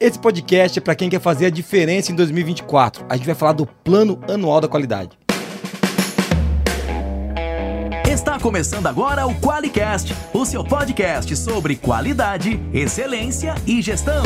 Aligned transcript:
Esse 0.00 0.16
podcast 0.16 0.78
é 0.78 0.80
para 0.80 0.94
quem 0.94 1.10
quer 1.10 1.20
fazer 1.20 1.46
a 1.46 1.50
diferença 1.50 2.12
em 2.12 2.14
2024. 2.14 3.04
A 3.08 3.16
gente 3.16 3.26
vai 3.26 3.34
falar 3.34 3.50
do 3.50 3.66
Plano 3.66 4.20
Anual 4.28 4.60
da 4.60 4.68
Qualidade. 4.68 5.18
Está 8.08 8.38
começando 8.38 8.86
agora 8.86 9.26
o 9.26 9.34
QualiCast, 9.34 10.14
o 10.32 10.46
seu 10.46 10.62
podcast 10.62 11.34
sobre 11.34 11.74
qualidade, 11.74 12.60
excelência 12.72 13.56
e 13.66 13.82
gestão. 13.82 14.22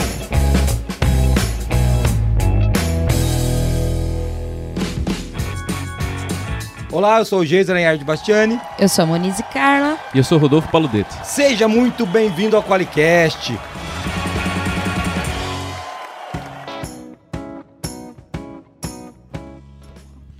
Olá, 6.91 7.21
eu 7.21 7.25
sou 7.25 7.41
o 7.41 7.47
Geisa 7.47 7.73
Aranhard 7.73 8.05
Bastiani. 8.05 8.61
Eu 8.79 8.91
sou 8.91 9.05
a 9.05 9.07
Monize 9.07 9.43
Carla. 9.45 9.97
E 10.13 10.19
eu 10.19 10.25
sou 10.25 10.37
o 10.37 10.41
Rodolfo 10.43 10.71
Paludeto. 10.71 11.17
Seja 11.25 11.67
muito 11.67 12.05
bem-vindo 12.05 12.59
ao 12.59 12.63
QualiCast. 12.63 13.59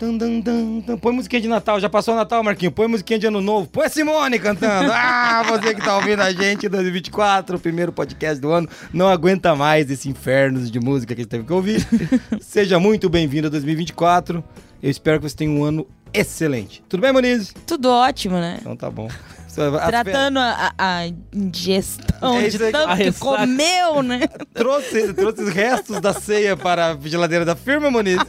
Dun, 0.03 0.19
dun, 0.19 0.41
dun, 0.41 0.81
dun. 0.81 0.99
Põe 0.99 1.13
musiquinha 1.13 1.41
de 1.41 1.47
Natal, 1.47 1.79
já 1.79 1.89
passou 1.89 2.15
o 2.15 2.17
Natal, 2.17 2.43
Marquinho. 2.43 2.73
Põe 2.73 2.89
musiquinha 2.89 3.21
de 3.21 3.29
Ano 3.29 3.41
Novo. 3.41 3.69
Põe 3.69 3.87
a 3.87 3.89
Simone 3.89 4.37
cantando. 4.37 4.91
Ah, 4.93 5.45
você 5.45 5.73
que 5.75 5.81
tá 5.81 5.97
ouvindo 5.97 6.21
a 6.21 6.33
gente 6.33 6.67
em 6.67 6.69
2024, 6.69 7.57
o 7.57 7.61
primeiro 7.61 7.93
podcast 7.93 8.41
do 8.41 8.51
ano, 8.51 8.69
não 8.93 9.09
aguenta 9.09 9.55
mais 9.55 9.89
esse 9.91 10.09
inferno 10.09 10.61
de 10.61 10.81
música 10.81 11.15
que 11.15 11.21
a 11.21 11.23
gente 11.23 11.31
teve 11.31 11.45
que 11.45 11.53
ouvir. 11.53 11.87
Seja 12.43 12.81
muito 12.81 13.09
bem-vindo 13.09 13.47
a 13.47 13.51
2024. 13.51 14.43
Eu 14.83 14.91
espero 14.91 15.21
que 15.21 15.29
você 15.29 15.37
tenha 15.37 15.51
um 15.53 15.63
ano 15.63 15.87
excelente. 16.13 16.83
Tudo 16.89 17.01
bem, 17.01 17.13
Moniz? 17.13 17.55
Tudo 17.65 17.89
ótimo, 17.89 18.39
né? 18.39 18.59
Então 18.61 18.75
tá 18.75 18.91
bom. 18.91 19.09
Tratando 19.55 20.39
a, 20.39 20.73
a 20.79 21.07
ingestão 21.35 22.39
É 22.39 22.49
de 22.49 22.59
tanto 22.59 22.97
que 22.97 23.13
comeu, 23.13 24.03
né? 24.03 24.21
Trouxe, 24.55 25.13
trouxe 25.13 25.43
os 25.43 25.49
restos 25.51 26.01
da 26.01 26.13
ceia 26.13 26.57
para 26.57 26.93
a 26.93 26.99
geladeira 27.03 27.45
da 27.45 27.57
firma, 27.57 27.91
Moniz? 27.91 28.19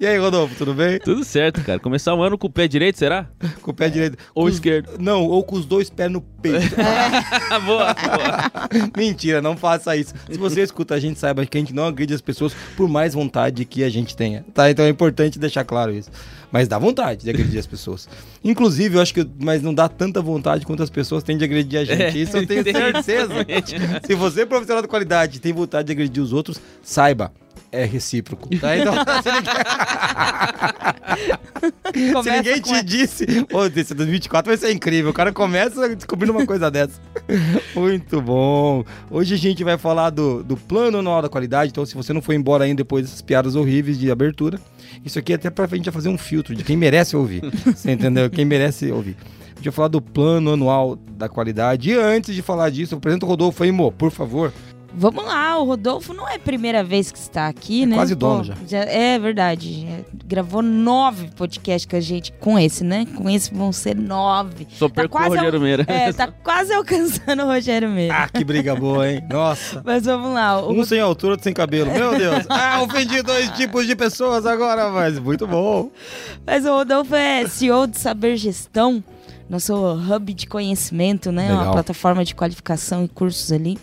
e 0.00 0.06
aí, 0.06 0.18
Rodolfo, 0.18 0.54
tudo 0.56 0.74
bem? 0.74 0.98
Tudo 0.98 1.24
certo, 1.24 1.62
cara. 1.62 1.78
Começar 1.78 2.14
o 2.14 2.22
ano 2.22 2.36
com 2.38 2.46
o 2.46 2.50
pé 2.50 2.66
direito, 2.68 2.98
será? 2.98 3.26
Com 3.60 3.70
o 3.70 3.74
pé 3.74 3.88
direito. 3.88 4.16
Ou 4.34 4.44
Com 4.44 4.48
os- 4.48 4.54
esquerdo. 4.54 4.90
Não, 4.98 5.24
ou 5.26 5.42
com 5.44 5.56
os 5.56 5.64
dois 5.64 5.90
pés 5.90 6.10
no 6.10 6.20
peito. 6.20 6.74
boa, 7.64 7.94
boa. 7.94 8.90
Mentira, 8.96 9.40
não 9.40 9.56
faça 9.56 9.96
isso. 9.96 10.14
Se 10.30 10.38
você 10.38 10.62
escuta 10.62 10.94
a 10.94 11.00
gente, 11.00 11.18
saiba 11.18 11.44
que 11.46 11.56
a 11.56 11.60
gente 11.60 11.74
não 11.74 11.86
agride 11.86 12.14
as 12.14 12.20
pessoas 12.20 12.54
por 12.76 12.88
mais 12.88 13.14
vontade 13.14 13.64
que 13.64 13.84
a 13.84 13.88
gente 13.88 14.16
tenha, 14.16 14.44
tá? 14.52 14.70
Então 14.70 14.84
é 14.84 14.88
importante 14.88 15.38
deixar 15.38 15.64
claro 15.64 15.92
isso. 15.92 16.10
Mas 16.52 16.68
dá 16.68 16.78
vontade 16.78 17.24
de 17.24 17.30
agredir 17.30 17.58
as 17.58 17.66
pessoas. 17.66 18.06
Inclusive, 18.44 18.96
eu 18.96 19.00
acho 19.02 19.14
que 19.14 19.26
mas 19.40 19.62
não 19.62 19.72
dá 19.72 19.88
tanta 19.88 20.20
vontade 20.20 20.66
quanto 20.66 20.82
as 20.82 20.90
pessoas 20.90 21.24
têm 21.24 21.38
de 21.38 21.44
agredir 21.44 21.80
a 21.80 21.84
gente. 21.84 22.02
É, 22.02 22.10
isso 22.10 22.36
eu 22.36 22.46
tenho 22.46 22.62
certeza. 22.62 23.34
Se 24.06 24.14
você 24.14 24.42
é 24.42 24.46
profissional 24.46 24.82
de 24.82 24.88
qualidade 24.88 25.38
e 25.38 25.40
tem 25.40 25.52
vontade 25.52 25.86
de 25.86 25.92
agredir 25.92 26.22
os 26.22 26.32
outros, 26.32 26.60
saiba. 26.82 27.32
É 27.72 27.86
recíproco, 27.86 28.50
tá? 28.58 28.76
Então, 28.76 28.92
se 29.24 29.32
ninguém, 31.90 32.22
se 32.22 32.30
ninguém 32.30 32.60
te 32.60 32.82
disse, 32.84 33.26
pô, 33.46 33.64
esse 33.64 33.94
2024 33.94 34.50
vai 34.50 34.58
ser 34.58 34.70
incrível. 34.72 35.10
O 35.10 35.14
cara 35.14 35.32
começa 35.32 35.88
descobrindo 35.96 36.32
uma 36.32 36.44
coisa 36.44 36.70
dessa. 36.70 37.00
Muito 37.74 38.20
bom. 38.20 38.84
Hoje 39.10 39.34
a 39.34 39.38
gente 39.38 39.64
vai 39.64 39.78
falar 39.78 40.10
do, 40.10 40.44
do 40.44 40.54
plano 40.54 40.98
anual 40.98 41.22
da 41.22 41.30
qualidade. 41.30 41.70
Então, 41.70 41.86
se 41.86 41.94
você 41.94 42.12
não 42.12 42.20
foi 42.20 42.34
embora 42.34 42.64
ainda 42.64 42.76
depois 42.76 43.06
dessas 43.06 43.22
piadas 43.22 43.54
horríveis 43.54 43.98
de 43.98 44.10
abertura, 44.10 44.60
isso 45.02 45.18
aqui 45.18 45.32
é 45.32 45.36
até 45.36 45.48
pra 45.48 45.66
gente 45.66 45.90
fazer 45.90 46.10
um 46.10 46.18
filtro 46.18 46.54
de 46.54 46.62
quem 46.62 46.76
merece 46.76 47.16
ouvir. 47.16 47.42
Você 47.64 47.92
entendeu? 47.92 48.28
Quem 48.28 48.44
merece 48.44 48.92
ouvir. 48.92 49.16
A 49.52 49.56
gente 49.56 49.64
vai 49.64 49.72
falar 49.72 49.88
do 49.88 50.02
plano 50.02 50.52
anual 50.52 50.96
da 50.96 51.26
qualidade. 51.26 51.90
E 51.90 51.94
antes 51.94 52.34
de 52.34 52.42
falar 52.42 52.68
disso, 52.68 52.94
eu 52.94 52.98
apresento 52.98 53.24
o 53.24 53.28
Rodolfo 53.28 53.62
aí, 53.62 53.72
Mo, 53.72 53.90
por 53.92 54.10
favor. 54.10 54.52
Vamos 54.94 55.24
lá, 55.24 55.58
o 55.58 55.64
Rodolfo 55.64 56.12
não 56.12 56.28
é 56.28 56.34
a 56.36 56.38
primeira 56.38 56.84
vez 56.84 57.10
que 57.10 57.18
está 57.18 57.48
aqui, 57.48 57.84
É 57.84 57.86
né? 57.86 57.96
quase 57.96 58.14
dono 58.14 58.44
já. 58.44 58.54
É 58.78 59.18
verdade. 59.18 59.86
já 59.86 60.18
gravou 60.26 60.60
nove 60.62 61.28
podcasts 61.36 61.90
com 61.90 61.96
a 61.96 62.00
gente, 62.00 62.32
com 62.32 62.58
esse, 62.58 62.84
né? 62.84 63.06
Com 63.16 63.28
esse 63.28 63.52
vão 63.54 63.72
ser 63.72 63.96
nove. 63.96 64.66
Só 64.70 64.88
perco 64.88 65.16
o 65.16 65.18
quase 65.20 65.36
Rogério 65.36 65.60
Meira. 65.60 65.84
É, 65.88 66.12
tá 66.12 66.28
quase 66.44 66.72
alcançando 66.72 67.42
o 67.42 67.46
Rogério 67.46 67.88
Meira. 67.88 68.14
Ah, 68.14 68.28
que 68.28 68.44
briga 68.44 68.74
boa, 68.74 69.10
hein? 69.10 69.22
Nossa. 69.30 69.82
Mas 69.84 70.04
vamos 70.04 70.32
lá. 70.34 70.60
O 70.62 70.72
Um 70.72 70.84
sem 70.84 71.00
altura, 71.00 71.32
outro 71.32 71.44
sem 71.44 71.54
cabelo. 71.54 71.90
Meu 71.90 72.16
Deus. 72.16 72.44
Ah, 72.48 72.82
ofendi 72.82 73.22
dois 73.22 73.48
tipos 73.50 73.86
de 73.86 73.96
pessoas 73.96 74.44
agora, 74.46 74.90
mas 74.90 75.18
muito 75.18 75.46
bom. 75.46 75.90
Mas 76.46 76.64
o 76.66 76.70
Rodolfo 76.70 77.14
é 77.14 77.46
CEO 77.46 77.86
de 77.86 77.98
Saber 77.98 78.36
Gestão, 78.36 79.02
nosso 79.48 79.74
hub 79.74 80.32
de 80.34 80.46
conhecimento, 80.46 81.32
né? 81.32 81.48
Legal. 81.48 81.64
Uma 81.64 81.72
plataforma 81.72 82.24
de 82.24 82.34
qualificação 82.34 83.04
e 83.04 83.08
cursos 83.08 83.50
ali. 83.52 83.78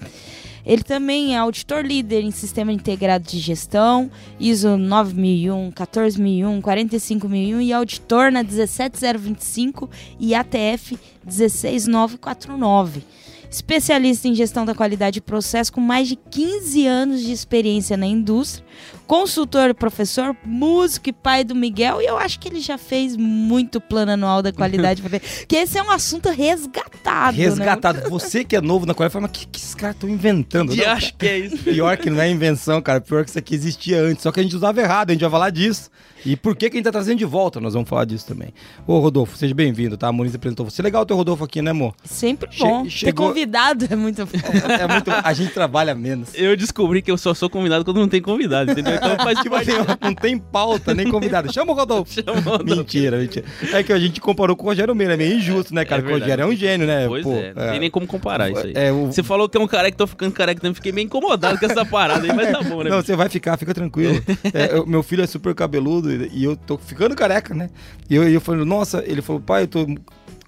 Ele 0.69 0.84
também 0.84 1.34
é 1.34 1.40
auditor 1.40 1.84
líder 1.84 2.22
em 2.22 2.30
Sistema 2.30 2.72
Integrado 2.72 3.28
de 3.28 3.40
Gestão, 3.40 4.12
ISO 4.40 4.78
9001, 4.78 5.72
14001, 5.72 6.62
45001 6.62 7.62
e 7.62 7.74
auditor 7.74 8.31
na 8.31 8.44
17025 8.44 9.90
e 10.19 10.35
ATF 10.35 11.00
16949. 11.28 13.03
Especialista 13.49 14.27
em 14.27 14.35
gestão 14.35 14.63
da 14.63 14.75
qualidade 14.75 15.17
e 15.17 15.21
processo 15.21 15.73
com 15.73 15.81
mais 15.81 16.07
de 16.07 16.15
15 16.15 16.85
anos 16.85 17.21
de 17.21 17.31
experiência 17.31 17.97
na 17.97 18.05
indústria, 18.05 18.63
consultor, 19.07 19.73
professor, 19.73 20.35
músico 20.45 21.09
e 21.09 21.13
pai 21.13 21.43
do 21.43 21.55
Miguel, 21.55 21.99
e 22.01 22.05
eu 22.05 22.17
acho 22.17 22.39
que 22.39 22.47
ele 22.47 22.59
já 22.59 22.77
fez 22.77 23.17
muito 23.17 23.81
plano 23.81 24.11
anual 24.11 24.43
da 24.43 24.53
qualidade, 24.53 25.01
porque 25.01 25.55
esse 25.55 25.77
é 25.79 25.83
um 25.83 25.89
assunto 25.89 26.29
resgatado, 26.29 27.35
né? 27.37 27.43
Resgatado. 27.43 28.07
Você 28.09 28.43
que 28.43 28.55
é 28.55 28.61
novo 28.61 28.85
na 28.85 28.93
qualidade, 28.93 29.13
fala, 29.13 29.27
mas 29.27 29.31
o 29.31 29.39
que, 29.39 29.47
que 29.47 29.59
esses 29.59 29.73
caras 29.73 29.95
estão 29.95 30.07
inventando? 30.09 30.73
E 30.73 30.77
Não, 30.77 30.91
acho 30.91 31.16
que 31.16 31.25
é 31.27 31.39
isso. 31.39 31.57
Pior 31.57 31.97
que 31.97 32.09
não 32.09 32.21
é 32.21 32.29
invenção, 32.29 32.79
cara. 32.81 33.01
Pior 33.01 33.23
que 33.23 33.31
isso 33.31 33.39
aqui 33.39 33.55
existia 33.55 33.99
antes. 33.99 34.21
Só 34.21 34.31
que 34.31 34.39
a 34.39 34.43
gente 34.43 34.55
usava 34.55 34.79
errado, 34.79 35.09
a 35.09 35.13
gente 35.13 35.21
vai 35.21 35.29
falar 35.31 35.49
disso. 35.49 35.89
E 36.25 36.35
por 36.35 36.55
que, 36.55 36.69
que 36.69 36.75
a 36.75 36.79
gente 36.79 36.83
tá 36.85 36.91
trazendo 36.91 37.17
de 37.17 37.25
volta? 37.25 37.59
Nós 37.61 37.73
vamos 37.73 37.87
falar 37.89 38.03
disso 38.05 38.27
também. 38.27 38.53
Ô, 38.85 38.99
Rodolfo, 38.99 39.37
seja 39.37 39.55
bem-vindo, 39.55 39.97
tá? 39.97 40.09
A 40.09 40.11
Moniz 40.11 40.35
apresentou 40.35 40.66
você. 40.69 40.81
Legal 40.81 41.05
ter 41.05 41.13
o 41.13 41.17
Rodolfo 41.17 41.45
aqui, 41.45 41.61
né, 41.61 41.71
amor? 41.71 41.95
Sempre 42.03 42.51
Che- 42.51 42.63
bom. 42.63 42.83
Ter 42.83 42.89
chegou- 42.89 43.27
convidado 43.39 43.88
é 43.89 43.95
muito 43.95 44.25
bom. 44.25 44.31
É 44.79 44.88
muito. 44.88 45.11
A 45.23 45.33
gente 45.33 45.53
trabalha 45.53 45.95
menos. 45.95 46.29
Eu 46.33 46.55
descobri 46.57 47.01
que 47.01 47.09
eu 47.11 47.17
só 47.17 47.33
sou 47.33 47.50
convidado 47.50 47.85
quando 47.85 48.00
não 48.00 48.07
tem 48.07 48.22
convidado, 48.22 48.72
entendeu? 48.72 48.95
Então 48.95 49.16
faz 49.17 49.39
Tipo 49.39 49.55
assim, 49.55 49.72
não 50.01 50.13
tem 50.13 50.38
pauta, 50.38 50.94
nem 50.94 51.09
convidado. 51.09 51.51
Chama 51.53 51.72
o 51.72 51.75
Rodolfo. 51.75 52.13
Chama 52.13 52.33
o 52.39 52.41
Rodolfo. 52.41 52.75
Mentira, 52.75 53.17
mentira. 53.17 53.45
É 53.73 53.81
que 53.83 53.94
a 53.94 53.99
gente 53.99 54.19
comparou 54.19 54.55
com 54.55 54.63
o 54.66 54.69
Rogério 54.69 54.94
Meira, 54.94 55.13
é 55.13 55.17
meio 55.17 55.35
injusto, 55.38 55.73
né, 55.73 55.85
cara? 55.85 56.01
É 56.01 56.03
Porque 56.03 56.16
o 56.16 56.19
Rogério 56.19 56.41
é 56.44 56.45
um 56.45 56.55
gênio, 56.55 56.85
né? 56.85 57.07
Pois 57.07 57.23
Pô, 57.23 57.33
é, 57.33 57.53
não 57.53 57.69
tem 57.72 57.79
nem 57.79 57.89
como 57.89 58.05
comparar 58.05 58.49
isso 58.51 58.66
aí. 58.66 58.73
É, 58.75 58.91
o- 58.91 59.05
Você 59.07 59.23
falou 59.23 59.47
que 59.47 59.57
é 59.57 59.61
um 59.61 59.67
careca, 59.67 59.97
tô 59.97 60.05
ficando 60.07 60.31
careca 60.33 60.59
também, 60.61 60.73
fiquei 60.75 60.91
meio 60.91 61.05
incomodado 61.05 61.57
com 61.57 61.66
essa 61.66 61.85
parada 61.85 62.25
aí, 62.25 62.33
mas 62.35 62.51
tá 62.51 62.61
bom, 62.61 62.83
né? 62.83 62.89
Não, 62.89 63.01
você 63.01 63.16
vai 63.16 63.29
ficar, 63.29 63.57
fica 63.57 63.73
tranquilo. 63.73 64.22
É, 64.53 64.75
eu- 64.78 64.85
meu 64.85 65.01
filho 65.03 65.23
é 65.23 65.28
super 65.28 65.53
cabeludo 65.55 66.11
e 66.11 66.29
e 66.39 66.44
eu 66.44 66.55
tô 66.55 66.78
ficando 66.78 67.16
careca, 67.16 67.53
né? 67.53 67.69
E 68.09 68.16
eu, 68.16 68.28
e 68.29 68.33
eu 68.33 68.41
falei, 68.41 68.63
nossa, 68.66 69.03
ele 69.05 69.22
falou, 69.22 69.41
pai, 69.41 69.63
eu 69.63 69.67
tô. 69.67 69.88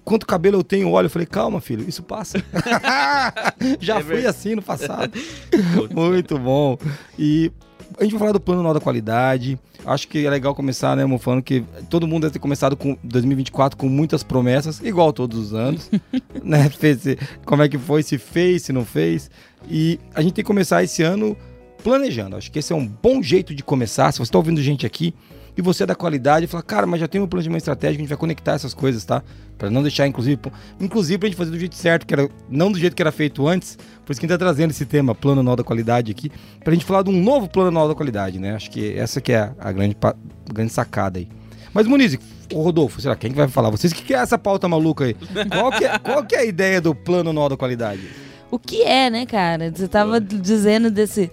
Quanto 0.03 0.25
cabelo 0.25 0.57
eu 0.57 0.63
tenho? 0.63 0.91
Olha, 0.91 1.05
eu 1.05 1.09
falei, 1.09 1.25
calma, 1.25 1.61
filho, 1.61 1.87
isso 1.87 2.03
passa. 2.03 2.43
Já 3.79 3.99
É 3.99 4.03
fui 4.03 4.25
assim 4.25 4.55
no 4.55 4.61
passado. 4.61 5.11
Muito 5.93 6.37
bom. 6.37 6.77
E 7.17 7.51
a 7.99 8.03
gente 8.03 8.11
vai 8.11 8.19
falar 8.19 8.31
do 8.31 8.39
plano 8.39 8.61
anual 8.61 8.73
da 8.73 8.79
qualidade. 8.79 9.59
Acho 9.85 10.07
que 10.07 10.25
é 10.25 10.29
legal 10.29 10.53
começar, 10.53 10.95
né, 10.95 11.03
amor, 11.03 11.19
falando 11.19 11.41
que 11.41 11.63
todo 11.89 12.07
mundo 12.07 12.23
deve 12.23 12.33
ter 12.33 12.39
começado 12.39 12.75
com 12.75 12.97
2024 13.03 13.77
com 13.77 13.87
muitas 13.87 14.23
promessas, 14.23 14.79
igual 14.83 15.11
todos 15.11 15.37
os 15.37 15.53
anos. 15.53 15.89
né? 16.43 16.69
Fez, 16.69 17.03
como 17.45 17.63
é 17.63 17.69
que 17.69 17.77
foi, 17.77 18.03
se 18.03 18.17
fez, 18.17 18.63
se 18.63 18.73
não 18.73 18.85
fez. 18.85 19.29
E 19.69 19.99
a 20.13 20.21
gente 20.21 20.33
tem 20.33 20.43
que 20.43 20.47
começar 20.47 20.83
esse 20.83 21.03
ano 21.03 21.35
planejando. 21.83 22.35
Acho 22.35 22.51
que 22.51 22.59
esse 22.59 22.71
é 22.71 22.75
um 22.75 22.87
bom 22.87 23.21
jeito 23.21 23.53
de 23.53 23.63
começar. 23.63 24.11
Se 24.11 24.19
você 24.19 24.23
está 24.23 24.37
ouvindo 24.37 24.61
gente 24.61 24.85
aqui 24.85 25.13
e 25.57 25.61
você 25.61 25.83
é 25.83 25.85
da 25.85 25.95
qualidade, 25.95 26.47
fala, 26.47 26.63
cara, 26.63 26.87
mas 26.87 26.99
já 26.99 27.07
tem 27.07 27.19
um 27.21 27.27
planejamento 27.27 27.59
estratégico, 27.59 27.99
a 27.99 28.03
gente 28.03 28.09
vai 28.09 28.17
conectar 28.17 28.53
essas 28.53 28.73
coisas, 28.73 29.03
tá? 29.03 29.21
Para 29.57 29.69
não 29.69 29.81
deixar, 29.81 30.07
inclusive, 30.07 30.39
inclusive 30.79 31.17
pra 31.19 31.27
gente 31.29 31.37
fazer 31.37 31.51
do 31.51 31.59
jeito 31.59 31.75
certo, 31.75 32.05
que 32.05 32.13
era 32.13 32.27
não 32.49 32.71
do 32.71 32.79
jeito 32.79 32.95
que 32.95 33.01
era 33.01 33.11
feito 33.11 33.47
antes. 33.47 33.77
Por 34.05 34.11
isso 34.11 34.19
que 34.19 34.25
a 34.25 34.29
gente 34.29 34.37
tá 34.39 34.43
trazendo 34.45 34.71
esse 34.71 34.85
tema, 34.85 35.13
plano 35.13 35.41
anual 35.41 35.55
da 35.55 35.63
qualidade 35.63 36.11
aqui, 36.11 36.31
pra 36.63 36.73
gente 36.73 36.85
falar 36.85 37.03
de 37.03 37.09
um 37.09 37.21
novo 37.21 37.47
plano 37.47 37.67
anual 37.69 37.87
da 37.87 37.93
qualidade, 37.95 38.39
né? 38.39 38.55
Acho 38.55 38.71
que 38.71 38.97
essa 38.97 39.19
que 39.21 39.33
é 39.33 39.39
a, 39.39 39.53
a 39.59 39.71
grande, 39.71 39.93
pa- 39.95 40.15
grande 40.51 40.71
sacada 40.71 41.19
aí. 41.19 41.27
Mas, 41.73 41.85
Muniz, 41.87 42.17
o 42.53 42.61
Rodolfo, 42.61 42.99
será 42.99 43.15
quem 43.15 43.31
que 43.31 43.37
vai 43.37 43.47
falar? 43.47 43.69
Vocês 43.69 43.93
que 43.93 44.03
querem 44.03 44.23
essa 44.23 44.37
pauta 44.37 44.67
maluca 44.67 45.05
aí? 45.05 45.13
Qual 45.49 45.71
que, 45.71 45.85
é, 45.85 45.99
qual 45.99 46.23
que 46.25 46.35
é 46.35 46.39
a 46.39 46.45
ideia 46.45 46.81
do 46.81 46.93
plano 46.95 47.29
anual 47.29 47.47
da 47.47 47.55
qualidade? 47.55 48.01
O 48.49 48.59
que 48.59 48.81
é, 48.81 49.09
né, 49.09 49.25
cara? 49.25 49.71
Você 49.73 49.87
tava 49.87 50.19
dizendo 50.19 50.91
desse 50.91 51.31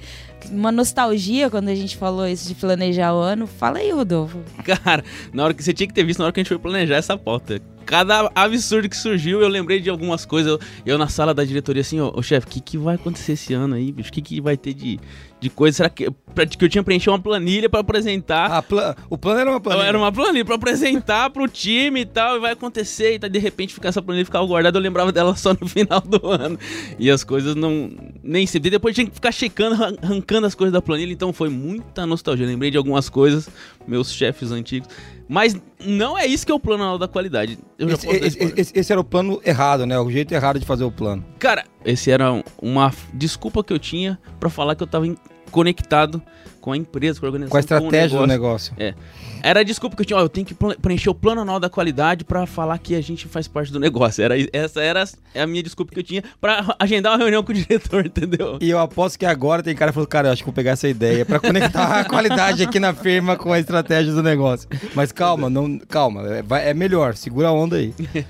uma 0.50 0.70
nostalgia 0.73 1.50
quando 1.50 1.69
a 1.69 1.75
gente 1.75 1.96
falou 1.96 2.26
isso 2.26 2.46
de 2.49 2.55
planejar 2.55 3.14
o 3.14 3.19
ano. 3.19 3.46
Fala 3.46 3.79
aí, 3.79 3.90
Rodolfo. 3.90 4.38
Cara, 4.64 5.05
na 5.32 5.44
hora 5.44 5.55
que 5.55 5.62
você 5.62 5.73
tinha 5.73 5.87
que 5.87 5.94
ter 5.94 6.05
visto 6.05 6.19
na 6.20 6.26
hora 6.26 6.32
que 6.32 6.40
a 6.40 6.43
gente 6.43 6.49
foi 6.49 6.58
planejar 6.58 6.96
essa 6.96 7.17
pauta. 7.17 7.61
Cada 7.87 8.31
absurdo 8.35 8.87
que 8.87 8.96
surgiu, 8.96 9.40
eu 9.40 9.49
lembrei 9.49 9.81
de 9.81 9.88
algumas 9.88 10.26
coisas. 10.26 10.52
Eu, 10.52 10.58
eu 10.85 10.99
na 10.99 11.08
sala 11.08 11.32
da 11.32 11.43
diretoria, 11.43 11.81
assim, 11.81 11.99
ô, 11.99 12.12
ô 12.14 12.23
chefe, 12.23 12.46
o 12.46 12.50
que, 12.50 12.61
que 12.61 12.76
vai 12.76 12.96
acontecer 12.96 13.32
esse 13.32 13.55
ano 13.55 13.76
aí, 13.76 13.90
bicho? 13.90 14.11
O 14.11 14.12
que, 14.12 14.20
que 14.20 14.40
vai 14.43 14.58
ter 14.58 14.75
de, 14.75 15.00
de 15.40 15.49
coisa? 15.49 15.79
Será 15.79 15.88
que, 15.88 16.11
pra, 16.35 16.44
que 16.44 16.62
eu 16.62 16.69
tinha 16.69 16.85
preencher 16.85 17.08
uma 17.08 17.19
planilha 17.19 17.67
pra 17.67 17.81
apresentar? 17.81 18.52
Ah, 18.52 18.61
pla- 18.61 18.94
o 19.08 19.17
plano 19.17 19.40
era 19.40 19.49
uma 19.50 19.58
planilha. 19.58 19.87
Era 19.87 19.96
uma 19.96 20.12
planilha 20.12 20.44
pra 20.44 20.56
apresentar 20.56 21.31
pro 21.31 21.49
time 21.49 22.00
e 22.02 22.05
tal, 22.05 22.37
e 22.37 22.40
vai 22.40 22.52
acontecer, 22.52 23.14
e 23.14 23.19
tá, 23.19 23.26
de 23.26 23.38
repente 23.38 23.73
ficar 23.73 23.88
essa 23.88 24.02
planilha 24.02 24.26
ficava 24.26 24.44
guardada, 24.44 24.76
eu 24.76 24.82
lembrava 24.82 25.11
dela 25.11 25.35
só 25.35 25.55
no 25.58 25.64
final 25.67 26.02
do 26.02 26.26
ano. 26.26 26.58
E 26.99 27.11
as 27.11 27.25
coisas 27.25 27.55
não. 27.55 27.88
Nem 28.23 28.46
sempre. 28.46 28.69
Depois 28.69 28.94
tinha 28.94 29.06
que 29.06 29.14
ficar 29.14 29.32
checando, 29.32 29.82
arran- 29.82 29.96
arrancando 30.29 30.47
as 30.47 30.55
coisas 30.55 30.73
da 30.73 30.83
planilha, 30.83 31.11
então 31.13 31.33
foi 31.33 31.49
muita 31.49 32.05
nostalgia. 32.05 32.47
Lembrei 32.47 32.71
de 32.71 32.77
algumas 32.77 33.09
coisas, 33.09 33.49
meus 33.87 34.13
chefes 34.13 34.53
antigos. 34.53 34.89
Mas 35.27 35.57
não 35.85 36.19
é 36.19 36.27
isso 36.27 36.45
que 36.45 36.53
é 36.53 36.55
o 36.55 36.61
plano 36.61 36.99
da 36.99 37.09
qualidade. 37.09 37.59
Esse, 37.79 38.07
esse- 38.09 38.53
esse- 38.57 38.73
esse 38.79 38.93
era 38.93 39.01
o 39.01 39.05
plano 39.05 39.41
errado, 39.45 39.87
né? 39.87 39.99
O 39.99 40.11
jeito 40.11 40.33
errado 40.33 40.59
de 40.61 40.67
fazer 40.67 40.85
o 40.85 40.91
plano. 40.93 41.25
Cara, 41.39 41.65
esse 41.85 42.11
era 42.11 42.43
uma 42.61 42.93
desculpa 43.15 43.65
que 43.65 43.73
eu 43.73 43.79
tinha 43.79 44.19
pra 44.39 44.51
falar 44.51 44.75
que 44.75 44.83
eu 44.83 44.87
tava 44.87 45.07
em- 45.07 45.17
conectado 45.49 46.23
com 46.61 46.73
a 46.73 46.77
empresa, 46.77 47.19
com 47.19 47.27
a 47.27 47.29
organização. 47.29 47.50
Com 47.50 47.56
a 47.56 47.61
estratégia 47.61 48.19
o 48.19 48.23
do 48.23 48.27
negócio. 48.27 48.75
negócio. 48.77 48.99
Era 49.43 49.61
a 49.61 49.62
desculpa 49.62 49.97
que 49.97 50.03
eu 50.03 50.06
tinha, 50.06 50.19
ó, 50.19 50.21
eu 50.21 50.29
tenho 50.29 50.47
que 50.47 50.55
preencher 50.55 51.09
o 51.09 51.15
plano 51.15 51.41
anual 51.41 51.61
da 51.61 51.71
qualidade 51.71 52.25
pra 52.25 52.47
falar 52.47 52.77
que 52.79 52.95
a 52.95 53.00
gente 53.00 53.27
faz 53.27 53.47
parte 53.47 53.73
do 53.73 53.79
negócio. 53.79 54.23
Era, 54.23 54.35
essa 54.53 54.81
era 54.81 55.05
a 55.35 55.47
minha 55.47 55.62
desculpa 55.62 55.93
que 55.93 56.00
eu 56.00 56.03
tinha 56.03 56.23
pra 56.41 56.75
agendar 56.79 57.12
uma 57.12 57.19
reunião 57.19 57.43
com 57.43 57.53
o 57.53 57.55
diretor, 57.55 58.05
entendeu? 58.06 58.59
E 58.61 58.69
eu 58.69 58.79
aposto 58.79 59.19
que 59.19 59.25
agora 59.25 59.62
tem 59.62 59.75
cara 59.75 59.91
que 59.91 59.95
falou, 59.95 60.06
cara, 60.06 60.29
eu 60.29 60.33
acho 60.33 60.43
que 60.43 60.47
vou 60.47 60.55
pegar 60.55 60.73
essa 60.73 60.89
ideia 60.89 61.25
pra 61.25 61.39
conectar 61.39 62.00
a 62.00 62.05
qualidade 62.05 62.62
aqui 62.62 62.81
na 62.81 62.93
firma 62.93 63.37
com 63.37 63.53
a 63.53 63.59
estratégia 63.59 64.12
do 64.12 64.23
negócio. 64.23 64.69
Mas 64.95 65.12
calma, 65.12 65.49
não, 65.49 65.79
calma, 65.79 66.23
é, 66.27 66.71
é 66.71 66.75
melhor, 66.75 67.15
segura 67.15 67.49
a 67.49 67.53
onda 67.53 67.77
aí. 67.77 67.95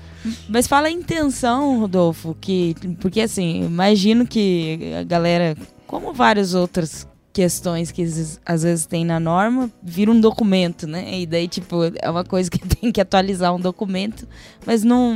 Mas 0.49 0.67
fala 0.67 0.87
a 0.87 0.91
intenção, 0.91 1.79
Rodolfo, 1.79 2.35
que 2.39 2.75
porque 2.99 3.21
assim, 3.21 3.63
imagino 3.63 4.27
que 4.27 4.93
a 4.99 5.03
galera, 5.03 5.55
como 5.87 6.13
várias 6.13 6.53
outras 6.53 7.07
questões 7.31 7.91
que 7.91 8.01
às 8.45 8.63
vezes- 8.63 8.85
tem 8.85 9.05
na 9.05 9.19
norma, 9.19 9.69
vira 9.83 10.11
um 10.11 10.19
documento, 10.19 10.87
né? 10.87 11.19
E 11.19 11.25
daí 11.25 11.47
tipo 11.47 11.77
é 12.01 12.09
uma 12.09 12.23
coisa 12.23 12.49
que 12.49 12.57
tem 12.81 12.91
que 12.91 12.99
atualizar 12.99 13.53
um 13.53 13.59
documento, 13.59 14.27
mas 14.65 14.83
não 14.83 15.15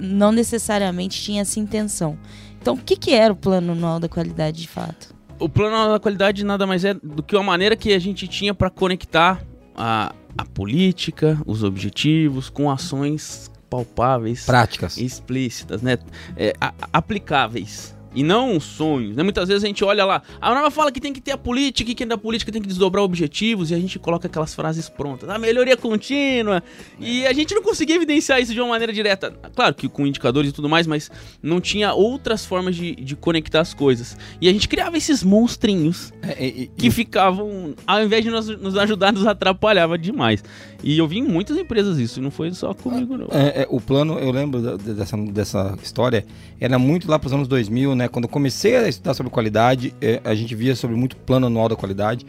não 0.00 0.32
necessariamente 0.32 1.20
tinha 1.22 1.42
essa 1.42 1.58
intenção. 1.60 2.18
Então, 2.60 2.74
o 2.74 2.78
que 2.78 2.96
que 2.96 3.12
era 3.14 3.32
o 3.32 3.36
plano 3.36 3.72
anual 3.72 4.00
da 4.00 4.08
qualidade 4.08 4.60
de 4.62 4.68
fato? 4.68 5.14
O 5.38 5.48
plano 5.48 5.76
anual 5.76 5.92
da 5.92 6.00
qualidade 6.00 6.44
nada 6.44 6.66
mais 6.66 6.84
é 6.84 6.94
do 6.94 7.22
que 7.22 7.36
uma 7.36 7.44
maneira 7.44 7.76
que 7.76 7.92
a 7.92 7.98
gente 7.98 8.26
tinha 8.26 8.52
pra 8.52 8.68
conectar 8.70 9.40
a, 9.76 10.12
a 10.36 10.44
política, 10.44 11.40
os 11.46 11.62
objetivos, 11.62 12.50
com 12.50 12.68
ações 12.70 13.50
palpáveis. 13.70 14.44
Práticas. 14.46 14.96
explícitas, 14.96 15.80
né? 15.82 15.98
É, 16.36 16.52
a- 16.60 16.72
aplicáveis. 16.92 17.94
E 18.16 18.22
não 18.22 18.58
sonhos, 18.58 19.14
né? 19.14 19.22
Muitas 19.22 19.46
vezes 19.48 19.62
a 19.62 19.66
gente 19.68 19.84
olha 19.84 20.04
lá, 20.04 20.22
a 20.40 20.52
norma 20.52 20.70
fala 20.70 20.90
que 20.90 21.00
tem 21.00 21.12
que 21.12 21.20
ter 21.20 21.32
a 21.32 21.38
política, 21.38 21.90
e 21.90 21.94
que 21.94 22.04
da 22.04 22.18
política 22.18 22.50
tem 22.50 22.62
que 22.62 22.66
desdobrar 22.66 23.04
objetivos, 23.04 23.70
e 23.70 23.74
a 23.74 23.78
gente 23.78 23.98
coloca 23.98 24.26
aquelas 24.26 24.54
frases 24.54 24.88
prontas, 24.88 25.28
a 25.28 25.38
melhoria 25.38 25.76
contínua, 25.76 26.62
e 26.98 27.26
a 27.26 27.32
gente 27.32 27.54
não 27.54 27.62
conseguia 27.62 27.94
evidenciar 27.96 28.40
isso 28.40 28.52
de 28.52 28.60
uma 28.60 28.70
maneira 28.70 28.92
direta. 28.92 29.30
Claro 29.54 29.74
que 29.74 29.88
com 29.88 30.06
indicadores 30.06 30.50
e 30.50 30.52
tudo 30.52 30.68
mais, 30.68 30.86
mas 30.86 31.10
não 31.42 31.60
tinha 31.60 31.92
outras 31.92 32.44
formas 32.44 32.74
de, 32.74 32.96
de 32.96 33.14
conectar 33.14 33.60
as 33.60 33.74
coisas. 33.74 34.16
E 34.40 34.48
a 34.48 34.52
gente 34.52 34.66
criava 34.66 34.96
esses 34.96 35.22
monstrinhos 35.22 36.12
É, 36.22 36.68
que 36.76 36.90
ficavam, 36.90 37.74
ao 37.86 38.02
invés 38.02 38.24
de 38.24 38.30
nos, 38.30 38.48
nos 38.48 38.76
ajudar, 38.76 39.12
nos 39.12 39.26
atrapalhava 39.26 39.98
demais. 39.98 40.42
E 40.82 40.98
eu 40.98 41.06
vi 41.08 41.18
em 41.18 41.22
muitas 41.22 41.56
empresas 41.56 41.98
isso, 41.98 42.20
não 42.20 42.30
foi 42.30 42.52
só 42.52 42.72
comigo, 42.74 43.16
não. 43.16 43.26
É, 43.30 43.62
é, 43.62 43.66
o 43.70 43.80
plano, 43.80 44.18
eu 44.18 44.30
lembro 44.30 44.60
dessa, 44.78 45.16
dessa 45.16 45.78
história, 45.82 46.24
era 46.60 46.78
muito 46.78 47.10
lá 47.10 47.18
para 47.18 47.26
os 47.26 47.32
anos 47.32 47.48
2000, 47.48 47.94
né? 47.94 48.08
Quando 48.08 48.24
eu 48.24 48.28
comecei 48.28 48.76
a 48.76 48.88
estudar 48.88 49.14
sobre 49.14 49.30
qualidade, 49.32 49.94
é, 50.00 50.20
a 50.24 50.34
gente 50.34 50.54
via 50.54 50.76
sobre 50.76 50.96
muito 50.96 51.16
plano 51.16 51.46
anual 51.46 51.68
da 51.68 51.76
qualidade. 51.76 52.26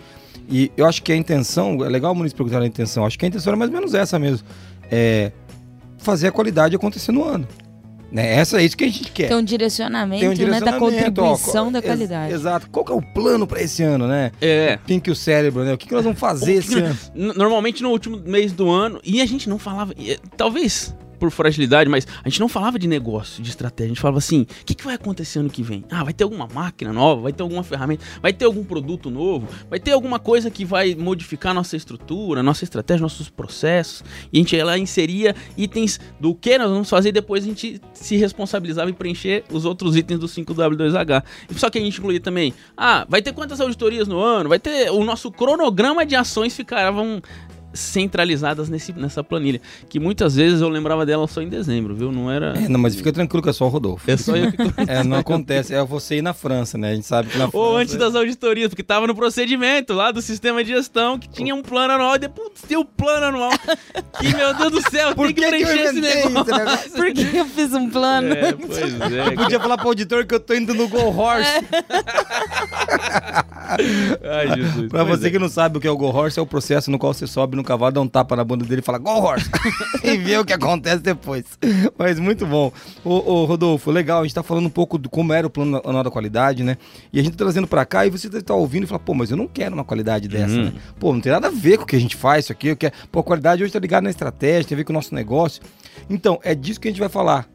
E 0.50 0.72
eu 0.78 0.86
acho 0.86 1.04
que 1.04 1.12
a 1.12 1.16
intenção, 1.16 1.84
é 1.84 1.90
legal 1.90 2.14
o 2.14 2.16
Muniz 2.16 2.34
perguntar 2.34 2.62
a 2.62 2.66
intenção, 2.66 3.06
acho 3.06 3.20
que 3.20 3.26
a 3.26 3.28
intenção 3.28 3.52
era 3.52 3.58
mais 3.58 3.70
ou 3.70 3.76
menos 3.76 3.94
essa 3.94 4.18
mesmo. 4.18 4.48
É 4.90 5.32
fazer 5.98 6.28
a 6.28 6.32
qualidade 6.32 6.76
acontecer 6.76 7.12
no 7.12 7.24
ano. 7.24 7.48
Né? 8.12 8.36
Essa 8.36 8.62
é 8.62 8.66
isso 8.66 8.78
que 8.78 8.86
a 8.86 8.90
gente 8.90 9.12
quer. 9.12 9.28
Tem 9.28 9.38
um 9.38 9.44
direcionamento, 9.44 10.20
Tem 10.22 10.30
um 10.30 10.32
né, 10.32 10.38
da 10.38 10.44
direcionamento, 10.46 11.22
ó, 11.22 11.30
contribuição 11.30 11.72
da 11.72 11.80
ex- 11.80 11.86
qualidade. 11.86 12.34
exato. 12.34 12.70
Qual 12.70 12.86
que 12.86 12.92
é 12.92 12.96
o 12.96 13.02
plano 13.02 13.46
para 13.46 13.62
esse 13.62 13.84
ano, 13.84 14.08
né? 14.08 14.32
É. 14.42 14.80
Quem 14.88 15.00
que 15.00 15.12
o 15.12 15.16
cérebro, 15.16 15.64
né? 15.64 15.74
O 15.74 15.78
que, 15.78 15.88
que 15.88 15.94
nós 15.94 16.04
vamos 16.04 16.20
fazer 16.20 16.54
esse 16.54 16.70
que- 16.76 16.80
ano? 16.82 16.98
Normalmente 17.14 17.84
no 17.84 17.90
último 17.90 18.18
mês 18.18 18.52
do 18.54 18.70
ano, 18.70 19.00
e 19.04 19.22
a 19.22 19.26
gente 19.26 19.50
não 19.50 19.60
falava, 19.60 19.94
talvez 20.38 20.96
por 21.20 21.32
fragilidade, 21.32 21.90
mas 21.90 22.08
a 22.24 22.30
gente 22.30 22.40
não 22.40 22.48
falava 22.48 22.78
de 22.80 22.88
negócio, 22.88 23.42
de 23.44 23.50
estratégia. 23.50 23.92
A 23.92 23.94
gente 23.94 24.02
falava 24.02 24.18
assim: 24.18 24.42
o 24.42 24.66
que, 24.66 24.74
que 24.74 24.84
vai 24.84 24.96
acontecer 24.96 25.40
ano 25.40 25.50
que 25.50 25.64
vem? 25.64 25.84
Ah, 25.90 26.04
vai 26.04 26.14
ter 26.14 26.24
alguma 26.24 26.48
máquina 26.48 26.94
nova, 26.94 27.22
vai 27.22 27.34
ter 27.34 27.44
alguma 27.44 27.64
ferramenta, 27.64 28.04
vai 28.22 28.34
ter 28.34 28.46
algum 28.46 28.64
produto 28.64 29.10
novo, 29.10 29.48
vai 29.70 29.80
ter 29.80 29.92
alguma 29.92 30.20
coisa 30.20 30.50
que 30.50 30.66
vai 30.66 30.96
modificar 30.96 31.54
nossa 31.54 31.76
estrutura, 31.76 32.42
nossa 32.44 32.64
estratégia, 32.64 33.02
nossos 33.02 33.30
processos. 33.30 34.04
E 34.32 34.38
a 34.38 34.42
gente 34.42 34.58
ela 34.58 34.78
inseria 34.78 35.36
itens 35.58 36.00
do 36.20 36.34
que 36.34 36.58
nós 36.58 36.70
vamos 36.70 36.90
fazer 36.90 37.10
e 37.10 37.12
depois 37.12 37.44
a 37.44 37.48
gente 37.48 37.82
se 37.94 38.18
responsabilizava 38.18 38.90
em 38.90 38.94
preencher 38.94 39.44
os 39.52 39.66
outros 39.66 39.96
itens 39.96 40.20
do 40.20 40.28
5W2H. 40.28 41.24
Só 41.56 41.70
que 41.70 41.78
a 41.78 41.82
gente 41.82 42.00
incluía 42.00 42.20
também: 42.20 42.54
ah, 42.76 43.06
vai 43.10 43.22
ter 43.22 43.34
quantas 43.34 43.60
auditorias 43.60 44.08
no 44.08 44.20
ano? 44.20 44.50
Vai 44.50 44.60
ter. 44.60 44.92
O 44.92 45.04
nosso 45.04 45.32
cronograma 45.32 46.06
de 46.06 46.16
ações 46.16 46.56
ficavam 46.56 47.22
centralizadas 47.74 48.70
nesse, 48.70 48.92
nessa 48.94 49.24
planilha. 49.24 49.62
Que 49.90 50.00
muitas 50.00 50.36
vezes 50.36 50.62
eu 50.62 50.70
lembrava 50.70 51.06
dela 51.06 51.28
só 51.28 51.42
em 51.42 51.50
dezembro, 51.50 51.96
viu? 51.96 52.12
Não 52.12 52.32
era. 52.32 52.58
É, 52.58 52.68
não, 52.68 52.80
mas 52.80 52.96
fica 52.96 53.12
tranquilo 53.12 53.44
que 53.44 53.50
é 53.50 53.54
só 53.54 53.66
o 53.66 53.70
Rodolfo. 53.70 54.10
É 54.10 54.18
só 54.18 54.36
eu 54.36 54.52
que. 54.52 54.58
É, 54.88 55.04
não 55.04 55.18
acontece. 55.18 55.74
É 55.74 55.84
você 55.84 56.18
ir 56.18 56.22
na 56.22 56.34
França, 56.34 56.78
né? 56.78 56.92
A 56.92 56.96
gente 56.96 57.06
sabe 57.08 57.30
que 57.30 57.38
na 57.38 57.50
França... 57.50 57.58
Ou 57.58 57.78
antes 57.78 57.96
das 57.96 58.16
auditorias, 58.16 58.70
porque 58.70 58.84
tava 58.84 59.06
no 59.08 59.16
procedimento 59.16 59.94
lá 59.94 60.12
do 60.12 60.22
sistema 60.22 60.64
de 60.64 60.72
gestão 60.72 61.18
que 61.20 61.28
tinha 61.30 61.54
um 61.54 61.62
plano 61.62 61.94
anual 61.94 62.16
e 62.16 62.20
depois 62.20 62.50
tem 62.68 62.78
o 62.78 62.86
plano 62.86 63.26
anual. 63.28 63.52
Que, 64.20 64.36
meu 64.36 64.52
Deus 64.56 64.72
do 64.72 64.90
céu, 64.90 65.14
Por 65.14 65.28
tem 65.28 65.36
que, 65.36 65.42
que 65.42 65.48
preencher 65.48 65.80
esse 65.82 66.02
negócio. 66.02 66.42
esse 66.42 66.52
negócio? 66.60 66.92
Por 66.92 67.14
que 67.14 67.38
eu 67.38 67.46
fiz 67.46 67.74
um 67.74 67.88
plano? 67.90 68.34
É, 68.34 68.52
pois 68.54 68.78
é. 68.78 69.28
Eu 69.28 69.36
podia 69.36 69.60
falar 69.60 69.78
pro 69.78 69.90
auditor 69.90 70.26
que 70.26 70.34
eu 70.34 70.40
tô 70.40 70.56
indo 70.56 70.74
no 70.74 70.88
Go 70.88 70.98
Horse. 71.16 71.48
Ai, 74.24 74.56
Jesus. 74.56 74.90
Pra 74.90 75.06
Pois 75.06 75.20
você 75.20 75.28
é. 75.28 75.32
que 75.32 75.40
não 75.40 75.50
sabe 75.50 75.78
o 75.78 75.82
que 75.82 75.88
é 75.88 75.92
o 75.92 75.98
Go 75.98 76.08
Horse, 76.08 76.40
é 76.40 76.42
o 76.42 76.46
processo 76.48 76.90
no 76.90 76.98
qual 76.98 77.14
você 77.14 77.28
sobe 77.28 77.56
no 77.56 77.64
cavalo, 77.68 77.92
dá 77.92 78.02
um 78.02 78.08
tapa 78.08 78.36
na 78.36 78.44
bunda 78.44 78.66
dele 78.66 78.82
e 78.82 78.84
fala 78.84 78.98
Go 78.98 79.10
Horse! 79.12 79.50
e 80.04 80.18
vê 80.18 80.38
o 80.38 80.46
que 80.46 80.54
acontece 80.54 81.00
depois. 81.02 81.46
Mas 81.98 82.20
muito 82.20 82.46
bom. 82.46 82.72
Ô, 83.04 83.16
ô, 83.34 83.46
Rodolfo, 83.46 83.92
legal, 83.92 84.22
a 84.22 84.24
gente 84.24 84.34
tá 84.36 84.44
falando 84.44 84.66
um 84.66 84.70
pouco 84.72 84.98
do 84.98 85.10
como 85.10 85.34
era 85.34 85.46
o 85.46 85.50
plano 85.50 85.82
anual 85.86 86.04
da 86.04 86.10
qualidade, 86.12 86.64
né? 86.64 86.78
E 87.12 87.20
a 87.20 87.24
gente 87.24 87.34
tá 87.34 87.44
trazendo 87.44 87.68
pra 87.68 87.86
cá 87.86 88.06
e 88.06 88.10
você 88.10 88.30
tá 88.42 88.54
ouvindo 88.54 88.84
e 88.84 88.88
fala, 88.88 89.00
pô, 89.00 89.14
mas 89.14 89.30
eu 89.32 89.38
não 89.38 89.48
quero 89.48 89.74
uma 89.76 89.84
qualidade 89.84 90.28
dessa, 90.28 90.56
Uhum. 90.56 90.66
né? 90.66 90.74
Pô, 91.00 91.14
não 91.14 91.22
tem 91.22 91.32
nada 91.32 91.48
a 91.48 91.52
ver 91.52 91.78
com 91.78 91.84
o 91.84 91.88
que 91.88 91.96
a 91.96 92.00
gente 92.00 92.16
faz 92.16 92.46
isso 92.46 92.52
aqui. 92.52 92.68
Eu 92.70 92.78
quero... 92.78 92.94
Pô, 93.12 93.20
a 93.20 93.24
qualidade 93.24 93.64
hoje 93.64 93.74
tá 93.74 93.80
ligada 93.80 94.04
na 94.04 94.10
estratégia, 94.10 94.64
tem 94.70 94.76
a 94.76 94.78
ver 94.78 94.84
com 94.84 94.94
o 94.94 94.96
nosso 94.96 95.14
negócio. 95.14 95.62
Então, 96.10 96.40
é 96.44 96.56
disso 96.56 96.80
que 96.80 96.88
a 96.88 96.92
gente 96.92 97.00
vai 97.00 97.10
falar. 97.10 97.48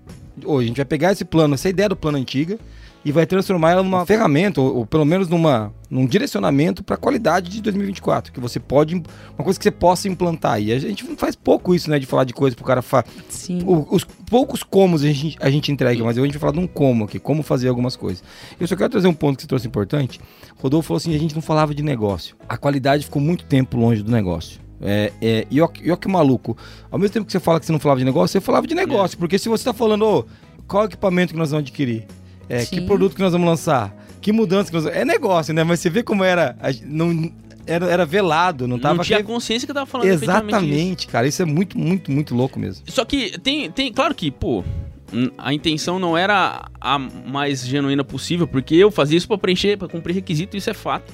Hoje, 0.44 0.64
a 0.64 0.68
gente 0.68 0.76
vai 0.76 0.84
pegar 0.86 1.12
esse 1.12 1.24
plano, 1.24 1.54
essa 1.54 1.68
ideia 1.68 1.88
do 1.88 1.96
plano 1.96 2.16
antiga, 2.18 2.58
e 3.04 3.10
vai 3.10 3.26
transformar 3.26 3.72
ela 3.72 3.82
numa 3.82 4.06
ferramenta, 4.06 4.60
ou, 4.60 4.76
ou 4.78 4.86
pelo 4.86 5.04
menos 5.04 5.28
numa, 5.28 5.74
num 5.90 6.06
direcionamento 6.06 6.84
para 6.84 6.94
a 6.94 6.96
qualidade 6.96 7.50
de 7.50 7.60
2024, 7.60 8.32
que 8.32 8.38
você 8.38 8.60
pode, 8.60 8.94
uma 8.94 9.42
coisa 9.44 9.58
que 9.58 9.64
você 9.64 9.72
possa 9.72 10.08
implantar. 10.08 10.62
E 10.62 10.72
a 10.72 10.78
gente 10.78 11.02
faz 11.16 11.34
pouco 11.34 11.74
isso, 11.74 11.90
né, 11.90 11.98
de 11.98 12.06
falar 12.06 12.22
de 12.24 12.32
coisa 12.32 12.54
pro 12.54 12.64
cara 12.64 12.80
fa... 12.80 13.04
Sim. 13.28 13.60
o- 13.66 13.88
os 13.90 14.04
poucos 14.04 14.62
comos 14.62 15.02
a 15.02 15.08
gente, 15.12 15.36
a 15.40 15.50
gente 15.50 15.72
entrega, 15.72 16.02
mas 16.04 16.16
hoje 16.16 16.22
a 16.22 16.26
gente 16.26 16.34
vai 16.38 16.40
falar 16.40 16.52
de 16.52 16.60
um 16.60 16.66
como 16.68 17.04
aqui, 17.04 17.18
como 17.18 17.42
fazer 17.42 17.68
algumas 17.68 17.96
coisas. 17.96 18.22
Eu 18.60 18.68
só 18.68 18.76
quero 18.76 18.88
trazer 18.88 19.08
um 19.08 19.12
ponto 19.14 19.36
que 19.36 19.42
você 19.42 19.48
trouxe 19.48 19.66
importante. 19.66 20.20
Rodolfo 20.56 20.86
falou 20.86 20.98
assim, 20.98 21.12
a 21.14 21.18
gente 21.18 21.34
não 21.34 21.42
falava 21.42 21.74
de 21.74 21.82
negócio. 21.82 22.36
A 22.48 22.56
qualidade 22.56 23.04
ficou 23.04 23.20
muito 23.20 23.44
tempo 23.44 23.76
longe 23.76 24.00
do 24.02 24.12
negócio. 24.12 24.61
É, 24.82 25.12
é, 25.22 25.46
e 25.50 25.60
ó, 25.60 25.68
que- 25.68 25.86
e 25.86 25.90
ó 25.92 25.96
que 25.96 26.08
maluco, 26.08 26.56
ao 26.90 26.98
mesmo 26.98 27.12
tempo 27.14 27.26
que 27.26 27.32
você 27.32 27.38
fala 27.40 27.60
que 27.60 27.66
você 27.66 27.72
não 27.72 27.78
falava 27.78 28.00
de 28.00 28.04
negócio, 28.04 28.32
você 28.32 28.40
falava 28.44 28.66
de 28.66 28.74
negócio, 28.74 29.16
porque 29.16 29.38
se 29.38 29.48
você 29.48 29.60
está 29.60 29.72
falando, 29.72 30.04
ô, 30.04 30.24
qual 30.66 30.84
equipamento 30.86 31.32
que 31.32 31.38
nós 31.38 31.50
vamos 31.52 31.62
adquirir? 31.68 32.04
É, 32.48 32.66
que 32.66 32.80
produto 32.80 33.14
que 33.14 33.22
nós 33.22 33.32
vamos 33.32 33.46
lançar? 33.46 33.94
Que 34.20 34.32
mudança 34.32 34.68
que 34.70 34.74
nós 34.74 34.84
vamos... 34.84 34.98
É 34.98 35.04
negócio, 35.04 35.54
né? 35.54 35.62
Mas 35.64 35.80
você 35.80 35.88
vê 35.88 36.02
como 36.02 36.22
era, 36.24 36.56
não, 36.84 37.32
era, 37.66 37.86
era 37.86 38.04
velado, 38.04 38.66
não 38.68 38.78
tava... 38.78 38.96
Não 38.96 39.04
tinha 39.04 39.18
aquele- 39.18 39.32
consciência 39.32 39.66
que 39.66 39.72
tava 39.72 39.86
falando 39.86 40.08
isso. 40.08 40.24
Exatamente, 40.24 41.06
cara, 41.06 41.26
isso 41.28 41.40
é 41.40 41.44
muito, 41.44 41.78
muito, 41.78 42.10
muito 42.10 42.34
louco 42.34 42.58
mesmo. 42.58 42.84
Só 42.88 43.04
que 43.04 43.38
tem, 43.40 43.70
tem, 43.70 43.92
claro 43.92 44.14
que, 44.14 44.30
pô, 44.30 44.64
a 45.38 45.52
intenção 45.54 45.98
não 45.98 46.16
era 46.18 46.68
a 46.80 46.98
mais 46.98 47.64
genuína 47.66 48.02
possível, 48.02 48.46
porque 48.48 48.74
eu 48.74 48.90
fazia 48.90 49.16
isso 49.16 49.28
pra 49.28 49.38
preencher, 49.38 49.76
pra 49.76 49.86
cumprir 49.88 50.14
requisito, 50.14 50.56
isso 50.56 50.68
é 50.70 50.74
fato. 50.74 51.12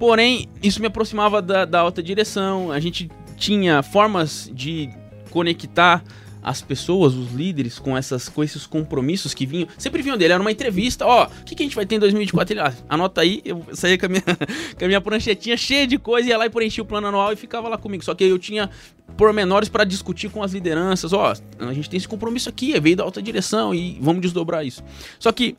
Porém, 0.00 0.48
isso 0.62 0.80
me 0.80 0.86
aproximava 0.86 1.42
da, 1.42 1.66
da 1.66 1.80
alta 1.80 2.02
direção, 2.02 2.72
a 2.72 2.80
gente 2.80 3.10
tinha 3.36 3.82
formas 3.82 4.50
de 4.50 4.88
conectar 5.30 6.02
as 6.42 6.62
pessoas, 6.62 7.12
os 7.12 7.32
líderes, 7.32 7.78
com, 7.78 7.94
essas, 7.94 8.26
com 8.26 8.42
esses 8.42 8.66
compromissos 8.66 9.34
que 9.34 9.44
vinham, 9.44 9.68
sempre 9.76 10.00
vinham 10.00 10.16
dele, 10.16 10.32
era 10.32 10.40
uma 10.40 10.50
entrevista, 10.50 11.04
ó, 11.04 11.26
o 11.26 11.44
que, 11.44 11.54
que 11.54 11.62
a 11.62 11.66
gente 11.66 11.76
vai 11.76 11.84
ter 11.84 11.96
em 11.96 11.98
2024? 11.98 12.54
Ele, 12.54 12.60
ah, 12.60 12.72
anota 12.88 13.20
aí, 13.20 13.42
eu 13.44 13.62
saía 13.74 13.98
com 13.98 14.06
a, 14.06 14.08
minha, 14.08 14.22
com 14.78 14.84
a 14.86 14.88
minha 14.88 15.02
pranchetinha 15.02 15.54
cheia 15.54 15.86
de 15.86 15.98
coisa, 15.98 16.30
ia 16.30 16.38
lá 16.38 16.46
e 16.46 16.50
preenchia 16.50 16.82
o 16.82 16.86
plano 16.86 17.08
anual 17.08 17.34
e 17.34 17.36
ficava 17.36 17.68
lá 17.68 17.76
comigo. 17.76 18.02
Só 18.02 18.14
que 18.14 18.24
eu 18.24 18.38
tinha 18.38 18.70
pormenores 19.18 19.68
para 19.68 19.84
discutir 19.84 20.30
com 20.30 20.42
as 20.42 20.52
lideranças, 20.52 21.12
ó, 21.12 21.34
a 21.58 21.74
gente 21.74 21.90
tem 21.90 21.98
esse 21.98 22.08
compromisso 22.08 22.48
aqui, 22.48 22.80
veio 22.80 22.96
da 22.96 23.04
alta 23.04 23.20
direção 23.20 23.74
e 23.74 23.98
vamos 24.00 24.22
desdobrar 24.22 24.64
isso. 24.64 24.82
Só 25.18 25.30
que, 25.30 25.58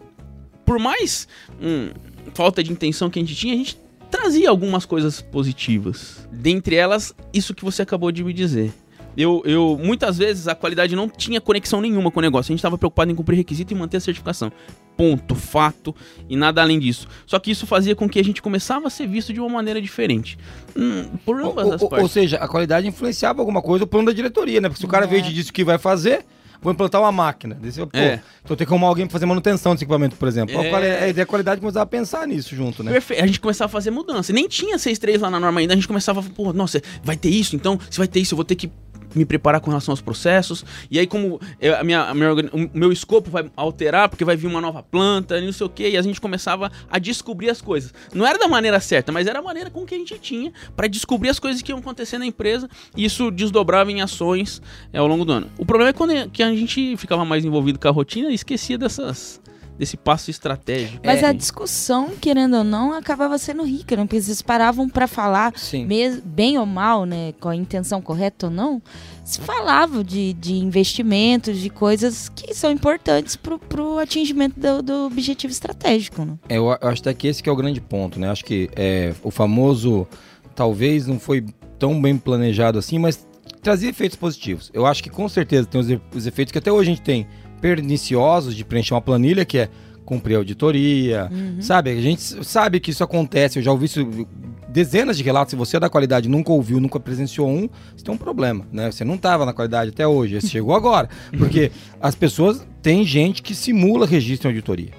por 0.65 0.79
mais 0.79 1.27
hum, 1.61 1.91
falta 2.33 2.63
de 2.63 2.71
intenção 2.71 3.07
que 3.07 3.19
a 3.19 3.21
gente 3.21 3.35
tinha, 3.35 3.53
a 3.53 3.57
gente 3.57 3.77
trazia 4.11 4.49
algumas 4.49 4.85
coisas 4.85 5.21
positivas. 5.21 6.27
Dentre 6.31 6.75
elas, 6.75 7.15
isso 7.33 7.55
que 7.55 7.63
você 7.63 7.81
acabou 7.81 8.11
de 8.11 8.23
me 8.23 8.33
dizer. 8.33 8.71
Eu, 9.15 9.41
eu, 9.45 9.77
muitas 9.81 10.17
vezes 10.17 10.47
a 10.47 10.55
qualidade 10.55 10.95
não 10.95 11.09
tinha 11.09 11.41
conexão 11.41 11.81
nenhuma 11.81 12.11
com 12.11 12.19
o 12.19 12.21
negócio. 12.21 12.51
A 12.51 12.53
gente 12.53 12.59
estava 12.59 12.77
preocupado 12.77 13.11
em 13.11 13.15
cumprir 13.15 13.35
requisito 13.35 13.73
e 13.73 13.75
manter 13.75 13.97
a 13.97 13.99
certificação. 13.99 14.51
Ponto, 14.95 15.35
fato 15.35 15.95
e 16.29 16.35
nada 16.35 16.61
além 16.61 16.79
disso. 16.79 17.07
Só 17.25 17.39
que 17.39 17.51
isso 17.51 17.65
fazia 17.65 17.95
com 17.95 18.07
que 18.07 18.19
a 18.19 18.23
gente 18.23 18.41
começava 18.41 18.87
a 18.87 18.89
ser 18.89 19.07
visto 19.07 19.33
de 19.33 19.39
uma 19.39 19.49
maneira 19.49 19.81
diferente. 19.81 20.37
Hum, 20.75 21.17
por 21.25 21.41
ambas 21.41 21.65
ou, 21.65 21.73
as 21.73 21.81
ou, 21.81 21.89
partes. 21.89 22.03
ou 22.03 22.09
seja, 22.09 22.37
a 22.37 22.47
qualidade 22.47 22.87
influenciava 22.87 23.41
alguma 23.41 23.61
coisa 23.61 23.83
o 23.83 23.87
plano 23.87 24.07
da 24.07 24.13
diretoria, 24.13 24.61
né? 24.61 24.69
Porque 24.69 24.79
se 24.79 24.85
o 24.85 24.89
cara 24.89 25.07
veio 25.07 25.25
e 25.25 25.33
disse 25.33 25.49
o 25.49 25.53
que 25.53 25.63
vai 25.63 25.77
fazer, 25.77 26.25
vou 26.61 26.71
implantar 26.71 27.01
uma 27.01 27.11
máquina. 27.11 27.57
Daí 27.59 27.71
você, 27.71 27.85
pô, 27.85 27.97
É. 27.97 28.21
então 28.43 28.55
tem 28.55 28.65
que 28.67 28.71
arrumar 28.73 28.87
alguém 28.87 29.05
pra 29.07 29.13
fazer 29.13 29.25
manutenção 29.25 29.73
desse 29.73 29.83
equipamento, 29.83 30.15
por 30.15 30.27
exemplo. 30.27 30.55
É. 30.55 30.67
A, 30.67 30.69
quali- 30.69 30.85
a 30.85 31.07
ideia 31.09 31.13
da 31.13 31.25
qualidade 31.25 31.59
começava 31.61 31.83
a 31.83 31.87
pensar 31.87 32.27
nisso 32.27 32.55
junto, 32.55 32.83
né? 32.83 32.91
Perfeito. 32.91 33.23
A 33.23 33.27
gente 33.27 33.39
começava 33.39 33.65
a 33.65 33.71
fazer 33.71 33.91
mudança. 33.91 34.31
Nem 34.31 34.47
tinha 34.47 34.77
6.3 34.77 35.19
lá 35.21 35.29
na 35.29 35.39
norma 35.39 35.59
ainda. 35.59 35.73
A 35.73 35.75
gente 35.75 35.87
começava 35.87 36.19
a 36.19 36.23
pô, 36.23 36.53
nossa, 36.53 36.81
vai 37.03 37.17
ter 37.17 37.29
isso? 37.29 37.55
Então, 37.55 37.79
se 37.89 37.97
vai 37.97 38.07
ter 38.07 38.19
isso, 38.19 38.33
eu 38.33 38.37
vou 38.37 38.45
ter 38.45 38.55
que 38.55 38.69
me 39.15 39.25
preparar 39.25 39.61
com 39.61 39.69
relação 39.69 39.91
aos 39.91 40.01
processos. 40.01 40.65
E 40.89 40.99
aí, 40.99 41.07
como 41.07 41.39
eu- 41.59 41.77
a 41.77 41.83
minha, 41.83 42.03
a 42.03 42.13
minha 42.13 42.33
o 42.33 42.69
meu 42.73 42.91
escopo 42.91 43.29
vai 43.29 43.49
alterar, 43.55 44.09
porque 44.09 44.23
vai 44.25 44.35
vir 44.35 44.47
uma 44.47 44.61
nova 44.61 44.81
planta, 44.83 45.39
não 45.41 45.51
sei 45.51 45.65
o 45.67 45.69
quê, 45.69 45.89
e 45.89 45.97
a 45.97 46.01
gente 46.01 46.19
começava 46.21 46.71
a 46.89 46.99
descobrir 46.99 47.49
as 47.49 47.61
coisas. 47.61 47.93
Não 48.13 48.25
era 48.25 48.37
da 48.39 48.47
maneira 48.47 48.79
certa, 48.79 49.11
mas 49.11 49.27
era 49.27 49.39
a 49.39 49.41
maneira 49.41 49.69
com 49.69 49.85
que 49.85 49.95
a 49.95 49.97
gente 49.97 50.17
tinha 50.19 50.51
para 50.75 50.87
descobrir 50.87 51.29
as 51.29 51.39
coisas 51.39 51.61
que 51.61 51.71
iam 51.71 51.79
acontecer 51.79 52.17
na 52.17 52.25
empresa, 52.25 52.69
e 52.95 53.05
isso 53.05 53.31
desdobrava 53.31 53.91
em 53.91 54.01
ações 54.01 54.61
é, 54.93 54.97
ao 54.99 55.07
longo 55.07 55.25
do 55.25 55.31
ano. 55.33 55.47
O 55.57 55.65
problema 55.65 55.89
é 55.89 55.93
quando 55.93 56.11
é- 56.11 56.27
que 56.27 56.41
a 56.43 56.53
gente 56.53 56.95
ficava 56.97 57.25
mais 57.25 57.43
envolvido 57.45 57.79
com 57.79 57.87
a 57.87 57.91
rotina 57.91 58.29
e 58.29 58.33
esquecia 58.33 58.77
dessas, 58.77 59.41
desse 59.81 59.97
passo 59.97 60.29
estratégico. 60.29 61.01
Mas 61.03 61.23
É. 61.23 61.25
a 61.25 61.33
discussão, 61.33 62.11
querendo 62.21 62.57
ou 62.57 62.63
não, 62.63 62.93
acabava 62.93 63.35
sendo 63.39 63.63
rica, 63.63 63.95
né? 63.95 64.03
Porque 64.03 64.17
eles 64.17 64.39
paravam 64.43 64.87
para 64.87 65.07
falar, 65.07 65.53
Sim. 65.57 65.85
mes- 65.87 66.19
bem 66.23 66.55
ou 66.59 66.67
mal, 66.67 67.03
né? 67.03 67.33
Com 67.39 67.49
a 67.49 67.55
intenção 67.55 67.99
correta 67.99 68.45
ou 68.45 68.51
não, 68.53 68.79
se 69.25 69.41
falavam 69.41 70.03
de, 70.03 70.33
de 70.33 70.53
investimentos, 70.53 71.57
de 71.57 71.67
coisas 71.71 72.29
que 72.29 72.53
são 72.53 72.69
importantes 72.69 73.35
pro, 73.35 73.57
pro 73.57 73.97
atingimento 73.97 74.59
do, 74.59 74.83
do 74.83 74.93
objetivo 75.07 75.51
estratégico, 75.51 76.23
né? 76.23 76.35
É, 76.47 76.57
eu, 76.59 76.69
acho 76.71 77.01
até 77.01 77.15
que 77.15 77.27
esse 77.27 77.41
que 77.41 77.49
é 77.49 77.51
o 77.51 77.55
grande 77.55 77.81
ponto, 77.81 78.19
né? 78.19 78.29
Acho 78.29 78.45
que 78.45 78.69
é, 78.75 79.15
o 79.23 79.31
famoso 79.31 80.07
talvez 80.53 81.07
não 81.07 81.19
foi 81.19 81.43
tão 81.79 81.99
bem 81.99 82.15
planejado 82.19 82.77
assim, 82.77 82.99
mas 82.99 83.27
trazia 83.63 83.89
efeitos 83.89 84.15
positivos. 84.15 84.69
Eu 84.75 84.85
acho 84.85 85.01
que 85.01 85.09
com 85.09 85.27
certeza 85.27 85.67
tem 85.67 85.81
os 86.13 86.27
efeitos 86.27 86.51
que 86.51 86.59
até 86.59 86.71
hoje 86.71 86.91
a 86.91 86.93
gente 86.93 87.01
tem 87.03 87.25
perniciosos 87.61 88.55
de 88.55 88.65
preencher 88.65 88.93
uma 88.93 89.01
planilha, 89.01 89.45
que 89.45 89.57
é 89.59 89.69
cumprir 90.05 90.35
auditoria, 90.35 91.29
sabe? 91.61 91.91
A 91.91 92.01
gente 92.01 92.21
sabe 92.43 92.79
que 92.79 92.91
isso 92.91 93.03
acontece, 93.03 93.59
eu 93.59 93.63
já 93.63 93.71
ouvi 93.71 93.85
isso 93.85 94.05
dezenas 94.67 95.17
de 95.17 95.23
relatos, 95.23 95.51
se 95.51 95.55
você 95.55 95.77
é 95.77 95.79
da 95.79 95.89
qualidade 95.89 96.27
nunca 96.29 96.51
ouviu, 96.51 96.79
nunca 96.79 96.99
presenciou 96.99 97.47
um, 97.49 97.69
você 97.95 98.03
tem 98.03 98.13
um 98.13 98.17
problema, 98.17 98.65
né? 98.71 98.89
Você 98.91 99.03
não 99.05 99.15
estava 99.15 99.45
na 99.45 99.53
qualidade 99.53 99.91
até 99.91 100.07
hoje, 100.07 100.39
você 100.39 100.47
chegou 100.47 100.73
agora. 100.75 101.09
Porque 101.37 101.71
as 102.01 102.15
pessoas, 102.15 102.65
tem 102.81 103.05
gente 103.05 103.41
que 103.41 103.53
simula 103.53 104.05
registro 104.05 104.47
em 104.49 104.51
auditoria. 104.51 104.89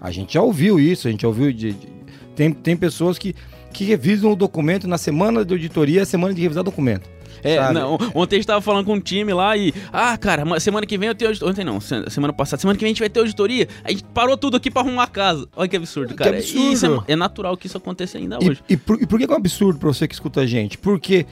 A 0.00 0.10
gente 0.10 0.34
já 0.34 0.42
ouviu 0.42 0.78
isso, 0.80 1.06
a 1.08 1.10
gente 1.10 1.22
já 1.22 1.28
ouviu 1.28 1.52
de, 1.52 1.72
de- 1.72 1.88
tem, 2.36 2.52
tem 2.52 2.76
pessoas 2.76 3.18
que, 3.18 3.34
que 3.72 3.84
revisam 3.84 4.32
o 4.32 4.36
documento 4.36 4.86
na 4.88 4.98
semana 4.98 5.44
de 5.44 5.52
auditoria, 5.54 6.04
semana 6.04 6.34
de 6.34 6.40
revisar 6.42 6.64
documento. 6.64 7.08
É, 7.42 7.56
sabe? 7.56 7.74
não, 7.74 7.94
ontem 8.14 8.36
a 8.36 8.38
gente 8.38 8.46
tava 8.46 8.60
falando 8.60 8.84
com 8.86 8.94
um 8.94 9.00
time 9.00 9.32
lá 9.32 9.56
e. 9.56 9.72
Ah, 9.92 10.16
cara, 10.16 10.44
ma- 10.44 10.60
semana 10.60 10.86
que 10.86 10.96
vem 10.98 11.08
eu 11.08 11.14
tenho 11.14 11.30
auditoria. 11.30 11.52
Ontem 11.52 11.64
não, 11.64 11.80
se- 11.80 12.08
semana 12.10 12.32
passada. 12.32 12.60
Semana 12.60 12.76
que 12.78 12.84
vem 12.84 12.88
a 12.90 12.92
gente 12.92 13.00
vai 13.00 13.08
ter 13.10 13.20
auditoria. 13.20 13.68
A 13.84 13.90
gente 13.90 14.04
parou 14.14 14.36
tudo 14.36 14.56
aqui 14.56 14.70
pra 14.70 14.82
arrumar 14.82 15.04
a 15.04 15.06
casa. 15.08 15.48
Olha 15.56 15.68
que 15.68 15.76
absurdo, 15.76 16.14
cara. 16.14 16.36
E 16.36 16.38
absurdo. 16.38 16.72
Isso 16.72 17.04
é, 17.08 17.12
é 17.12 17.16
natural 17.16 17.56
que 17.56 17.66
isso 17.66 17.76
aconteça 17.76 18.18
ainda 18.18 18.38
E, 18.40 18.48
hoje. 18.50 18.62
e 18.68 18.76
por, 18.76 19.00
e 19.02 19.06
por 19.06 19.18
que 19.18 19.26
que 19.26 19.32
é 19.32 19.34
um 19.34 19.38
absurdo 19.38 19.78
pra 19.78 19.88
você 19.88 20.06
que 20.08 20.14
escuta 20.14 20.40
a 20.40 20.46
gente? 20.46 20.76
Porque 20.78 21.26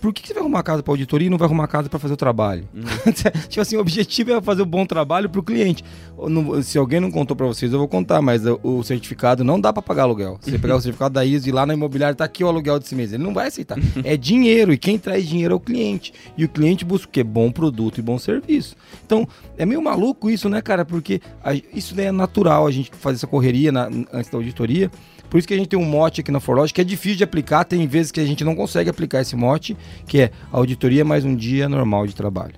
por 0.00 0.12
que 0.12 0.22
que 0.22 0.28
você 0.28 0.34
vai 0.34 0.42
arrumar 0.42 0.60
a 0.60 0.62
casa 0.62 0.82
pra 0.82 0.92
auditoria 0.92 1.26
e 1.26 1.30
não 1.30 1.38
vai 1.38 1.46
arrumar 1.46 1.64
a 1.64 1.68
casa 1.68 1.88
pra 1.88 1.98
fazer 1.98 2.14
o 2.14 2.16
trabalho? 2.16 2.68
tipo 3.48 3.60
assim, 3.60 3.76
o 3.76 3.80
objetivo 3.80 4.32
é 4.32 4.40
fazer 4.40 4.62
o 4.62 4.66
bom 4.66 4.84
trabalho 4.86 5.28
pro 5.28 5.42
cliente. 5.42 5.84
Ou 6.16 6.28
não- 6.28 6.62
se 6.62 6.76
alguém 6.78 7.00
não 7.00 7.10
contou 7.10 7.36
pra 7.36 7.46
vocês, 7.46 7.72
eu 7.72 7.78
vou 7.78 7.88
contar, 7.88 8.20
mas 8.22 8.44
o, 8.46 8.58
o 8.62 8.82
certificado 8.82 9.44
não 9.44 9.60
dá 9.60 9.72
pra 9.72 9.82
pagar 9.82 10.02
aluguel. 10.04 10.38
Se 10.40 10.50
você 10.50 10.58
pegar 10.58 10.76
o 10.76 10.80
certificado 10.80 11.14
da 11.14 11.24
ISO 11.24 11.46
e 11.46 11.50
ir 11.50 11.52
lá 11.52 11.64
na 11.66 11.74
imobiliária, 11.74 12.14
tá 12.14 12.24
aqui 12.24 12.42
o 12.42 12.48
aluguel 12.48 12.78
desse 12.78 12.94
mês. 12.94 13.12
Ele 13.12 13.22
não 13.22 13.34
vai 13.34 13.48
aceitar. 13.48 13.76
É 14.04 14.16
dinheiro 14.16 14.72
e 14.72 14.78
quem 14.78 14.98
traz 14.98 15.26
dinheiro 15.28 15.52
é 15.54 15.56
o 15.56 15.60
cliente. 15.60 16.12
E 16.36 16.44
o 16.44 16.48
cliente 16.48 16.84
busca 16.84 17.08
o 17.08 17.10
quê? 17.10 17.22
Bom 17.22 17.50
produto 17.50 17.98
e 17.98 18.02
bom 18.02 18.18
serviço. 18.18 18.76
Então, 19.04 19.26
é 19.56 19.64
meio 19.66 19.82
maluco 19.82 20.30
isso, 20.30 20.48
né, 20.48 20.60
cara? 20.60 20.84
Porque 20.84 21.20
a- 21.44 21.54
isso 21.54 21.98
é 22.00 22.10
natural 22.12 22.66
a 22.66 22.70
gente 22.70 22.90
fazer 22.98 23.16
essa 23.16 23.26
correria 23.26 23.70
na- 23.72 23.88
antes 24.12 24.30
da 24.30 24.38
auditoria. 24.38 24.90
Por 25.32 25.38
isso 25.38 25.48
que 25.48 25.54
a 25.54 25.56
gente 25.56 25.70
tem 25.70 25.78
um 25.78 25.84
mote 25.86 26.20
aqui 26.20 26.30
na 26.30 26.40
Forlog 26.40 26.70
que 26.70 26.78
é 26.78 26.84
difícil 26.84 27.16
de 27.16 27.24
aplicar, 27.24 27.64
tem 27.64 27.86
vezes 27.86 28.12
que 28.12 28.20
a 28.20 28.24
gente 28.26 28.44
não 28.44 28.54
consegue 28.54 28.90
aplicar 28.90 29.22
esse 29.22 29.34
mote, 29.34 29.74
que 30.06 30.20
é 30.20 30.30
auditoria 30.52 31.06
mais 31.06 31.24
um 31.24 31.34
dia 31.34 31.70
normal 31.70 32.06
de 32.06 32.14
trabalho. 32.14 32.52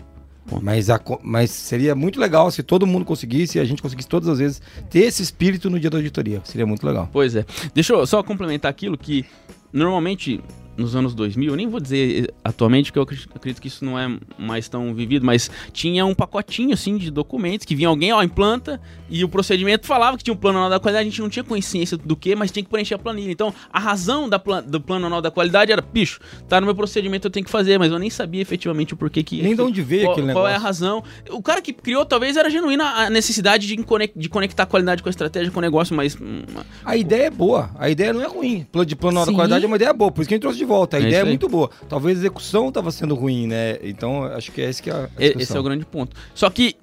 Mas, 0.60 0.90
a 0.90 1.00
mas 1.22 1.52
seria 1.52 1.94
muito 1.94 2.18
legal 2.18 2.50
se 2.50 2.64
todo 2.64 2.84
mundo 2.84 3.04
conseguisse 3.04 3.58
e 3.58 3.60
a 3.60 3.64
gente 3.64 3.80
conseguisse 3.80 4.08
todas 4.08 4.28
as 4.28 4.40
vezes 4.40 4.60
ter 4.90 5.04
esse 5.04 5.22
espírito 5.22 5.70
no 5.70 5.78
dia 5.78 5.88
da 5.88 5.98
auditoria. 5.98 6.40
Seria 6.42 6.66
muito 6.66 6.84
legal. 6.84 7.08
Pois 7.12 7.36
é. 7.36 7.46
Deixa 7.72 7.92
eu 7.92 8.04
só 8.08 8.24
complementar 8.24 8.72
aquilo 8.72 8.98
que 8.98 9.24
normalmente 9.72 10.42
nos 10.76 10.96
anos 10.96 11.14
2000, 11.14 11.50
eu 11.52 11.56
nem 11.56 11.68
vou 11.68 11.78
dizer 11.80 12.32
atualmente, 12.42 12.90
porque 12.92 12.98
eu 12.98 13.18
acredito 13.34 13.60
que 13.62 13.68
isso 13.68 13.84
não 13.84 13.98
é 13.98 14.18
mais 14.38 14.68
tão 14.68 14.94
vivido, 14.94 15.24
mas 15.24 15.50
tinha 15.72 16.04
um 16.04 16.14
pacotinho 16.14 16.72
assim 16.74 16.96
de 16.96 17.10
documentos 17.10 17.64
que 17.64 17.74
vinha 17.76 17.88
alguém, 17.88 18.12
ó, 18.12 18.22
implanta, 18.22 18.80
e 19.08 19.22
o 19.24 19.28
procedimento 19.28 19.86
falava 19.86 20.16
que 20.16 20.24
tinha 20.24 20.34
um 20.34 20.36
plano 20.36 20.58
anual 20.58 20.70
da 20.70 20.80
qualidade, 20.80 21.06
a 21.06 21.10
gente 21.10 21.20
não 21.20 21.28
tinha 21.28 21.44
consciência 21.44 21.96
do 21.96 22.16
que, 22.16 22.34
mas 22.34 22.50
tinha 22.50 22.62
que 22.62 22.68
preencher 22.70 22.94
a 22.94 22.98
planilha. 22.98 23.30
Então, 23.30 23.52
a 23.72 23.78
razão 23.78 24.28
da 24.28 24.38
plan- 24.38 24.62
do 24.62 24.80
plano 24.80 25.06
anual 25.06 25.22
da 25.22 25.30
qualidade 25.30 25.70
era, 25.70 25.80
bicho, 25.82 26.18
tá 26.48 26.60
no 26.60 26.66
meu 26.66 26.74
procedimento, 26.74 27.26
eu 27.26 27.30
tenho 27.30 27.44
que 27.44 27.50
fazer, 27.52 27.78
mas 27.78 27.92
eu 27.92 27.98
nem 27.98 28.10
sabia 28.10 28.40
efetivamente 28.42 28.94
o 28.94 28.96
porquê 28.96 29.22
que. 29.22 29.42
Nem 29.42 29.54
de 29.54 29.60
onde 29.62 29.82
veio 29.82 30.02
qual, 30.04 30.12
aquele 30.12 30.32
Qual 30.32 30.46
é 30.46 30.50
a 30.50 30.52
negócio. 30.54 30.66
razão? 30.66 31.04
O 31.30 31.42
cara 31.42 31.60
que 31.62 31.72
criou 31.72 32.04
talvez 32.04 32.36
era 32.36 32.50
genuína 32.50 32.84
a 32.84 33.10
necessidade 33.10 33.66
de, 33.66 33.76
de 34.16 34.28
conectar 34.28 34.62
a 34.62 34.66
qualidade 34.66 35.02
com 35.02 35.08
a 35.08 35.10
estratégia, 35.10 35.50
com 35.52 35.58
o 35.58 35.62
negócio, 35.62 35.94
mas. 35.94 36.16
hum, 36.20 36.42
A 36.84 36.96
ideia 36.96 37.24
é 37.26 37.30
boa, 37.30 37.70
a 37.78 37.88
ideia 37.88 38.12
não 38.12 38.22
é 38.22 38.26
ruim. 38.26 38.66
Plano 38.72 38.86
de 38.86 38.96
plano 38.96 39.20
da 39.20 39.26
Sim. 39.26 39.34
qualidade 39.34 39.64
é 39.64 39.66
uma 39.68 39.76
ideia 39.76 39.92
boa, 39.92 40.10
por 40.10 40.22
isso 40.22 40.28
que 40.28 40.34
a 40.34 40.36
gente 40.36 40.42
trouxe 40.42 40.58
de 40.58 40.63
volta. 40.64 40.96
A 40.96 41.00
É 41.00 41.02
ideia 41.06 41.20
é 41.20 41.24
muito 41.24 41.48
boa. 41.48 41.70
Talvez 41.88 42.18
a 42.18 42.20
execução 42.20 42.68
estava 42.68 42.90
sendo 42.90 43.14
ruim, 43.14 43.46
né? 43.46 43.78
Então, 43.82 44.24
acho 44.24 44.50
que 44.52 44.60
é 44.60 44.68
esse 44.70 44.82
que 44.82 44.90
é 44.90 44.92
a 44.94 45.06
discussão. 45.06 45.40
Esse 45.40 45.56
é 45.56 45.60
o 45.60 45.62
grande 45.62 45.84
ponto. 45.84 46.16
Só 46.34 46.48
que 46.50 46.76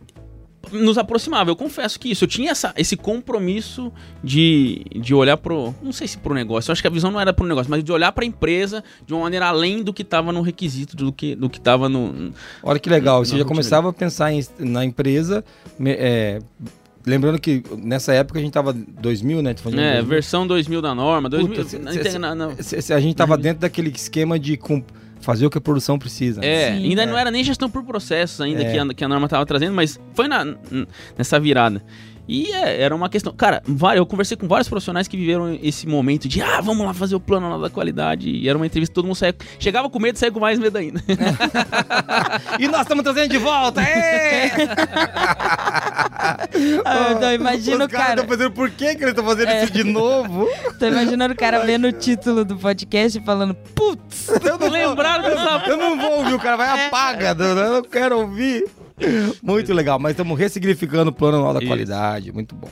nos 0.71 0.95
aproximava, 0.97 1.49
eu 1.49 1.55
confesso 1.55 1.99
que 1.99 2.11
isso, 2.11 2.23
eu 2.23 2.27
tinha 2.27 2.51
essa, 2.51 2.71
esse 2.77 2.95
compromisso 2.95 3.91
de, 4.23 4.85
de 4.95 5.11
olhar 5.13 5.35
pro, 5.35 5.73
não 5.81 5.91
sei 5.91 6.07
se 6.07 6.19
pro 6.19 6.35
negócio, 6.35 6.69
eu 6.69 6.73
acho 6.73 6.81
que 6.83 6.87
a 6.87 6.91
visão 6.91 7.09
não 7.09 7.19
era 7.19 7.33
pro 7.33 7.47
negócio, 7.47 7.69
mas 7.69 7.83
de 7.83 7.91
olhar 7.91 8.11
pra 8.11 8.23
empresa 8.23 8.83
de 9.05 9.11
uma 9.11 9.23
maneira 9.23 9.47
além 9.47 9.81
do 9.81 9.91
que 9.91 10.03
tava 10.03 10.31
no 10.31 10.39
requisito, 10.41 10.95
do 10.95 11.11
que, 11.11 11.35
do 11.35 11.49
que 11.49 11.59
tava 11.59 11.89
no... 11.89 12.31
Olha 12.61 12.79
que 12.79 12.89
legal, 12.89 13.25
você 13.25 13.39
já 13.39 13.43
começava 13.43 13.89
a 13.89 13.93
pensar 13.93 14.31
em- 14.31 14.45
na 14.59 14.85
empresa. 14.85 15.43
é, 15.83 16.39
lembrando 17.05 17.39
que 17.39 17.63
nessa 17.77 18.13
época 18.13 18.39
a 18.39 18.41
gente 18.41 18.51
tava 18.53 18.73
2000, 18.73 19.41
né? 19.41 19.55
Falando 19.55 19.79
É, 19.79 19.91
2000. 19.93 20.05
versão 20.09 20.47
2000 20.47 20.81
da 20.81 20.93
norma, 20.95 21.29
2000... 21.29 21.55
Puta, 21.55 21.69
cê- 21.69 21.79
na 21.79 21.91
cê- 21.91 21.99
inte- 21.99 22.11
cê- 22.11 22.19
na- 22.19 22.35
na- 22.35 22.55
Se- 22.59 22.81
se 22.81 22.93
A 22.93 22.99
gente 22.99 23.15
tava 23.15 23.37
dentro 23.37 23.61
daquele 23.61 23.89
esquema 23.89 24.37
de 24.39 24.59
fazer 25.19 25.45
o 25.45 25.49
que 25.49 25.57
a 25.57 25.61
produção 25.61 25.99
precisa. 25.99 26.43
É, 26.43 26.71
Sim. 26.75 26.89
ainda 26.89 27.03
É. 27.03 27.05
não 27.05 27.17
era 27.17 27.29
nem 27.29 27.43
gestão 27.43 27.69
por 27.69 27.83
processos 27.83 28.41
ainda 28.41 28.63
É. 28.63 28.71
que, 28.71 28.79
a, 28.79 28.93
que 28.93 29.03
a 29.03 29.07
norma 29.07 29.27
tava 29.27 29.45
trazendo, 29.45 29.73
mas 29.73 29.99
foi 30.15 30.27
na, 30.27 30.45
nessa 31.17 31.39
virada. 31.39 31.83
E 32.31 32.49
é, 32.53 32.81
era 32.81 32.95
uma 32.95 33.09
questão. 33.09 33.33
Cara, 33.33 33.61
eu 33.93 34.05
conversei 34.05 34.37
com 34.37 34.47
vários 34.47 34.69
profissionais 34.69 35.05
que 35.05 35.17
viveram 35.17 35.59
esse 35.61 35.85
momento 35.85 36.29
de 36.29 36.41
ah, 36.41 36.61
vamos 36.61 36.85
lá 36.85 36.93
fazer 36.93 37.13
o 37.13 37.19
plano 37.19 37.47
anual 37.47 37.59
da 37.59 37.69
qualidade. 37.69 38.29
E 38.29 38.47
era 38.47 38.57
uma 38.57 38.65
entrevista, 38.65 38.95
todo 38.95 39.03
mundo 39.03 39.15
saía, 39.17 39.35
chegava 39.59 39.89
com 39.89 39.99
medo 39.99 40.15
e 40.15 40.19
saía 40.19 40.31
com 40.31 40.39
mais 40.39 40.57
medo 40.57 40.77
ainda. 40.77 41.03
E 42.57 42.67
nós 42.67 42.81
estamos 42.81 43.03
trazendo 43.03 43.29
de 43.31 43.37
volta! 43.37 43.81
Ah, 46.85 47.13
então 47.13 47.33
imagina 47.33 47.85
o 47.85 47.89
cara. 47.89 48.11
estão 48.21 48.27
fazendo 48.27 48.51
por 48.51 48.69
que, 48.69 48.95
que 48.95 49.03
eles 49.03 49.09
estão 49.09 49.25
fazendo 49.25 49.49
É. 49.49 49.63
isso 49.63 49.73
de 49.73 49.83
novo? 49.83 50.47
Tô 50.77 50.85
imaginando 50.85 51.33
o 51.33 51.37
cara 51.37 51.59
vendo 51.65 51.87
o 51.87 51.91
título 51.91 52.45
do 52.45 52.57
podcast 52.57 53.17
e 53.17 53.21
falando, 53.21 53.55
putz, 53.75 54.29
Eu 54.29 54.57
não 54.57 54.69
Lembraram 54.69 55.23
dessa 55.23 55.63
Eu 55.67 55.77
não 55.77 55.97
vou 55.97 56.19
ouvir, 56.19 56.33
o 56.33 56.39
cara 56.39 56.57
vai 56.57 56.87
apaga, 56.87 57.35
eu 57.39 57.55
não 57.55 57.81
quero 57.81 58.19
ouvir. 58.19 58.65
Muito 59.41 59.73
legal, 59.73 59.99
mas 59.99 60.11
estamos 60.11 60.37
ressignificando 60.37 61.09
o 61.09 61.13
plano 61.13 61.37
anual 61.37 61.53
da 61.53 61.59
Isso. 61.59 61.67
qualidade, 61.67 62.31
muito 62.31 62.55
bom. 62.55 62.69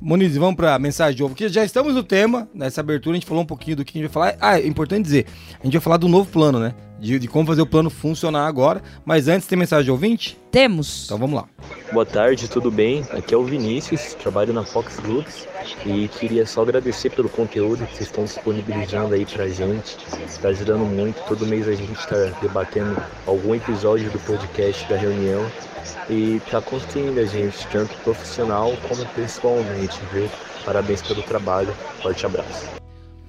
Moniz, 0.00 0.36
vamos 0.36 0.56
para 0.56 0.74
a 0.74 0.78
mensagem 0.80 1.14
de 1.14 1.22
ovo, 1.22 1.32
porque 1.32 1.48
já 1.48 1.64
estamos 1.64 1.94
no 1.94 2.02
tema, 2.02 2.48
nessa 2.52 2.80
abertura 2.80 3.14
a 3.14 3.20
gente 3.20 3.26
falou 3.26 3.44
um 3.44 3.46
pouquinho 3.46 3.76
do 3.76 3.84
que 3.84 3.96
a 3.96 4.02
gente 4.02 4.10
vai 4.10 4.32
falar. 4.32 4.36
Ah, 4.40 4.58
é 4.58 4.66
importante 4.66 5.04
dizer, 5.04 5.26
a 5.60 5.64
gente 5.64 5.74
vai 5.74 5.80
falar 5.80 5.96
do 5.96 6.08
novo 6.08 6.28
plano, 6.28 6.58
né? 6.58 6.74
De, 7.02 7.18
de 7.18 7.26
como 7.26 7.46
fazer 7.46 7.60
o 7.60 7.66
plano 7.66 7.90
funcionar 7.90 8.46
agora. 8.46 8.80
Mas 9.04 9.26
antes, 9.26 9.48
tem 9.48 9.58
mensagem 9.58 9.84
de 9.84 9.90
ouvinte? 9.90 10.38
Temos. 10.52 11.04
Então 11.06 11.18
vamos 11.18 11.34
lá. 11.34 11.48
Boa 11.92 12.06
tarde, 12.06 12.48
tudo 12.48 12.70
bem? 12.70 13.04
Aqui 13.10 13.34
é 13.34 13.36
o 13.36 13.44
Vinícius, 13.44 14.14
trabalho 14.14 14.52
na 14.52 14.64
Fox 14.64 15.00
Groups 15.00 15.48
e 15.84 16.08
queria 16.08 16.46
só 16.46 16.62
agradecer 16.62 17.10
pelo 17.10 17.28
conteúdo 17.28 17.84
que 17.86 17.96
vocês 17.96 18.08
estão 18.08 18.24
disponibilizando 18.24 19.14
aí 19.14 19.26
pra 19.26 19.48
gente. 19.48 19.96
Está 20.24 20.48
ajudando 20.48 20.84
muito. 20.84 21.20
Todo 21.26 21.46
mês 21.46 21.66
a 21.66 21.74
gente 21.74 21.98
está 21.98 22.16
debatendo 22.40 22.96
algum 23.26 23.54
episódio 23.54 24.08
do 24.10 24.18
podcast 24.20 24.88
da 24.88 24.96
reunião 24.96 25.44
e 26.08 26.36
está 26.36 26.60
construindo 26.60 27.18
a 27.18 27.24
gente, 27.24 27.66
tanto 27.68 27.94
profissional 28.02 28.72
como 28.88 29.04
pessoalmente, 29.06 29.98
viu? 30.12 30.28
Parabéns 30.64 31.02
pelo 31.02 31.22
trabalho. 31.22 31.74
Forte 32.00 32.24
abraço. 32.24 32.81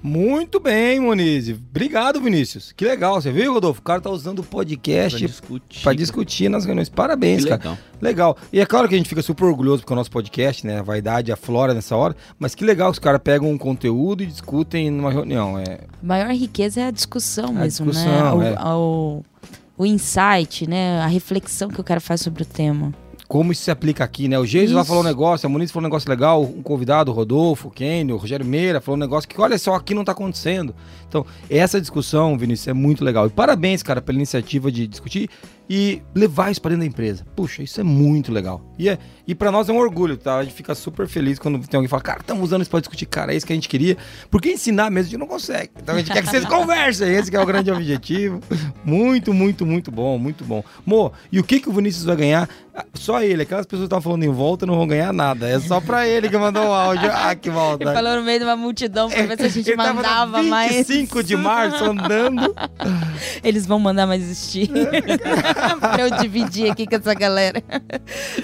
Muito 0.06 0.60
bem, 0.60 1.00
Moniz. 1.00 1.48
Obrigado, 1.48 2.20
Vinícius. 2.20 2.72
Que 2.72 2.84
legal. 2.84 3.18
Você 3.22 3.32
viu, 3.32 3.54
Rodolfo? 3.54 3.80
O 3.80 3.82
cara 3.82 4.02
tá 4.02 4.10
usando 4.10 4.40
o 4.40 4.44
podcast 4.44 5.18
Pra 5.18 5.26
discutir. 5.26 5.82
para 5.82 5.92
discutir 5.94 6.48
nas 6.50 6.66
reuniões. 6.66 6.90
Parabéns, 6.90 7.42
Que 7.44 7.48
cara. 7.48 7.58
legal. 7.62 7.78
Legal. 8.02 8.36
E 8.52 8.60
é 8.60 8.66
claro 8.66 8.86
que 8.86 8.94
a 8.94 8.98
gente 8.98 9.08
fica 9.08 9.22
super 9.22 9.46
orgulhoso 9.46 9.78
porque 9.80 9.94
o 9.94 9.96
nosso 9.96 10.10
podcast, 10.10 10.66
né? 10.66 10.78
A 10.80 10.82
vaidade 10.82 11.32
aflora 11.32 11.72
nessa 11.72 11.96
hora. 11.96 12.14
Mas 12.38 12.54
que 12.54 12.66
legal 12.66 12.88
que 12.90 12.96
os 12.96 12.98
caras 12.98 13.18
pegam 13.24 13.50
um 13.50 13.56
conteúdo 13.56 14.22
e 14.22 14.26
discutem 14.26 14.90
numa 14.90 15.10
reunião. 15.10 15.58
É, 15.58 15.80
A 16.02 16.06
maior 16.06 16.28
riqueza 16.32 16.82
é 16.82 16.86
a 16.88 16.90
discussão 16.90 17.46
A 17.48 17.52
mesmo, 17.52 17.86
discussão, 17.90 18.38
né? 18.40 18.52
é. 18.52 18.60
O, 18.62 19.22
o, 19.78 19.82
o 19.84 19.86
insight, 19.86 20.68
né? 20.68 21.00
A 21.00 21.06
reflexão 21.06 21.70
que 21.70 21.80
o 21.80 21.84
cara 21.84 21.98
faz 22.00 22.20
sobre 22.20 22.42
o 22.42 22.46
tema. 22.46 22.92
Como 23.26 23.52
isso 23.52 23.62
se 23.62 23.70
aplica 23.70 24.04
aqui, 24.04 24.28
né? 24.28 24.38
O 24.38 24.44
Geiso 24.44 24.74
lá 24.74 24.84
falou 24.84 25.02
um 25.02 25.06
negócio, 25.06 25.46
a 25.46 25.48
Muniz 25.48 25.70
falou 25.70 25.84
um 25.84 25.88
negócio 25.88 26.08
legal, 26.08 26.42
um 26.42 26.62
convidado, 26.62 27.10
o 27.10 27.14
Rodolfo, 27.14 27.68
o 27.68 27.70
Kenny, 27.70 28.12
o 28.12 28.16
Rogério 28.16 28.44
Meira, 28.44 28.80
falou 28.80 28.96
um 28.96 29.00
negócio 29.00 29.28
que, 29.28 29.40
olha 29.40 29.58
só, 29.58 29.74
aqui 29.74 29.94
não 29.94 30.04
tá 30.04 30.12
acontecendo. 30.12 30.74
Então, 31.08 31.24
essa 31.48 31.80
discussão, 31.80 32.36
Vinícius, 32.36 32.68
é 32.68 32.72
muito 32.72 33.04
legal. 33.04 33.26
E 33.26 33.30
parabéns, 33.30 33.82
cara, 33.82 34.02
pela 34.02 34.18
iniciativa 34.18 34.70
de 34.70 34.86
discutir 34.86 35.30
e 35.68 36.02
levar 36.14 36.50
isso 36.50 36.60
pra 36.60 36.70
dentro 36.70 36.80
da 36.82 36.86
empresa. 36.86 37.24
Puxa, 37.34 37.62
isso 37.62 37.80
é 37.80 37.84
muito 37.84 38.30
legal. 38.32 38.60
E, 38.78 38.88
é, 38.88 38.98
e 39.26 39.34
para 39.34 39.50
nós 39.50 39.68
é 39.68 39.72
um 39.72 39.78
orgulho, 39.78 40.16
tá? 40.16 40.36
A 40.36 40.42
gente 40.44 40.54
fica 40.54 40.74
super 40.74 41.06
feliz 41.06 41.38
quando 41.38 41.58
tem 41.66 41.78
alguém 41.78 41.86
que 41.86 41.90
fala, 41.90 42.02
cara, 42.02 42.20
estamos 42.20 42.42
usando 42.44 42.62
isso 42.62 42.70
pra 42.70 42.80
discutir. 42.80 43.06
Cara, 43.06 43.32
é 43.32 43.36
isso 43.36 43.46
que 43.46 43.52
a 43.52 43.56
gente 43.56 43.68
queria. 43.68 43.96
Porque 44.30 44.50
ensinar 44.50 44.90
mesmo 44.90 45.08
a 45.08 45.10
gente 45.10 45.20
não 45.20 45.26
consegue. 45.26 45.70
Então 45.80 45.94
a 45.94 45.98
gente 45.98 46.10
quer 46.12 46.22
que 46.22 46.28
vocês 46.28 46.44
conversem. 46.46 47.14
Esse 47.14 47.30
que 47.30 47.36
é 47.36 47.40
o 47.40 47.46
grande 47.46 47.70
objetivo. 47.70 48.40
Muito, 48.84 49.32
muito, 49.32 49.64
muito 49.64 49.90
bom, 49.90 50.18
muito 50.18 50.44
bom. 50.44 50.62
Mo, 50.84 51.12
e 51.32 51.40
o 51.40 51.44
que, 51.44 51.60
que 51.60 51.68
o 51.68 51.72
Vinícius 51.72 52.04
vai 52.04 52.16
ganhar? 52.16 52.48
Ah, 52.74 52.84
Só 52.94 53.22
ele. 53.22 53.42
Aquelas 53.42 53.64
pessoas 53.66 53.82
que 53.82 53.86
estavam 53.86 54.02
falando 54.02 54.24
em 54.24 54.32
volta 54.32 54.66
não 54.66 54.74
vão 54.76 54.86
ganhar 54.86 55.12
nada. 55.12 55.48
É 55.48 55.58
só 55.60 55.80
pra 55.80 56.06
ele 56.08 56.28
que 56.28 56.36
mandou 56.36 56.66
o 56.66 56.72
áudio. 56.72 57.08
Ah, 57.12 57.34
que 57.34 57.48
Ele 57.48 57.56
maldade. 57.56 57.94
falou 57.96 58.16
no 58.16 58.22
meio 58.24 58.38
de 58.40 58.44
uma 58.44 58.56
multidão 58.56 59.08
pra 59.08 59.22
ver 59.22 59.36
se 59.38 59.44
a 59.44 59.48
gente 59.48 59.68
Ele 59.70 59.76
mandava 59.76 60.42
mais. 60.42 60.72
25 60.88 61.22
de 61.22 61.36
março 61.36 61.84
andando. 61.84 62.54
Eles 63.42 63.64
vão 63.64 63.78
mandar 63.78 64.06
mais 64.06 64.22
stickers 64.36 64.90
pra 65.80 66.00
eu 66.00 66.10
dividir 66.18 66.70
aqui 66.70 66.86
com 66.86 66.96
essa 66.96 67.14
galera. 67.14 67.62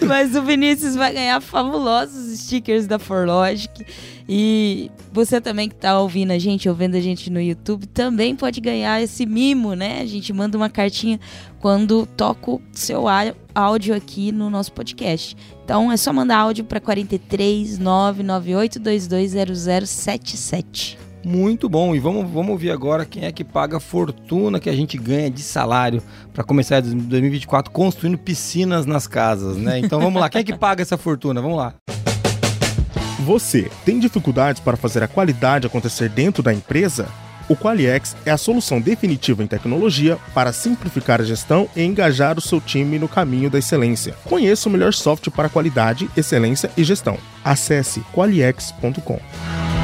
Mas 0.06 0.34
o 0.36 0.42
Vinícius 0.42 0.94
vai 0.94 1.12
ganhar 1.12 1.40
fabulosos 1.40 2.38
stickers 2.40 2.86
da 2.86 2.98
Forlogic. 2.98 3.84
E 4.28 4.90
você 5.12 5.40
também 5.40 5.68
que 5.68 5.74
tá 5.74 5.98
ouvindo 5.98 6.30
a 6.30 6.38
gente, 6.38 6.68
ouvindo 6.68 6.94
a 6.96 7.00
gente 7.00 7.28
no 7.30 7.40
YouTube, 7.40 7.86
também 7.86 8.36
pode 8.36 8.60
ganhar 8.60 9.02
esse 9.02 9.26
mimo, 9.26 9.74
né? 9.74 10.00
A 10.00 10.06
gente 10.06 10.32
manda 10.32 10.56
uma 10.56 10.70
cartinha 10.70 11.18
quando 11.58 12.06
toco 12.16 12.62
seu 12.72 13.08
á- 13.08 13.34
áudio 13.54 13.94
aqui 13.94 14.30
no 14.30 14.48
nosso 14.48 14.72
podcast. 14.72 15.36
Então 15.64 15.90
é 15.90 15.96
só 15.96 16.12
mandar 16.12 16.38
áudio 16.38 16.64
para 16.64 16.78
43 16.80 17.78
998 17.78 18.78
220077. 18.78 20.96
Muito 21.24 21.68
bom. 21.68 21.94
E 21.94 21.98
vamos, 21.98 22.30
vamos 22.30 22.50
ouvir 22.50 22.70
agora 22.70 23.04
quem 23.04 23.24
é 23.24 23.32
que 23.32 23.44
paga 23.44 23.76
a 23.76 23.80
fortuna 23.80 24.58
que 24.58 24.70
a 24.70 24.74
gente 24.74 24.96
ganha 24.96 25.30
de 25.30 25.42
salário 25.42 26.02
para 26.32 26.44
começar 26.44 26.80
2024 26.80 27.70
construindo 27.70 28.18
piscinas 28.18 28.86
nas 28.86 29.06
casas, 29.06 29.56
né? 29.56 29.78
Então 29.78 30.00
vamos 30.00 30.20
lá. 30.20 30.28
Quem 30.28 30.40
é 30.40 30.44
que 30.44 30.56
paga 30.56 30.82
essa 30.82 30.96
fortuna? 30.96 31.40
Vamos 31.40 31.58
lá. 31.58 31.74
Você 33.20 33.70
tem 33.84 33.98
dificuldades 33.98 34.60
para 34.60 34.76
fazer 34.76 35.02
a 35.02 35.08
qualidade 35.08 35.66
acontecer 35.66 36.08
dentro 36.08 36.42
da 36.42 36.54
empresa? 36.54 37.06
O 37.50 37.56
Qualiex 37.56 38.16
é 38.24 38.30
a 38.30 38.38
solução 38.38 38.80
definitiva 38.80 39.42
em 39.42 39.46
tecnologia 39.46 40.16
para 40.32 40.52
simplificar 40.52 41.20
a 41.20 41.24
gestão 41.24 41.68
e 41.74 41.82
engajar 41.82 42.38
o 42.38 42.40
seu 42.40 42.60
time 42.60 42.96
no 42.96 43.08
caminho 43.08 43.50
da 43.50 43.58
excelência. 43.58 44.14
Conheça 44.24 44.68
o 44.68 44.72
melhor 44.72 44.94
software 44.94 45.32
para 45.32 45.48
qualidade, 45.48 46.08
excelência 46.16 46.70
e 46.76 46.84
gestão. 46.84 47.18
Acesse 47.44 48.02
qualiex.com. 48.14 49.79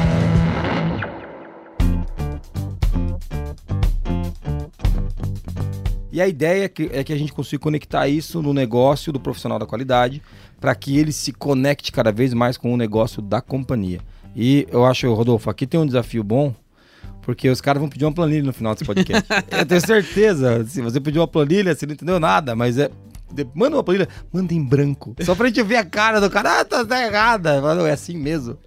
E 6.17 6.21
a 6.21 6.27
ideia 6.27 6.63
é 6.63 6.67
que, 6.67 6.89
é 6.91 7.03
que 7.03 7.13
a 7.13 7.15
gente 7.15 7.31
consiga 7.31 7.61
conectar 7.61 8.07
isso 8.07 8.41
no 8.41 8.51
negócio 8.51 9.13
do 9.13 9.19
profissional 9.19 9.59
da 9.59 9.67
qualidade 9.67 10.19
para 10.59 10.73
que 10.73 10.97
ele 10.97 11.11
se 11.11 11.31
conecte 11.31 11.91
cada 11.91 12.11
vez 12.11 12.33
mais 12.33 12.57
com 12.57 12.73
o 12.73 12.75
negócio 12.75 13.21
da 13.21 13.39
companhia. 13.39 13.99
E 14.35 14.67
eu 14.71 14.83
acho, 14.83 15.13
Rodolfo, 15.13 15.47
aqui 15.47 15.67
tem 15.67 15.79
um 15.79 15.85
desafio 15.85 16.23
bom, 16.23 16.55
porque 17.21 17.47
os 17.47 17.61
caras 17.61 17.79
vão 17.79 17.87
pedir 17.87 18.03
uma 18.03 18.11
planilha 18.11 18.41
no 18.41 18.51
final 18.51 18.73
desse 18.73 18.83
podcast. 18.83 19.29
eu 19.51 19.63
tenho 19.63 19.79
certeza, 19.79 20.65
se 20.65 20.81
você 20.81 20.99
pediu 20.99 21.21
uma 21.21 21.27
planilha, 21.27 21.75
você 21.75 21.85
não 21.85 21.93
entendeu 21.93 22.19
nada, 22.19 22.55
mas 22.55 22.79
é. 22.79 22.89
Manda 23.53 23.75
uma 23.77 23.83
planilha, 23.83 24.07
manda 24.31 24.53
em 24.53 24.63
branco. 24.63 25.15
Só 25.21 25.35
pra 25.35 25.47
gente 25.47 25.61
ver 25.63 25.75
a 25.77 25.85
cara 25.85 26.19
do 26.19 26.29
cara. 26.29 26.59
Ah, 26.61 26.65
tá, 26.65 26.85
tá 26.85 27.01
errada. 27.05 27.61
Fala, 27.61 27.75
"Não, 27.75 27.85
É 27.87 27.91
assim 27.91 28.17
mesmo. 28.17 28.57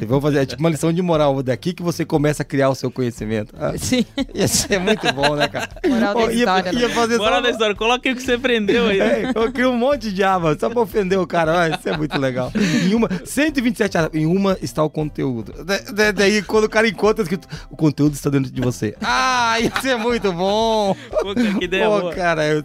E 0.00 0.04
vamos 0.04 0.22
fazer 0.22 0.38
é 0.38 0.46
tipo 0.46 0.60
uma 0.60 0.70
lição 0.70 0.92
de 0.92 1.02
moral. 1.02 1.42
Daqui 1.42 1.72
que 1.72 1.82
você 1.82 2.04
começa 2.04 2.42
a 2.42 2.46
criar 2.46 2.68
o 2.70 2.74
seu 2.74 2.90
conhecimento. 2.90 3.54
Ah, 3.58 3.72
Sim. 3.76 4.04
ia 4.34 4.46
ser 4.48 4.78
muito 4.78 5.10
bom, 5.12 5.34
né, 5.36 5.48
cara? 5.48 5.68
Moral 5.86 6.14
da 6.14 6.20
Pô, 6.20 6.30
ia, 6.30 6.38
história, 6.38 6.72
né? 6.72 6.80
ia 6.80 6.88
fazer 6.90 7.18
Bora 7.18 7.36
só... 7.36 7.40
da 7.42 7.50
história, 7.50 7.74
coloca 7.74 7.98
o 8.10 8.14
que 8.14 8.20
você 8.22 8.32
aprendeu 8.34 8.86
aí. 8.86 9.00
É, 9.00 9.32
eu 9.34 9.52
crio 9.52 9.70
um 9.70 9.76
monte 9.76 10.12
de 10.12 10.22
aba 10.22 10.56
só 10.58 10.68
pra 10.70 10.80
ofender 10.80 11.18
o 11.18 11.26
cara. 11.26 11.52
Olha, 11.56 11.74
isso 11.76 11.88
é 11.88 11.96
muito 11.96 12.18
legal. 12.18 12.52
Em 12.84 12.94
uma, 12.94 13.08
127 13.24 13.98
abas, 13.98 14.10
em 14.14 14.26
uma 14.26 14.56
está 14.62 14.82
o 14.82 14.90
conteúdo. 14.90 15.52
Da- 15.64 15.78
da- 15.78 16.12
Daí, 16.12 16.42
quando 16.42 16.64
o 16.64 16.68
cara 16.68 16.86
encontra, 16.88 17.22
é 17.22 17.24
escrito, 17.24 17.48
o 17.70 17.76
conteúdo 17.76 18.14
está 18.14 18.30
dentro 18.30 18.50
de 18.50 18.60
você. 18.60 18.94
Ah, 19.02 19.56
isso 19.60 19.86
é 19.86 19.96
muito 19.96 20.32
bom. 20.32 20.96
Pô, 21.10 21.34
cara, 21.34 21.54
que 21.58 21.64
ideia 21.64 21.86
Pô, 21.88 22.00
boa. 22.00 22.14
cara, 22.14 22.46
eu- 22.46 22.64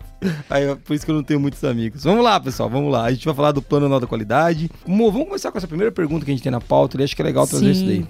aí, 0.50 0.76
por 0.76 0.94
isso 0.94 1.06
que 1.06 1.12
eu 1.12 1.16
não 1.16 1.24
tenho 1.24 1.40
muitos 1.40 1.64
amigos. 1.64 2.04
Vamos 2.04 2.24
lá, 2.24 2.40
pessoal, 2.40 2.70
vamos 2.70 2.92
lá. 2.92 3.06
A 3.06 3.12
gente 3.12 3.26
vai 3.26 3.34
falar 3.34 3.52
do 3.52 3.62
plano 3.62 3.86
anual 3.86 4.00
da 4.00 4.08
qualidade. 4.08 4.70
Mo, 4.86 5.12
vamos 5.12 5.28
começar 5.28 5.52
com 5.52 5.58
essa 5.58 5.68
primeira 5.68 5.92
pergunta 5.92 6.26
que 6.26 6.32
a 6.32 6.34
gente 6.34 6.44
tem 6.44 6.52
na 6.52 6.62
pauta. 6.62 6.98
Eu 6.98 7.04
acho 7.04 7.16
que 7.16 7.22
é 7.22 7.26
legal 7.26 7.48
trazer 7.48 7.72
isso 7.72 7.86
daí. 7.86 8.06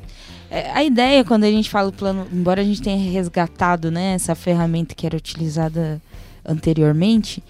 É, 0.52 0.72
a 0.72 0.84
ideia, 0.84 1.24
quando 1.24 1.44
a 1.44 1.52
gente 1.52 1.70
fala 1.70 1.90
o 1.90 1.94
plano, 1.94 2.26
embora 2.34 2.62
a 2.62 2.64
gente 2.64 2.82
tenha 2.82 2.98
resgatado 3.12 3.92
né, 3.92 4.14
essa 4.14 4.34
ferramenta 4.34 4.96
que 4.96 5.06
era 5.06 5.16
utilizada 5.16 6.02
anteriormente, 6.44 7.44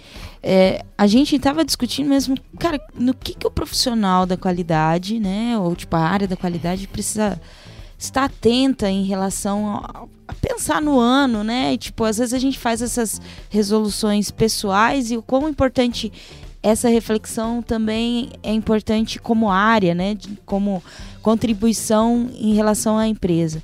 é, 0.43 0.83
a 0.97 1.07
gente 1.07 1.35
estava 1.35 1.63
discutindo 1.63 2.09
mesmo, 2.09 2.35
cara, 2.57 2.79
no 2.93 3.13
que, 3.13 3.33
que 3.33 3.47
o 3.47 3.51
profissional 3.51 4.25
da 4.25 4.35
qualidade, 4.35 5.19
né, 5.19 5.57
ou 5.57 5.73
tipo 5.75 5.95
a 5.95 6.01
área 6.01 6.27
da 6.27 6.35
qualidade 6.35 6.87
precisa 6.87 7.39
estar 7.99 8.23
atenta 8.23 8.89
em 8.89 9.03
relação 9.03 9.75
a, 9.75 10.07
pensar 10.41 10.81
no 10.81 10.97
ano, 10.97 11.43
né? 11.43 11.73
E, 11.73 11.77
tipo, 11.77 12.05
às 12.05 12.17
vezes 12.17 12.33
a 12.33 12.39
gente 12.39 12.57
faz 12.57 12.81
essas 12.81 13.21
resoluções 13.49 14.31
pessoais 14.31 15.11
e 15.11 15.17
o 15.17 15.21
quão 15.21 15.49
importante 15.49 16.11
essa 16.63 16.87
reflexão 16.87 17.61
também 17.61 18.29
é 18.41 18.53
importante 18.53 19.19
como 19.19 19.49
área, 19.49 19.93
né? 19.93 20.17
como 20.45 20.83
contribuição 21.21 22.29
em 22.33 22.53
relação 22.53 22.97
à 22.97 23.07
empresa. 23.07 23.61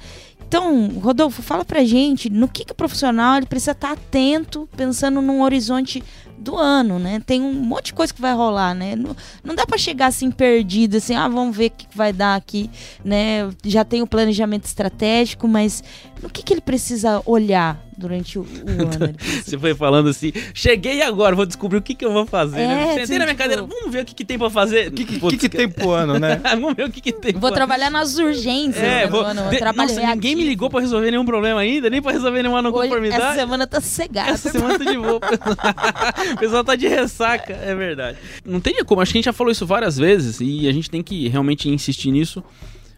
Então, 0.48 0.88
Rodolfo, 1.02 1.41
fala 1.41 1.65
pra 1.65 1.84
gente 1.84 2.30
no 2.30 2.48
que, 2.48 2.63
que 2.63 2.71
o 2.71 2.76
profissional 2.76 3.38
ele 3.38 3.45
precisa 3.45 3.71
estar 3.71 3.91
atento, 3.91 4.69
pensando 4.78 5.21
num 5.21 5.41
horizonte 5.41 6.04
do 6.38 6.58
ano, 6.58 7.00
né? 7.00 7.21
Tem 7.26 7.41
um 7.41 7.54
monte 7.54 7.88
de 7.88 7.93
coisa 7.93 8.13
que 8.13 8.21
vai 8.21 8.34
rolar, 8.34 8.74
né? 8.74 8.95
Não, 8.95 9.15
não 9.43 9.56
dá 9.56 9.65
pra 9.65 9.78
chegar 9.78 10.08
assim 10.08 10.30
perdido, 10.32 10.98
assim, 10.98 11.15
ah, 11.15 11.28
vamos 11.28 11.56
ver 11.56 11.67
o 11.67 11.71
que, 11.71 11.88
vai 11.95 12.12
dar 12.13 12.36
aqui, 12.36 12.69
né? 13.04 13.50
Já 13.63 13.84
tem 13.84 14.02
o 14.02 14.08
planejamento 14.08 14.65
estratégico, 14.65 15.48
mas 15.48 15.84
no 16.21 16.30
que, 16.30 16.43
que 16.43 16.54
ele 16.54 16.62
precisa 16.62 17.21
olhar 17.26 17.84
durante 17.98 18.38
o, 18.38 18.41
o 18.41 18.45
ano? 19.06 19.15
Você 19.43 19.58
foi 19.58 19.74
falando 19.74 20.10
assim, 20.10 20.34
cheguei 20.54 21.02
agora, 21.02 21.34
vou 21.36 21.45
descobrir 21.45 21.78
o 21.78 21.82
que, 21.82 21.95
que 21.95 22.04
eu 22.04 22.12
vou 22.12 22.26
fazer. 22.26 22.60
É, 22.60 22.67
né? 22.67 22.93
Sentei 23.00 23.17
na 23.19 23.26
minha 23.26 23.34
tipo- 23.36 23.38
cadeira, 23.43 23.63
vamos 23.63 23.91
ver 23.91 24.04
o 24.04 24.06
que, 24.06 24.13
que 24.13 24.26
tem 24.26 24.38
pra 24.38 24.50
fazer. 24.50 24.89
O 24.89 24.91
que, 24.91 25.06
que, 25.06 25.19
Putz, 25.19 25.38
que, 25.38 25.50
que 25.50 25.58
tem 25.58 25.69
pro 25.69 25.91
ano, 25.91 26.19
né? 26.19 26.41
vamos 26.60 26.76
ver 26.76 26.86
o 26.88 26.91
que, 26.91 27.00
que 27.02 27.13
tem. 27.13 27.34
Vou 27.34 27.52
trabalhar 27.52 27.89
nas 27.89 28.17
urgências, 28.17 28.84
É, 28.84 29.06
né, 29.06 29.08
vou, 29.08 29.21
no 29.24 29.30
ano, 29.30 29.50
de- 29.50 29.58
trabalho 29.58 29.89
Nossa, 29.95 30.06
ninguém 30.08 30.36
me 30.36 30.43
ligou 30.43 30.69
pra 30.69 30.82
resolver 30.82 31.10
nenhum 31.10 31.26
problema 31.26 31.62
ainda, 31.62 31.89
nem 31.89 32.02
pra 32.02 32.12
resolver 32.12 32.41
nenhuma 32.43 32.62
não 32.62 32.71
Hoje, 32.71 32.89
conformidade. 32.89 33.21
essa 33.24 33.36
semana 33.36 33.65
tá 33.65 33.80
cegada. 33.80 34.30
Essa 34.32 34.52
semana 34.52 34.78
tá 34.78 34.84
de 34.91 34.98
boa. 34.98 35.19
o 36.34 36.38
pessoal 36.38 36.64
tá 36.64 36.76
de 36.76 36.88
ressaca, 36.88 37.54
é 37.54 37.74
verdade. 37.76 38.18
Não 38.46 38.60
tem 38.60 38.84
como, 38.84 39.02
acho 39.02 39.12
que 39.12 39.18
a 39.18 39.20
gente 39.20 39.26
já 39.26 39.34
falou 39.34 39.52
isso 39.52 39.66
várias 39.66 39.98
vezes 39.98 40.40
e 40.42 40.68
a 40.68 40.72
gente 40.72 40.90
tem 40.90 41.02
que 41.04 41.28
realmente 41.28 41.70
insistir 41.70 42.12
nisso. 42.12 42.44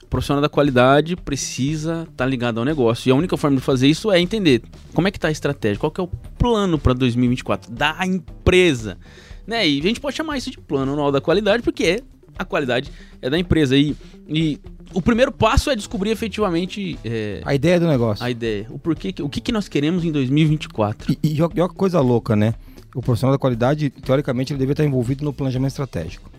O 0.04 0.08
profissional 0.10 0.42
da 0.42 0.48
qualidade 0.48 1.16
precisa 1.18 2.08
estar 2.10 2.26
ligado 2.26 2.60
ao 2.60 2.66
negócio. 2.66 3.10
E 3.10 3.12
a 3.12 3.16
única 3.16 3.36
forma 3.36 3.58
de 3.58 3.62
fazer 3.64 3.88
isso 3.88 4.10
é 4.12 4.20
entender 4.22 4.62
como 4.94 5.08
é 5.08 5.12
que 5.12 5.20
tá 5.20 5.28
a 5.28 5.32
estratégia, 5.32 5.78
qual 5.80 5.92
que 5.92 6.00
é 6.00 6.04
o 6.04 6.08
plano 6.40 6.80
para 6.80 6.94
2024 6.94 7.70
da 7.72 7.98
empresa. 8.06 8.98
Né? 9.46 9.68
E 9.68 9.80
a 9.80 9.84
gente 9.84 10.00
pode 10.00 10.16
chamar 10.16 10.38
isso 10.38 10.50
de 10.50 10.58
plano 10.60 10.94
anual 10.94 11.12
da 11.12 11.20
qualidade 11.22 11.62
porque 11.62 12.02
a 12.40 12.46
qualidade 12.46 12.90
é 13.22 13.30
da 13.30 13.38
empresa. 13.38 13.76
E, 13.76 13.96
e 14.30 14.60
o 14.94 15.02
primeiro 15.02 15.32
passo 15.32 15.70
é 15.70 15.76
descobrir 15.76 16.12
efetivamente 16.12 16.98
é, 17.04 17.42
A 17.44 17.54
ideia 17.54 17.78
do 17.78 17.88
negócio. 17.88 18.24
a 18.24 18.32
ideia, 18.32 18.66
o 18.70 18.80
porquê, 18.80 19.12
que- 19.12 19.22
o 19.24 19.28
que, 19.28 19.42
que 19.42 19.52
nós 19.52 19.68
queremos 19.68 20.06
em 20.06 20.12
2024. 20.12 21.12
E, 21.22 21.36
e, 21.36 21.42
ó- 21.42 21.50
e 21.54 21.60
olha 21.60 21.70
que 21.70 21.76
coisa 21.76 22.00
louca, 22.00 22.34
né? 22.36 22.54
O 22.96 23.02
profissional 23.02 23.34
da 23.36 23.40
qualidade, 23.40 23.90
teoricamente, 23.90 24.54
ele 24.54 24.60
deveria 24.60 24.74
estar 24.74 24.86
envolvido 24.86 25.24
no 25.24 25.34
planejamento 25.34 25.72
estratégico. 25.72 26.30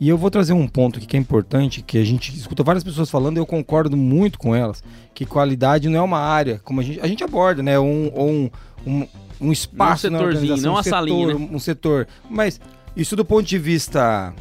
E 0.00 0.08
eu 0.08 0.18
vou 0.18 0.30
trazer 0.30 0.52
um 0.52 0.66
ponto 0.66 0.98
aqui 0.98 1.06
que 1.06 1.16
é 1.16 1.20
importante, 1.20 1.80
que 1.80 1.96
a 1.96 2.04
gente 2.04 2.34
escuta 2.36 2.64
várias 2.64 2.82
pessoas 2.82 3.08
falando, 3.08 3.36
e 3.36 3.40
eu 3.40 3.46
concordo 3.46 3.96
muito 3.96 4.36
com 4.38 4.54
elas, 4.54 4.82
que 5.14 5.24
qualidade 5.24 5.88
não 5.88 6.00
é 6.00 6.02
uma 6.02 6.18
área, 6.18 6.60
como 6.64 6.80
a 6.80 6.82
gente, 6.82 7.00
a 7.00 7.06
gente 7.06 7.22
aborda, 7.22 7.62
né? 7.62 7.78
Um, 7.78 8.10
ou 8.12 8.28
um, 8.28 8.50
um, 8.84 9.08
um 9.40 9.52
espaço 9.52 10.10
na 10.10 10.18
setorzinho, 10.18 10.56
não 10.56 10.74
um 10.74 10.76
a 10.76 10.82
salinha, 10.82 11.28
setor, 11.28 11.54
um 11.54 11.58
setor. 11.58 12.08
Mas 12.28 12.60
isso 12.96 13.14
do 13.14 13.24
ponto 13.24 13.46
de 13.46 13.58
vista 13.58 14.34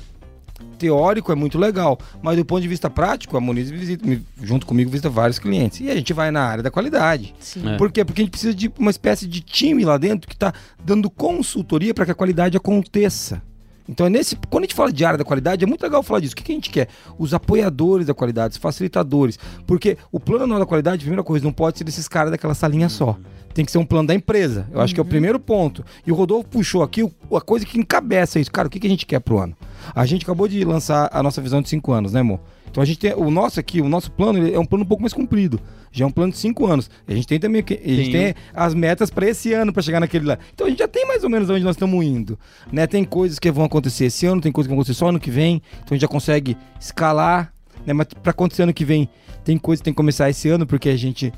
teórico 0.78 1.32
é 1.32 1.36
muito 1.36 1.58
legal, 1.58 2.00
mas 2.22 2.38
do 2.38 2.46
ponto 2.46 2.62
de 2.62 2.68
vista 2.68 2.90
prático, 2.90 3.38
a 3.38 3.42
Muniz 3.42 3.70
visita, 3.70 4.06
junto 4.42 4.66
comigo 4.66 4.90
visita 4.90 5.10
vários 5.10 5.38
clientes. 5.40 5.80
E 5.80 5.90
a 5.90 5.96
gente 5.96 6.14
vai 6.14 6.32
na 6.32 6.44
área 6.44 6.64
da 6.64 6.72
qualidade. 6.72 7.36
Sim. 7.40 7.74
É. 7.74 7.78
Por 7.78 7.92
quê? 7.92 8.04
Porque 8.04 8.22
a 8.22 8.26
gente 8.26 8.32
precisa 8.32 8.54
de 8.54 8.72
uma 8.78 8.92
espécie 8.92 9.28
de 9.28 9.42
time 9.42 9.86
lá 9.86 9.98
dentro 9.98 10.28
que 10.28 10.36
está 10.36 10.54
dando 10.84 11.10
consultoria 11.10 11.94
para 11.94 12.06
que 12.06 12.12
a 12.12 12.16
qualidade 12.16 12.58
aconteça. 12.58 13.42
Então, 13.88 14.06
é 14.06 14.10
nesse, 14.10 14.38
quando 14.50 14.64
a 14.64 14.68
gente 14.68 14.76
fala 14.76 14.92
de 14.92 15.04
área 15.04 15.18
da 15.18 15.26
qualidade, 15.26 15.64
é 15.64 15.68
muito 15.68 15.82
legal 15.82 16.02
falar 16.02 16.20
disso. 16.22 16.34
O 16.34 16.38
que, 16.38 16.44
que 16.44 16.52
a 16.52 16.56
gente 16.56 16.70
quer? 16.70 16.88
Os 17.18 17.34
apoiadores 17.34 18.08
da 18.08 18.14
qualidade, 18.14 18.54
os 18.54 18.58
facilitadores. 18.58 19.38
Porque 19.68 19.98
o 20.12 20.20
plano 20.20 20.46
anual 20.46 20.60
da 20.60 20.66
qualidade, 20.66 21.00
primeira 21.00 21.24
coisa, 21.24 21.44
não 21.44 21.52
pode 21.52 21.78
ser 21.78 21.84
desses 21.84 22.08
caras 22.08 22.32
daquela 22.32 22.54
salinha 22.54 22.88
só. 22.88 23.18
Tem 23.54 23.66
que 23.66 23.72
ser 23.72 23.78
um 23.78 23.86
plano 23.86 24.08
da 24.08 24.16
empresa. 24.16 24.68
Eu 24.72 24.82
acho 24.82 24.94
que 24.94 25.00
é 25.00 25.04
o 25.04 25.06
primeiro 25.06 25.40
ponto. 25.40 25.84
E 26.06 26.12
o 26.12 26.16
Rodolfo 26.16 26.48
puxou 26.50 26.84
aqui 26.84 27.02
a 27.34 27.42
coisa 27.42 27.66
que 27.66 27.78
encabeça 27.78 28.40
isso. 28.40 28.52
Cara, 28.52 28.68
o 28.68 28.72
que, 28.72 28.80
que 28.80 28.88
a 28.88 28.90
gente 28.90 29.06
quer 29.06 29.20
pro 29.20 29.40
ano? 29.40 29.56
A 29.94 30.06
gente 30.06 30.24
acabou 30.24 30.48
de 30.48 30.64
lançar 30.64 31.10
a 31.12 31.22
nossa 31.22 31.42
visão 31.42 31.62
de 31.62 31.70
cinco 31.70 31.92
anos, 31.92 32.14
né, 32.14 32.22
amor? 32.22 32.40
Então 32.72 32.82
a 32.82 32.86
gente 32.86 33.00
tem. 33.00 33.14
O 33.14 33.30
nosso 33.30 33.60
aqui, 33.60 33.82
o 33.82 33.90
nosso 33.90 34.10
plano, 34.12 34.40
ele 34.40 34.56
é 34.56 34.60
um 34.60 34.66
plano 34.66 34.86
um 34.86 34.88
pouco 34.88 35.04
mais 35.04 35.14
comprido. 35.14 35.60
Já 35.92 36.06
é 36.06 36.08
um 36.08 36.12
plano 36.12 36.32
de 36.32 36.38
cinco 36.38 36.66
anos. 36.66 36.90
A 37.06 37.14
gente 37.14 37.28
tem 37.28 37.38
também. 37.38 37.62
A 37.62 37.90
gente 37.90 38.12
tem 38.12 38.34
as 38.54 38.74
metas 38.74 39.10
para 39.10 39.28
esse 39.28 39.54
ano, 39.54 39.74
para 39.74 39.84
chegar 39.84 40.00
naquele 40.00 40.26
lá. 40.26 40.38
Então 40.54 40.66
a 40.66 40.70
gente 40.70 40.80
já 40.80 40.88
tem 40.88 41.06
mais 41.06 41.24
ou 41.24 41.30
menos 41.30 41.50
onde 41.50 41.64
nós 41.64 41.76
estamos 41.76 42.04
indo. 42.04 42.40
Né? 42.72 42.88
Tem 42.88 43.04
coisas 43.04 43.38
que 43.38 43.52
vão 43.52 43.66
acontecer 43.66 44.06
esse 44.06 44.26
ano, 44.26 44.40
tem 44.40 44.52
coisas 44.52 44.68
que 44.68 44.74
vão 44.74 44.80
acontecer 44.80 44.98
só 44.98 45.10
ano 45.10 45.20
que 45.20 45.30
vem. 45.30 45.62
Então 45.74 45.88
a 45.92 45.94
gente 45.96 46.02
já 46.02 46.08
consegue 46.08 46.58
escalar. 46.80 47.54
Né? 47.86 47.92
Mas 47.92 48.08
para 48.08 48.32
acontecer 48.32 48.64
ano 48.64 48.74
que 48.74 48.86
vem, 48.86 49.10
tem 49.44 49.58
coisas 49.58 49.82
que 49.82 49.86
tem 49.86 49.94
que 49.94 49.98
começar 49.98 50.30
esse 50.30 50.48
ano, 50.48 50.66
porque 50.66 50.88
a 50.88 50.98
gente 50.98 51.34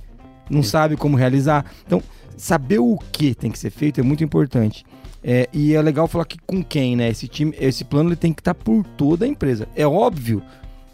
não 0.53 0.63
sabe 0.63 0.95
como 0.95 1.17
realizar. 1.17 1.65
Então, 1.85 2.01
saber 2.37 2.79
o 2.79 2.97
que 3.11 3.33
tem 3.33 3.51
que 3.51 3.59
ser 3.59 3.69
feito 3.69 3.99
é 3.99 4.03
muito 4.03 4.23
importante. 4.23 4.85
É, 5.23 5.47
e 5.53 5.73
é 5.73 5.81
legal 5.81 6.07
falar 6.07 6.25
que 6.25 6.37
com 6.45 6.61
quem, 6.63 6.95
né? 6.95 7.09
Esse 7.09 7.27
time, 7.27 7.55
esse 7.57 7.85
plano 7.85 8.09
ele 8.09 8.15
tem 8.15 8.33
que 8.33 8.41
estar 8.41 8.53
por 8.53 8.85
toda 8.97 9.25
a 9.25 9.27
empresa. 9.27 9.67
É 9.75 9.87
óbvio. 9.87 10.43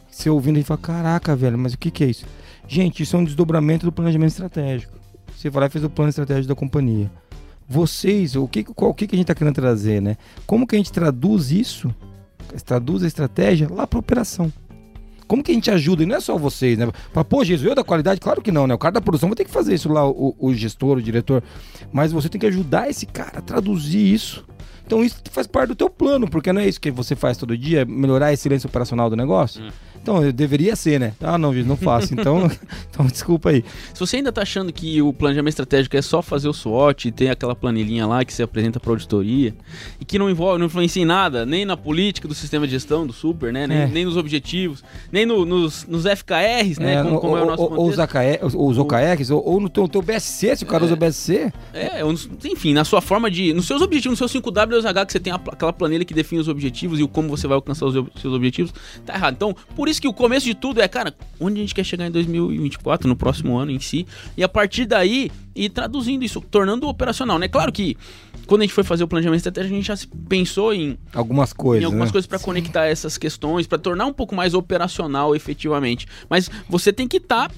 Você 0.09 0.29
ouvindo 0.29 0.59
e 0.59 0.63
fala, 0.63 0.79
caraca, 0.79 1.35
velho, 1.35 1.57
mas 1.57 1.73
o 1.73 1.77
que, 1.77 1.89
que 1.89 2.03
é 2.03 2.07
isso? 2.07 2.25
Gente, 2.67 3.03
isso 3.03 3.15
é 3.15 3.19
um 3.19 3.23
desdobramento 3.23 3.85
do 3.85 3.91
planejamento 3.91 4.31
estratégico. 4.31 4.93
Você 5.35 5.49
vai 5.49 5.61
lá 5.61 5.67
e 5.67 5.69
fez 5.69 5.83
o 5.83 5.89
plano 5.89 6.09
estratégico 6.09 6.47
da 6.47 6.55
companhia. 6.55 7.09
Vocês, 7.67 8.35
o 8.35 8.47
que, 8.47 8.63
qual, 8.63 8.91
o 8.91 8.93
que, 8.93 9.07
que 9.07 9.15
a 9.15 9.17
gente 9.17 9.23
está 9.23 9.35
querendo 9.35 9.55
trazer, 9.55 10.01
né? 10.01 10.17
Como 10.45 10.67
que 10.67 10.75
a 10.75 10.77
gente 10.77 10.91
traduz 10.91 11.51
isso, 11.51 11.93
traduz 12.65 13.03
a 13.03 13.07
estratégia 13.07 13.67
lá 13.71 13.87
para 13.87 13.99
operação? 13.99 14.51
Como 15.29 15.43
que 15.43 15.51
a 15.51 15.53
gente 15.53 15.69
ajuda? 15.69 16.01
E 16.01 16.07
não 16.07 16.15
é 16.15 16.19
só 16.19 16.35
vocês, 16.35 16.75
né? 16.75 16.89
Fala, 17.13 17.23
pô, 17.23 17.45
Jesus, 17.45 17.69
eu 17.69 17.75
da 17.75 17.83
qualidade? 17.83 18.19
Claro 18.19 18.41
que 18.41 18.51
não, 18.51 18.65
né? 18.65 18.73
O 18.73 18.79
cara 18.79 18.93
da 18.93 19.01
produção 19.01 19.29
vai 19.29 19.35
ter 19.35 19.45
que 19.45 19.51
fazer 19.51 19.75
isso 19.75 19.87
lá, 19.87 20.03
o, 20.03 20.35
o 20.39 20.51
gestor, 20.55 20.97
o 20.97 21.01
diretor. 21.01 21.43
Mas 21.93 22.11
você 22.11 22.27
tem 22.27 22.41
que 22.41 22.47
ajudar 22.47 22.89
esse 22.89 23.05
cara 23.05 23.37
a 23.37 23.41
traduzir 23.41 24.11
isso. 24.11 24.43
Então 24.87 25.03
isso 25.03 25.21
faz 25.29 25.45
parte 25.45 25.67
do 25.67 25.75
teu 25.75 25.87
plano, 25.87 26.27
porque 26.27 26.51
não 26.51 26.59
é 26.59 26.67
isso 26.67 26.81
que 26.81 26.89
você 26.89 27.15
faz 27.15 27.37
todo 27.37 27.55
dia, 27.55 27.85
melhorar 27.85 28.25
a 28.25 28.33
excelência 28.33 28.65
operacional 28.65 29.07
do 29.07 29.15
negócio? 29.15 29.61
Então, 30.01 30.23
eu 30.23 30.31
deveria 30.33 30.75
ser, 30.75 30.99
né? 30.99 31.13
Ah, 31.21 31.37
não, 31.37 31.51
não 31.53 31.77
faço. 31.77 32.13
Então, 32.13 32.49
então 32.89 33.05
desculpa 33.05 33.49
aí. 33.49 33.63
Se 33.93 33.99
você 33.99 34.17
ainda 34.17 34.31
tá 34.31 34.41
achando 34.41 34.71
que 34.73 35.01
o 35.01 35.11
planejamento 35.13 35.49
estratégico 35.53 35.95
é 35.97 36.01
só 36.01 36.21
fazer 36.21 36.47
o 36.47 36.53
SWOT 36.53 37.07
e 37.07 37.11
tem 37.11 37.29
aquela 37.29 37.55
planilhinha 37.55 38.05
lá 38.07 38.23
que 38.25 38.33
você 38.33 38.43
apresenta 38.43 38.79
pra 38.79 38.91
auditoria 38.91 39.53
e 39.99 40.05
que 40.05 40.17
não 40.17 40.29
envolve, 40.29 40.59
não 40.59 40.65
influencia 40.67 41.01
em 41.01 41.05
nada, 41.05 41.45
nem 41.45 41.65
na 41.65 41.75
política 41.77 42.27
do 42.27 42.33
sistema 42.33 42.65
de 42.65 42.71
gestão 42.73 43.05
do 43.05 43.13
super, 43.13 43.51
né? 43.53 43.67
Nem, 43.67 43.77
É. 43.77 43.87
nem 43.87 44.05
nos 44.05 44.17
objetivos, 44.17 44.83
nem 45.11 45.25
no- 45.25 45.45
nos, 45.45 45.85
nos 45.87 46.05
FKRs, 46.05 46.79
né? 46.79 46.95
É, 46.95 47.03
como, 47.03 47.19
como 47.19 47.37
é 47.37 47.39
o 47.39 47.43
ou, 47.43 47.49
nosso 47.49 47.63
ou, 47.63 47.69
ou 47.69 47.89
os, 47.89 47.97
ou 48.55 48.69
os 48.69 48.77
OKRs, 48.77 49.29
ou, 49.31 49.45
ou 49.45 49.59
no 49.59 49.69
teu, 49.69 49.87
teu 49.87 50.01
BSC, 50.01 50.55
se 50.57 50.63
o 50.63 50.67
cara 50.67 50.83
usa 50.85 50.95
BSC. 50.95 51.51
É, 51.73 52.03
ou 52.03 52.11
nos- 52.11 52.29
enfim, 52.45 52.73
na 52.73 52.83
sua 52.83 53.01
forma 53.01 53.29
de. 53.29 53.53
Nos 53.53 53.67
seus 53.67 53.81
objetivos, 53.81 54.19
no 54.19 54.27
seu 54.27 54.41
5W2H, 54.41 55.05
que 55.05 55.11
você 55.11 55.19
tem 55.19 55.33
aquela 55.33 55.73
planilha 55.73 56.05
que 56.05 56.13
define 56.13 56.39
os 56.41 56.47
objetivos 56.47 56.99
e 56.99 57.03
o 57.03 57.07
como 57.07 57.27
você 57.29 57.47
vai 57.47 57.55
alcançar 57.55 57.85
os 57.85 57.93
seus 58.21 58.33
objetivos, 58.33 58.73
tá 59.05 59.13
errado. 59.15 59.33
Então, 59.35 59.55
por 59.75 59.87
isso 59.89 60.01
que 60.01 60.07
o 60.07 60.13
começo 60.13 60.45
de 60.45 60.53
tudo 60.53 60.81
é, 60.81 60.87
cara, 60.87 61.13
onde 61.39 61.57
a 61.59 61.61
gente 61.61 61.73
quer 61.75 61.83
chegar 61.83 62.05
em 62.07 62.11
2024, 62.11 63.07
no 63.07 63.15
próximo 63.15 63.57
ano 63.57 63.71
em 63.71 63.79
si, 63.79 64.05
e 64.37 64.43
a 64.43 64.49
partir 64.49 64.85
daí, 64.85 65.31
ir 65.55 65.69
traduzindo 65.69 66.23
isso, 66.23 66.39
tornando 66.41 66.87
operacional, 66.87 67.37
né? 67.39 67.47
Claro 67.47 67.71
que 67.71 67.97
quando 68.45 68.61
a 68.61 68.63
gente 68.65 68.73
foi 68.73 68.83
fazer 68.83 69.03
o 69.03 69.07
planejamento 69.07 69.37
estratégico, 69.39 69.73
a 69.73 69.77
gente 69.77 69.87
já 69.87 69.97
pensou 70.27 70.73
em 70.73 70.97
Algumas 71.13 71.53
coisas. 71.53 71.83
em 71.83 71.85
algumas 71.85 72.07
né? 72.09 72.11
coisas 72.11 72.27
para 72.27 72.39
conectar 72.39 72.85
essas 72.85 73.17
questões, 73.17 73.67
para 73.67 73.77
tornar 73.77 74.05
um 74.05 74.13
pouco 74.13 74.33
mais 74.35 74.53
operacional 74.53 75.35
efetivamente. 75.35 76.07
Mas 76.29 76.49
você 76.67 76.91
tem 76.93 77.07
que 77.07 77.17
estar 77.17 77.51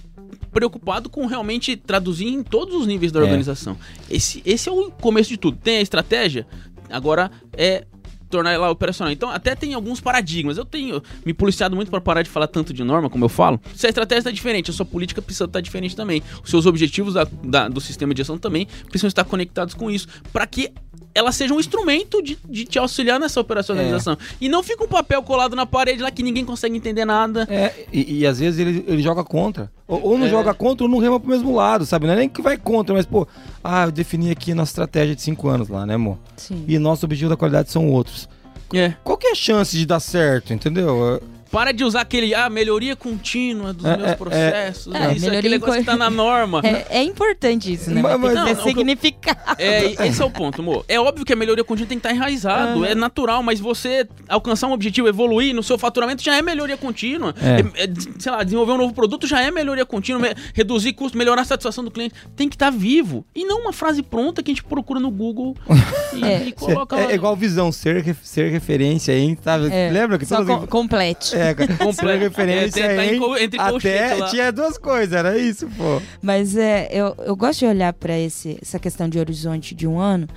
preocupado 0.51 1.09
com 1.09 1.25
realmente 1.27 1.75
traduzir 1.77 2.27
em 2.27 2.43
todos 2.43 2.75
os 2.75 2.87
níveis 2.87 3.11
da 3.11 3.19
É. 3.19 3.23
organização. 3.23 3.77
Esse, 4.09 4.41
esse 4.45 4.67
é 4.67 4.71
o 4.71 4.91
começo 4.91 5.29
de 5.29 5.37
tudo. 5.37 5.57
Tem 5.57 5.77
a 5.77 5.81
estratégia, 5.81 6.45
agora 6.89 7.31
é 7.53 7.85
tornar 8.31 8.51
ela 8.51 8.69
operacional. 8.69 9.11
Então, 9.11 9.29
até 9.29 9.53
tem 9.55 9.73
alguns 9.73 9.99
paradigmas. 9.99 10.57
Eu 10.57 10.65
tenho 10.65 11.01
me 11.25 11.33
policiado 11.33 11.75
muito 11.75 11.89
para 11.91 12.01
parar 12.01 12.23
de 12.23 12.29
falar 12.29 12.47
tanto 12.47 12.73
de 12.73 12.83
norma, 12.83 13.09
como 13.09 13.25
eu 13.25 13.29
falo. 13.29 13.59
Se 13.75 13.85
a 13.85 13.89
estratégia 13.89 14.19
está 14.19 14.31
diferente, 14.31 14.71
a 14.71 14.73
sua 14.73 14.85
política 14.85 15.21
precisa 15.21 15.45
estar 15.45 15.61
diferente 15.61 15.95
também. 15.95 16.23
Os 16.43 16.49
seus 16.49 16.65
objetivos 16.65 17.13
da- 17.13 17.27
da- 17.43 17.67
do 17.67 17.79
sistema 17.81 18.13
de 18.13 18.19
gestão 18.19 18.37
também 18.37 18.67
precisam 18.89 19.07
estar 19.07 19.23
conectados 19.23 19.73
com 19.73 19.91
isso, 19.91 20.07
para 20.31 20.47
que 20.47 20.71
ela 21.13 21.31
seja 21.31 21.53
um 21.53 21.59
instrumento 21.59 22.21
de, 22.21 22.37
de 22.47 22.65
te 22.65 22.79
auxiliar 22.79 23.19
nessa 23.19 23.39
operacionalização. 23.41 24.17
E 24.39 24.47
não 24.47 24.63
fica 24.63 24.83
um 24.83 24.87
papel 24.87 25.21
colado 25.23 25.55
na 25.55 25.65
parede 25.65 26.01
lá 26.01 26.09
que 26.11 26.23
ninguém 26.23 26.45
consegue 26.45 26.75
entender 26.75 27.05
nada. 27.05 27.47
É, 27.49 27.85
e, 27.91 28.19
e 28.19 28.27
às 28.27 28.39
vezes 28.39 28.59
ele, 28.59 28.83
ele 28.87 29.01
joga 29.01 29.23
contra. 29.23 29.71
Ou, 29.87 30.01
ou 30.03 30.17
não 30.17 30.27
É. 30.27 30.29
joga 30.29 30.53
contra 30.53 30.85
ou 30.85 30.89
não 30.89 30.99
rema 30.99 31.19
pro 31.19 31.29
mesmo 31.29 31.53
lado, 31.55 31.85
sabe? 31.85 32.05
Não 32.07 32.13
é 32.13 32.17
nem 32.17 32.29
que 32.29 32.41
vai 32.41 32.57
contra, 32.57 32.95
mas, 32.95 33.05
pô, 33.05 33.27
ah, 33.63 33.83
eu 33.85 33.91
defini 33.91 34.31
aqui 34.31 34.53
a 34.53 34.55
nossa 34.55 34.71
estratégia 34.71 35.15
de 35.15 35.21
cinco 35.21 35.47
anos 35.49 35.67
lá, 35.67 35.85
né, 35.85 35.95
amor? 35.95 36.17
Sim. 36.37 36.63
E 36.67 36.79
nossos 36.79 37.03
objetivos 37.03 37.29
da 37.29 37.37
qualidade 37.37 37.69
são 37.71 37.89
outros. 37.89 38.29
É. 38.73 38.93
Qual 39.03 39.17
que 39.17 39.27
é 39.27 39.31
a 39.31 39.35
chance 39.35 39.77
de 39.77 39.85
dar 39.85 39.99
certo, 39.99 40.53
entendeu? 40.53 41.21
Para 41.51 41.71
de 41.73 41.83
usar 41.83 42.01
aquele, 42.01 42.33
ah, 42.33 42.49
melhoria 42.49 42.95
contínua 42.95 43.73
dos 43.73 43.85
É, 43.85 43.97
meus 43.97 44.09
é, 44.09 44.15
processos. 44.15 44.87
é. 44.95 44.99
né? 44.99 45.11
É, 45.11 45.15
isso 45.17 45.25
é 45.25 45.37
aquele 45.37 45.49
negócio 45.49 45.79
que 45.81 45.85
tá 45.85 45.97
na 45.97 46.09
norma. 46.09 46.61
É, 46.71 46.99
é 46.99 47.03
importante 47.03 47.73
isso, 47.73 47.91
né? 47.91 48.01
Mas- 48.01 48.19
Mas, 48.19 48.33
Não, 48.33 48.63
significado. 48.63 49.55
É, 49.61 49.87
e- 49.87 50.07
esse 50.07 50.21
é 50.21 50.25
o 50.25 50.29
ponto, 50.29 50.61
amor. 50.61 50.85
É 50.87 50.99
óbvio 50.99 51.25
que 51.25 51.33
a 51.33 51.35
melhoria 51.35 51.63
contínua 51.63 51.89
tem 51.89 51.97
que 51.99 52.07
estar 52.07 52.15
enraizado, 52.15 52.85
é 52.85 52.95
natural, 52.95 53.43
mas 53.43 53.59
você 53.59 54.07
alcançar 54.29 54.67
um 54.67 54.71
objetivo, 54.71 55.07
evoluir 55.07 55.53
no 55.53 55.61
seu 55.63 55.77
faturamento 55.77 56.23
já 56.23 56.35
é 56.37 56.41
melhoria 56.41 56.77
contínua. 56.77 57.33
É. 57.41 57.81
É, 57.81 57.83
é, 57.85 57.89
sei 58.19 58.31
lá, 58.31 58.43
desenvolver 58.43 58.71
um 58.73 58.77
novo 58.77 58.93
produto 58.93 59.27
já 59.27 59.41
é 59.41 59.51
melhoria 59.51 59.85
contínua, 59.85 60.33
reduzir 60.53 60.93
custo, 60.93 61.17
melhorar 61.17 61.41
a 61.41 61.45
satisfação 61.45 61.83
do 61.83 61.91
cliente. 61.91 62.15
Tem 62.35 62.47
que 62.47 62.55
estar 62.55 62.69
vivo. 62.69 63.25
E 63.35 63.43
não 63.43 63.61
uma 63.61 63.73
frase 63.73 64.01
pronta 64.01 64.41
que 64.41 64.51
a 64.51 64.53
gente 64.53 64.63
procura 64.63 64.99
no 64.99 65.11
Google 65.11 65.55
e, 66.13 66.23
É. 66.23 66.43
e 66.47 66.51
coloca 66.53 66.95
lá. 66.95 67.11
É, 67.11 67.15
igual 67.15 67.35
visão, 67.35 67.71
ser, 67.71 68.15
ser 68.23 68.49
referência 68.51 69.13
aí? 69.13 69.37
É, 69.71 69.89
Lembra 69.91 70.17
que 70.17 70.25
Só 70.25 70.45
com, 70.45 70.65
complete. 70.67 71.35
Cara, 71.55 71.93
ser 71.93 72.19
referência 72.19 72.83
É, 72.83 72.95
tá 72.95 73.05
em 73.05 73.43
entre 73.43 73.59
até 73.59 74.15
lá. 74.15 74.27
tinha 74.29 74.51
duas 74.51 74.77
coisas, 74.77 75.13
era 75.13 75.37
isso, 75.37 75.67
pô. 75.77 76.01
Mas 76.21 76.55
é, 76.55 76.89
eu, 76.91 77.15
eu 77.25 77.35
gosto 77.35 77.59
de 77.59 77.65
olhar 77.65 77.93
para 77.93 78.13
essa 78.13 78.79
questão 78.79 79.09
de 79.09 79.19
horizonte 79.19 79.73
de 79.73 79.87
um 79.87 79.99
ano 79.99 80.27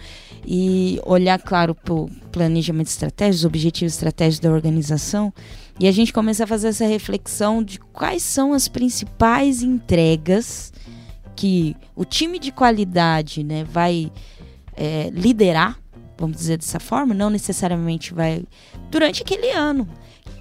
e 0.46 1.00
olhar, 1.04 1.38
claro, 1.38 1.74
para 1.74 1.94
o 1.94 2.10
planejamento 2.30 2.88
estratégico, 2.88 3.36
os 3.36 3.44
objetivos 3.44 3.94
estratégicos 3.94 4.40
da 4.40 4.50
organização, 4.50 5.32
e 5.78 5.88
a 5.88 5.92
gente 5.92 6.12
começa 6.12 6.44
a 6.44 6.46
fazer 6.46 6.68
essa 6.68 6.86
reflexão 6.86 7.62
de 7.62 7.78
quais 7.78 8.22
são 8.22 8.52
as 8.52 8.68
principais 8.68 9.62
entregas 9.62 10.72
que 11.34 11.76
o 11.96 12.04
time 12.04 12.38
de 12.38 12.52
qualidade 12.52 13.42
né, 13.42 13.64
vai 13.64 14.10
é, 14.76 15.10
liderar, 15.12 15.78
vamos 16.16 16.36
dizer 16.36 16.58
dessa 16.58 16.80
forma, 16.80 17.14
não 17.14 17.30
necessariamente 17.30 18.14
vai 18.14 18.44
durante 18.90 19.22
aquele 19.22 19.50
ano, 19.50 19.88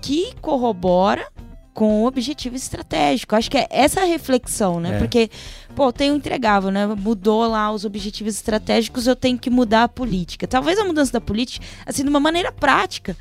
que 0.01 0.33
corrobora 0.41 1.27
com 1.73 2.03
o 2.03 2.05
objetivo 2.05 2.55
estratégico. 2.55 3.35
Acho 3.35 3.49
que 3.49 3.57
é 3.57 3.67
essa 3.69 4.05
reflexão, 4.05 4.79
né? 4.79 4.95
É. 4.95 4.99
Porque, 4.99 5.29
pô, 5.75 5.91
tem 5.91 6.11
o 6.11 6.15
entregável, 6.15 6.69
né? 6.69 6.85
Mudou 6.85 7.47
lá 7.47 7.71
os 7.71 7.83
objetivos 7.83 8.35
estratégicos, 8.35 9.07
eu 9.07 9.15
tenho 9.15 9.37
que 9.37 9.49
mudar 9.49 9.83
a 9.83 9.89
política. 9.89 10.47
Talvez 10.47 10.77
a 10.77 10.85
mudança 10.85 11.13
da 11.13 11.21
política, 11.21 11.65
assim, 11.85 12.03
de 12.03 12.09
uma 12.09 12.19
maneira 12.19 12.51
prática. 12.51 13.17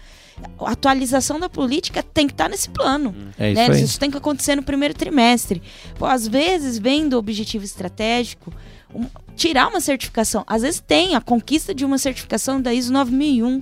A 0.61 0.73
atualização 0.73 1.39
da 1.39 1.49
política 1.49 2.03
tem 2.03 2.27
que 2.27 2.33
estar 2.33 2.49
nesse 2.49 2.69
plano. 2.69 3.15
É 3.39 3.53
né? 3.55 3.63
isso 3.63 3.73
aí. 3.73 3.83
Isso 3.85 4.01
tem 4.01 4.11
que 4.11 4.17
acontecer 4.17 4.55
no 4.55 4.63
primeiro 4.63 4.95
trimestre. 4.95 5.63
Pô, 5.99 6.07
às 6.07 6.27
vezes, 6.27 6.79
vendo 6.79 7.15
o 7.15 7.19
objetivo 7.19 7.65
estratégico, 7.65 8.53
um- 8.95 9.07
tirar 9.37 9.69
uma 9.69 9.81
certificação. 9.81 10.45
Às 10.47 10.63
vezes 10.63 10.81
tem 10.81 11.15
a 11.15 11.21
conquista 11.21 11.75
de 11.75 11.85
uma 11.85 11.99
certificação 11.99 12.61
da 12.61 12.73
ISO 12.73 12.93
9001. 12.93 13.61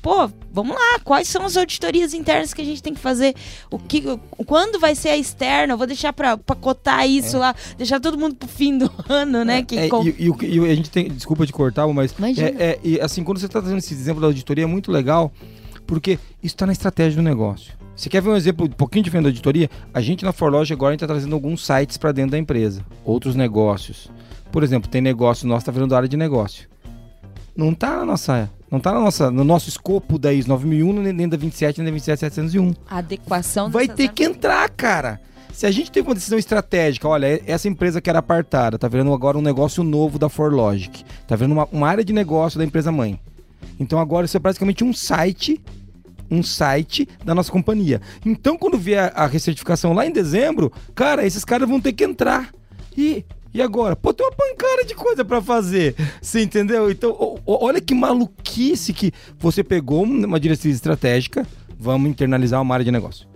pô, 0.00 0.28
vamos 0.52 0.74
lá, 0.74 0.98
quais 1.04 1.28
são 1.28 1.44
as 1.44 1.56
auditorias 1.56 2.12
internas 2.12 2.52
que 2.52 2.60
a 2.60 2.64
gente 2.64 2.82
tem 2.82 2.92
que 2.92 2.98
fazer? 2.98 3.36
O 3.70 3.78
que, 3.78 4.02
quando 4.46 4.80
vai 4.80 4.96
ser 4.96 5.10
a 5.10 5.16
externa? 5.16 5.74
Eu 5.74 5.78
vou 5.78 5.86
deixar 5.86 6.12
pra, 6.12 6.36
pra 6.36 6.56
cotar 6.56 7.08
isso 7.08 7.38
lá, 7.38 7.54
deixar 7.78 8.00
todo 8.00 8.18
mundo 8.18 8.34
pro 8.34 8.48
fim 8.48 8.76
do 8.76 8.90
ano, 9.08 9.44
né? 9.44 9.62
Que 9.62 9.78
É, 9.78 9.88
com- 9.88 10.02
e, 10.04 10.08
e 10.18 10.56
e 10.56 10.70
a 10.70 10.74
gente 10.74 10.90
tem, 10.90 11.08
desculpa 11.08 11.46
de 11.46 11.52
cortar, 11.52 11.86
mas 11.86 12.12
é, 12.36 12.46
é, 12.58 12.80
e, 12.82 13.00
assim, 13.00 13.22
quando 13.22 13.38
você 13.38 13.46
está 13.46 13.60
trazendo 13.60 13.78
esse 13.78 13.94
exemplo 13.94 14.20
da 14.20 14.26
auditoria, 14.26 14.64
é 14.64 14.66
muito 14.66 14.90
legal, 14.90 15.30
porque 15.86 16.12
isso 16.42 16.54
está 16.56 16.66
na 16.66 16.72
estratégia 16.72 17.14
do 17.14 17.22
negócio. 17.22 17.72
Você 17.94 18.08
quer 18.08 18.20
ver 18.22 18.30
um 18.30 18.36
exemplo 18.36 18.66
um 18.66 18.70
pouquinho 18.70 19.04
diferente 19.04 19.24
da 19.24 19.28
auditoria? 19.28 19.70
A 19.94 20.00
gente 20.00 20.24
na 20.24 20.32
Forloge 20.32 20.72
agora 20.72 20.94
está 20.94 21.06
trazendo 21.06 21.32
alguns 21.36 21.64
sites 21.64 21.96
para 21.96 22.10
dentro 22.10 22.32
da 22.32 22.38
empresa, 22.38 22.84
outros 23.04 23.36
negócios. 23.36 24.08
Por 24.52 24.62
exemplo, 24.62 24.88
tem 24.88 25.00
negócio 25.00 25.48
nosso 25.48 25.62
está 25.62 25.72
virando 25.72 25.96
área 25.96 26.08
de 26.08 26.16
negócio. 26.16 26.68
Não 27.56 27.72
está 27.72 27.96
na 27.98 28.04
nossa, 28.04 28.50
não 28.70 28.78
tá 28.78 28.92
nossa, 28.92 29.30
no 29.30 29.44
nosso 29.44 29.68
escopo 29.68 30.18
da 30.18 30.32
ISO 30.32 30.48
9001, 30.48 31.12
nem 31.12 31.28
da 31.28 31.36
27, 31.36 31.78
nem 31.82 31.86
da 31.86 31.98
27701 31.98 32.74
a 32.88 32.98
adequação 32.98 33.70
vai 33.70 33.88
ter 33.88 34.08
que 34.08 34.24
entrar, 34.24 34.68
cara. 34.70 35.20
Se 35.52 35.66
a 35.66 35.70
gente 35.70 35.90
teve 35.90 36.08
uma 36.08 36.14
decisão 36.14 36.38
estratégica, 36.38 37.06
olha, 37.06 37.42
essa 37.46 37.68
empresa 37.68 38.00
que 38.00 38.08
era 38.08 38.20
apartada, 38.20 38.78
tá 38.78 38.88
virando 38.88 39.12
agora 39.12 39.36
um 39.36 39.42
negócio 39.42 39.84
novo 39.84 40.18
da 40.18 40.28
Forlogic. 40.30 41.04
Tá 41.26 41.36
virando 41.36 41.52
uma, 41.52 41.68
uma 41.70 41.88
área 41.88 42.04
de 42.04 42.12
negócio 42.12 42.58
da 42.58 42.64
empresa 42.64 42.90
mãe. 42.90 43.20
Então 43.78 43.98
agora 43.98 44.24
isso 44.24 44.36
é 44.36 44.40
praticamente 44.40 44.82
um 44.82 44.94
site, 44.94 45.60
um 46.30 46.42
site 46.42 47.06
da 47.22 47.34
nossa 47.34 47.52
companhia. 47.52 48.00
Então 48.24 48.56
quando 48.56 48.78
vier 48.78 49.12
a 49.14 49.26
recertificação 49.26 49.92
lá 49.92 50.06
em 50.06 50.10
dezembro, 50.10 50.72
cara, 50.94 51.26
esses 51.26 51.44
caras 51.44 51.68
vão 51.68 51.80
ter 51.80 51.92
que 51.92 52.04
entrar. 52.04 52.50
E 52.96 53.24
e 53.54 53.60
agora? 53.60 53.94
Pô, 53.94 54.12
tem 54.12 54.26
uma 54.26 54.34
pancada 54.34 54.84
de 54.84 54.94
coisa 54.94 55.24
pra 55.24 55.40
fazer. 55.42 55.94
Você 56.20 56.42
entendeu? 56.42 56.90
Então, 56.90 57.38
olha 57.46 57.80
que 57.80 57.94
maluquice 57.94 58.92
que 58.92 59.12
você 59.38 59.62
pegou 59.62 60.04
uma 60.04 60.40
diretriz 60.40 60.74
estratégica, 60.74 61.46
vamos 61.78 62.10
internalizar 62.10 62.60
uma 62.60 62.74
área 62.74 62.84
de 62.84 62.90
negócio. 62.90 63.26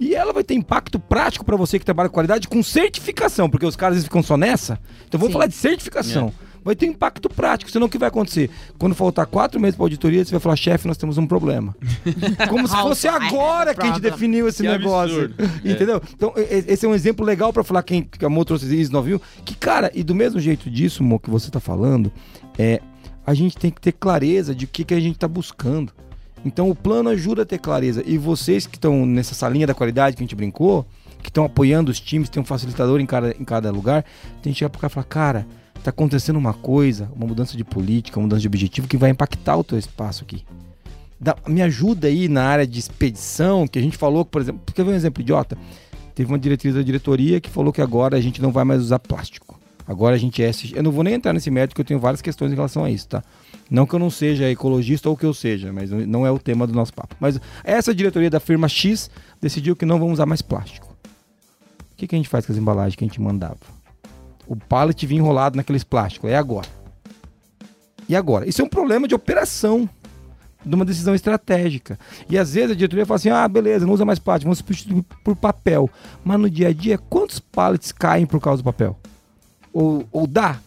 E 0.00 0.14
ela 0.14 0.32
vai 0.32 0.42
ter 0.42 0.54
impacto 0.54 0.98
prático 0.98 1.44
pra 1.44 1.56
você 1.56 1.78
que 1.78 1.84
trabalha 1.84 2.08
com 2.08 2.14
qualidade 2.14 2.48
com 2.48 2.62
certificação, 2.62 3.48
porque 3.48 3.64
os 3.64 3.76
caras 3.76 4.02
ficam 4.02 4.22
só 4.22 4.36
nessa. 4.36 4.80
Então 5.06 5.18
vamos 5.18 5.28
Sim. 5.28 5.34
falar 5.34 5.46
de 5.46 5.54
certificação. 5.54 6.32
Vai 6.64 6.76
ter 6.76 6.86
impacto 6.86 7.28
prático, 7.28 7.70
senão 7.70 7.86
o 7.86 7.90
que 7.90 7.98
vai 7.98 8.08
acontecer? 8.08 8.48
Quando 8.78 8.94
faltar 8.94 9.26
quatro 9.26 9.60
meses 9.60 9.74
pra 9.74 9.84
auditoria, 9.84 10.24
você 10.24 10.30
vai 10.30 10.40
falar, 10.40 10.56
chefe, 10.56 10.86
nós 10.86 10.96
temos 10.96 11.18
um 11.18 11.26
problema. 11.26 11.74
Como 12.48 12.68
se 12.68 12.76
fosse 12.76 13.08
agora 13.08 13.74
que 13.74 13.82
a 13.82 13.86
gente 13.86 14.00
definiu 14.00 14.46
esse 14.46 14.62
Que 14.62 14.68
negócio. 14.68 15.24
absurdo. 15.24 15.50
Entendeu? 15.68 16.00
Então, 16.14 16.32
esse 16.36 16.86
é 16.86 16.88
um 16.88 16.94
exemplo 16.94 17.24
legal 17.26 17.52
pra 17.52 17.64
falar 17.64 17.82
quem 17.82 18.02
que 18.02 18.24
a 18.24 18.28
Mo 18.28 18.44
trouxe 18.44 18.66
isso 18.80 18.92
9000, 18.92 19.20
que, 19.44 19.54
cara, 19.54 19.90
e 19.94 20.02
do 20.02 20.14
mesmo 20.14 20.38
jeito 20.38 20.70
disso, 20.70 21.02
Mo, 21.02 21.18
que 21.18 21.30
você 21.30 21.50
tá 21.50 21.58
falando, 21.60 22.12
é, 22.58 22.80
a 23.26 23.34
gente 23.34 23.56
tem 23.56 23.70
que 23.70 23.80
ter 23.80 23.92
clareza 23.92 24.54
de 24.54 24.64
o 24.64 24.68
que, 24.68 24.84
que 24.84 24.94
a 24.94 25.00
gente 25.00 25.18
tá 25.18 25.26
buscando. 25.28 25.92
Então 26.44 26.68
o 26.70 26.74
plano 26.74 27.08
ajuda 27.08 27.42
a 27.42 27.46
ter 27.46 27.58
clareza. 27.58 28.02
E 28.06 28.18
vocês 28.18 28.66
que 28.66 28.76
estão 28.76 29.06
nessa 29.06 29.34
salinha 29.34 29.66
da 29.66 29.74
qualidade 29.74 30.16
que 30.16 30.22
a 30.22 30.24
gente 30.24 30.34
brincou, 30.34 30.86
que 31.22 31.28
estão 31.28 31.44
apoiando 31.44 31.90
os 31.90 32.00
times, 32.00 32.28
tem 32.28 32.42
um 32.42 32.44
facilitador 32.46 33.00
em 33.00 33.06
cada, 33.06 33.30
em 33.38 33.44
cada 33.44 33.70
lugar, 33.70 34.04
tem 34.42 34.52
que 34.52 34.58
chegar 34.58 34.70
pro 34.70 34.80
cara 34.80 34.90
e 34.90 34.94
falar, 34.94 35.04
cara, 35.04 35.46
tá 35.82 35.90
acontecendo 35.90 36.36
uma 36.36 36.54
coisa, 36.54 37.10
uma 37.14 37.26
mudança 37.26 37.56
de 37.56 37.64
política, 37.64 38.18
uma 38.18 38.24
mudança 38.24 38.42
de 38.42 38.46
objetivo 38.46 38.88
que 38.88 38.96
vai 38.96 39.10
impactar 39.10 39.56
o 39.56 39.64
teu 39.64 39.78
espaço 39.78 40.24
aqui. 40.24 40.44
Me 41.46 41.62
ajuda 41.62 42.08
aí 42.08 42.28
na 42.28 42.44
área 42.44 42.66
de 42.66 42.78
expedição, 42.78 43.66
que 43.66 43.78
a 43.78 43.82
gente 43.82 43.96
falou, 43.96 44.24
por 44.24 44.40
exemplo, 44.40 44.60
ver 44.74 44.82
um 44.82 44.94
exemplo 44.94 45.22
idiota? 45.22 45.56
Teve 46.14 46.30
uma 46.30 46.38
diretriz 46.38 46.74
da 46.74 46.82
diretoria 46.82 47.40
que 47.40 47.48
falou 47.48 47.72
que 47.72 47.80
agora 47.80 48.16
a 48.16 48.20
gente 48.20 48.42
não 48.42 48.50
vai 48.52 48.64
mais 48.64 48.80
usar 48.80 48.98
plástico. 48.98 49.60
Agora 49.86 50.14
a 50.14 50.18
gente 50.18 50.42
é. 50.42 50.50
Eu 50.74 50.82
não 50.82 50.92
vou 50.92 51.02
nem 51.02 51.14
entrar 51.14 51.32
nesse 51.32 51.50
mérito, 51.50 51.74
que 51.74 51.80
eu 51.80 51.84
tenho 51.84 52.00
várias 52.00 52.22
questões 52.22 52.52
em 52.52 52.54
relação 52.54 52.84
a 52.84 52.90
isso, 52.90 53.08
tá? 53.08 53.22
Não 53.70 53.86
que 53.86 53.94
eu 53.94 53.98
não 53.98 54.10
seja 54.10 54.50
ecologista 54.50 55.08
ou 55.08 55.16
que 55.16 55.24
eu 55.24 55.34
seja, 55.34 55.72
mas 55.72 55.90
não 55.90 56.26
é 56.26 56.30
o 56.30 56.38
tema 56.38 56.66
do 56.66 56.72
nosso 56.72 56.92
papo. 56.92 57.16
Mas 57.18 57.40
essa 57.64 57.94
diretoria 57.94 58.30
da 58.30 58.38
firma 58.38 58.68
X 58.68 59.10
decidiu 59.40 59.74
que 59.74 59.86
não 59.86 59.98
vamos 59.98 60.14
usar 60.14 60.26
mais 60.26 60.42
plástico. 60.42 60.88
O 61.92 61.96
que, 61.96 62.06
que 62.06 62.14
a 62.14 62.18
gente 62.18 62.28
faz 62.28 62.44
com 62.46 62.52
as 62.52 62.58
embalagens 62.58 62.96
que 62.96 63.04
a 63.04 63.06
gente 63.06 63.20
mandava? 63.20 63.58
O 64.52 64.56
pallet 64.56 65.06
vinha 65.06 65.18
enrolado 65.18 65.56
naqueles 65.56 65.82
plásticos. 65.82 66.30
É 66.30 66.36
agora. 66.36 66.68
E 68.06 68.14
agora? 68.14 68.46
Isso 68.46 68.60
é 68.60 68.64
um 68.64 68.68
problema 68.68 69.08
de 69.08 69.14
operação 69.14 69.88
de 70.62 70.74
uma 70.74 70.84
decisão 70.84 71.14
estratégica. 71.14 71.98
E 72.28 72.36
às 72.36 72.52
vezes 72.52 72.72
a 72.72 72.74
diretoria 72.74 73.06
fala 73.06 73.16
assim: 73.16 73.30
ah, 73.30 73.48
beleza, 73.48 73.86
não 73.86 73.94
usa 73.94 74.04
mais 74.04 74.18
plástico, 74.18 74.48
vamos 74.48 74.58
substituir 74.58 75.02
por 75.24 75.34
papel. 75.34 75.88
Mas 76.22 76.38
no 76.38 76.50
dia 76.50 76.68
a 76.68 76.72
dia, 76.74 76.98
quantos 76.98 77.40
pallets 77.40 77.92
caem 77.92 78.26
por 78.26 78.42
causa 78.42 78.62
do 78.62 78.66
papel? 78.66 78.98
Ou, 79.72 80.06
ou 80.12 80.26
dá? 80.26 80.58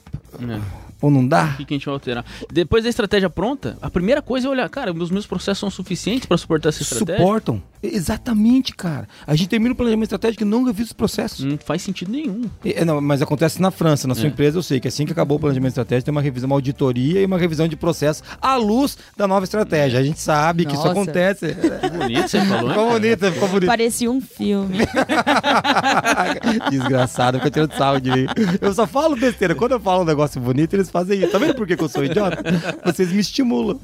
É. 0.41 0.59
Ou 0.99 1.11
não 1.11 1.27
dá? 1.27 1.51
O 1.53 1.57
que, 1.57 1.65
que 1.65 1.75
a 1.75 1.77
gente 1.77 1.85
vai 1.85 1.93
alterar? 1.93 2.25
Depois 2.51 2.83
da 2.83 2.89
estratégia 2.89 3.29
pronta, 3.29 3.77
a 3.79 3.91
primeira 3.91 4.23
coisa 4.23 4.47
é 4.47 4.49
olhar, 4.49 4.67
cara, 4.67 4.91
os 4.91 5.11
meus 5.11 5.27
processos 5.27 5.59
são 5.59 5.69
suficientes 5.69 6.25
para 6.25 6.37
suportar 6.37 6.69
essa 6.69 6.81
estratégia? 6.81 7.23
Suportam. 7.23 7.61
Exatamente, 7.93 8.73
cara. 8.75 9.07
A 9.25 9.35
gente 9.35 9.49
termina 9.49 9.73
o 9.73 9.75
planejamento 9.75 10.05
estratégico 10.05 10.43
e 10.43 10.45
não 10.45 10.63
revisa 10.63 10.87
os 10.87 10.93
processos. 10.93 11.43
Não 11.43 11.57
faz 11.57 11.81
sentido 11.81 12.11
nenhum. 12.11 12.43
É, 12.63 12.83
não, 12.85 12.99
mas 13.01 13.21
acontece 13.21 13.61
na 13.61 13.71
França, 13.71 14.07
na 14.07 14.15
sua 14.15 14.25
É. 14.25 14.27
empresa, 14.29 14.57
eu 14.57 14.63
sei 14.63 14.79
que 14.79 14.87
assim 14.87 15.05
que 15.05 15.11
acabou 15.11 15.37
o 15.37 15.39
planejamento 15.39 15.69
estratégico, 15.71 16.05
tem 16.05 16.11
uma 16.11 16.21
revisão, 16.21 16.47
uma 16.47 16.55
auditoria 16.55 17.21
e 17.21 17.25
uma 17.25 17.37
revisão 17.37 17.67
de 17.67 17.75
processo 17.75 18.23
à 18.41 18.55
luz 18.55 18.97
da 19.17 19.27
nova 19.27 19.43
estratégia. 19.43 19.99
A 19.99 20.03
gente 20.03 20.19
sabe 20.19 20.65
que 20.65 20.73
isso 20.73 20.85
Nossa. 20.85 20.91
acontece. 20.91 21.55
Que 21.55 21.89
bonito 21.89 22.27
você 22.29 22.41
falou? 22.45 22.69
Ficou 22.69 22.89
bonito, 22.91 23.31
ficou 23.31 23.47
bonito. 23.49 23.67
Parecia 23.67 24.11
um 24.11 24.21
filme. 24.21 24.77
Desgraçado, 26.69 27.37
fica 27.37 27.51
tirando 27.51 27.73
sarro 27.73 27.99
de 27.99 28.11
mim. 28.11 28.25
Eu 28.61 28.73
só 28.73 28.85
falo 28.87 29.15
besteira. 29.15 29.55
Quando 29.55 29.73
eu 29.73 29.79
falo 29.79 30.01
um 30.01 30.05
negócio 30.05 30.39
bonito, 30.41 30.73
eles 30.73 30.89
fazem 30.89 31.19
isso. 31.19 31.31
Tá 31.31 31.37
vendo 31.37 31.55
por 31.55 31.67
que 31.67 31.75
que 31.75 31.83
eu 31.83 31.89
sou 31.89 32.03
idiota? 32.03 32.43
Vocês 32.83 33.11
me 33.11 33.19
estimulam. 33.19 33.79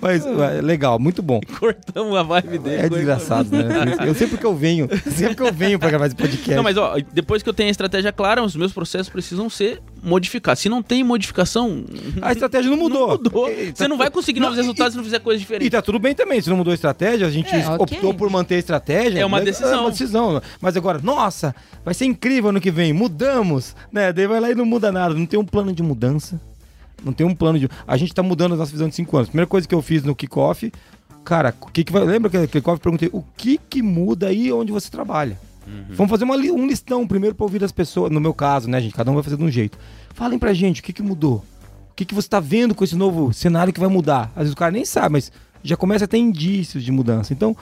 Mas, 0.00 0.24
ué, 0.24 0.60
legal, 0.60 0.98
muito 0.98 1.22
bom. 1.22 1.40
Cortamos 1.58 2.16
a 2.16 2.22
vibe 2.22 2.58
dele. 2.58 2.86
É 2.86 2.88
desgraçado, 2.88 3.35
né? 3.44 3.96
Eu 4.06 4.14
sempre 4.14 4.38
que 4.38 4.44
eu 4.46 4.54
venho, 4.54 4.88
sempre 5.10 5.34
que 5.34 5.42
eu 5.42 5.52
venho 5.52 5.78
pra 5.78 5.88
gravar 5.88 6.06
esse 6.06 6.14
podcast. 6.16 6.54
Não, 6.54 6.62
mas 6.62 6.76
ó, 6.76 6.96
depois 7.12 7.42
que 7.42 7.48
eu 7.48 7.54
tenho 7.54 7.68
a 7.68 7.70
estratégia 7.70 8.12
clara, 8.12 8.42
os 8.42 8.54
meus 8.56 8.72
processos 8.72 9.08
precisam 9.08 9.48
ser 9.50 9.80
modificados. 10.02 10.62
Se 10.62 10.68
não 10.68 10.82
tem 10.82 11.02
modificação, 11.02 11.84
A 12.22 12.32
estratégia 12.32 12.70
não 12.70 12.76
mudou. 12.78 13.08
não 13.08 13.14
mudou. 13.16 13.50
E- 13.50 13.72
Você 13.74 13.88
não 13.88 13.96
vai 13.98 14.10
conseguir 14.10 14.40
Não, 14.40 14.46
novos 14.48 14.58
e- 14.58 14.62
resultados 14.62 14.92
se 14.92 14.96
não 14.96 15.04
fizer 15.04 15.18
coisa 15.20 15.38
E 15.38 15.40
diferente. 15.40 15.70
tá 15.70 15.82
tudo 15.82 15.98
bem 15.98 16.14
também, 16.14 16.40
se 16.40 16.48
não 16.48 16.56
mudou 16.56 16.70
a 16.70 16.74
estratégia, 16.74 17.26
a 17.26 17.30
gente 17.30 17.54
É, 17.54 17.68
optou 17.76 18.14
por 18.14 18.30
manter 18.30 18.56
a 18.56 18.58
estratégia. 18.58 19.20
É 19.20 19.24
uma 19.26 19.38
né? 19.38 19.44
decisão. 19.46 19.72
É 19.74 19.80
uma 19.80 19.90
decisão. 19.90 20.42
Mas 20.60 20.76
agora, 20.76 21.00
nossa, 21.02 21.54
vai 21.84 21.94
ser 21.94 22.04
incrível 22.06 22.50
ano 22.50 22.60
que 22.60 22.70
vem, 22.70 22.92
mudamos, 22.92 23.74
né? 23.92 24.12
Daí 24.12 24.26
vai 24.26 24.40
lá 24.40 24.50
e 24.50 24.54
não 24.54 24.64
muda 24.66 24.92
nada, 24.92 25.14
não 25.14 25.26
tem 25.26 25.38
um 25.38 25.44
plano 25.44 25.72
de 25.72 25.82
mudança. 25.82 26.40
Não 27.04 27.12
tem 27.12 27.26
um 27.26 27.34
plano 27.34 27.58
de. 27.58 27.68
A 27.86 27.96
gente 27.96 28.14
tá 28.14 28.22
mudando 28.22 28.54
a 28.54 28.56
nossa 28.56 28.72
visão 28.72 28.88
de 28.88 28.94
cinco 28.94 29.16
anos. 29.16 29.28
Primeira 29.28 29.46
coisa 29.46 29.68
que 29.68 29.74
eu 29.74 29.82
fiz 29.82 30.02
no 30.02 30.14
kickoff, 30.14 30.72
cara, 31.26 31.54
o 31.60 31.66
que 31.66 31.84
que 31.84 31.92
vai. 31.92 32.04
Lembra 32.04 32.30
que 32.30 32.56
eu 32.56 32.78
perguntei 32.78 33.10
o 33.12 33.22
que 33.36 33.58
que 33.58 33.82
muda 33.82 34.28
aí 34.28 34.52
onde 34.52 34.72
você 34.72 34.88
trabalha? 34.88 35.38
Vamos 35.90 36.10
fazer 36.10 36.22
uma 36.22 36.36
um 36.36 36.66
listão 36.66 37.06
primeiro 37.06 37.34
pra 37.34 37.44
ouvir 37.44 37.62
as 37.64 37.72
pessoas. 37.72 38.10
No 38.12 38.20
meu 38.20 38.32
caso, 38.32 38.70
né, 38.70 38.80
gente? 38.80 38.94
Cada 38.94 39.10
um 39.10 39.14
vai 39.14 39.22
fazer 39.24 39.36
de 39.36 39.42
um 39.42 39.50
jeito. 39.50 39.76
Falem 40.14 40.38
pra 40.38 40.54
gente 40.54 40.80
o 40.80 40.84
que 40.84 40.92
que 40.92 41.02
mudou. 41.02 41.44
O 41.90 41.94
que 41.96 42.04
que 42.04 42.14
você 42.14 42.28
tá 42.28 42.38
vendo 42.38 42.74
com 42.74 42.84
esse 42.84 42.94
novo 42.94 43.32
cenário 43.32 43.72
que 43.72 43.80
vai 43.80 43.88
mudar? 43.88 44.30
Às 44.36 44.42
vezes 44.42 44.52
o 44.52 44.56
cara 44.56 44.70
nem 44.70 44.84
sabe, 44.84 45.14
mas 45.14 45.32
já 45.64 45.76
começa 45.76 46.04
a 46.04 46.08
ter 46.08 46.18
indícios 46.18 46.84
de 46.84 46.92
mudança. 46.92 47.32
Então, 47.32 47.56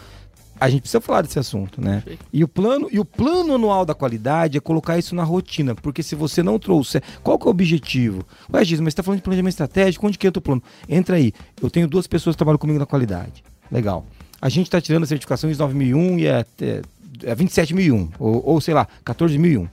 a 0.61 0.69
gente 0.69 0.83
precisa 0.83 1.01
falar 1.01 1.23
desse 1.23 1.39
assunto, 1.39 1.81
né? 1.81 2.03
E 2.33 2.45
o 2.45 2.49
plano, 2.49 2.89
e 2.91 2.99
o 2.99 3.05
plano 3.05 3.55
anual 3.55 3.85
da 3.85 3.95
qualidade 3.95 4.59
é 4.59 4.61
colocar 4.61 4.99
isso 4.99 5.15
na 5.15 5.25
rotina, 5.25 5.75
porque 5.75 6.03
se 6.03 6.15
você 6.15 6.43
não 6.43 6.59
trouxer, 6.59 7.03
qual 7.23 7.39
que 7.39 7.45
é 7.45 7.49
o 7.49 7.51
objetivo? 7.51 8.27
Ué, 8.53 8.65
Giz, 8.65 8.81
mas 8.81 8.93
você 8.93 8.97
tá 8.97 9.03
falando 9.03 9.19
de 9.19 9.25
planejamento 9.25 9.53
estratégico, 9.53 10.07
onde 10.07 10.19
que 10.19 10.27
entra 10.27 10.39
o 10.39 10.43
plano? 10.43 10.63
Entra 10.89 11.17
aí. 11.17 11.33
Eu 11.63 11.71
tenho 11.71 11.89
duas 11.89 12.07
pessoas 12.07 12.35
que 12.35 12.39
trabalham 12.39 12.59
comigo 12.59 12.79
na 12.79 12.87
qualidade. 12.87 13.43
Legal. 13.71 14.07
A 14.41 14.49
gente 14.49 14.71
tá 14.71 14.81
tirando 14.81 15.05
a 15.05 15.07
certificação 15.07 15.51
ISO 15.51 15.63
9001 15.63 16.19
e 16.19 16.27
é, 16.27 16.45
é, 16.61 16.83
é 17.23 17.35
27001, 17.35 18.11
ou, 18.19 18.47
ou 18.47 18.61
sei 18.61 18.75
lá, 18.75 18.87
14001. 19.05 19.69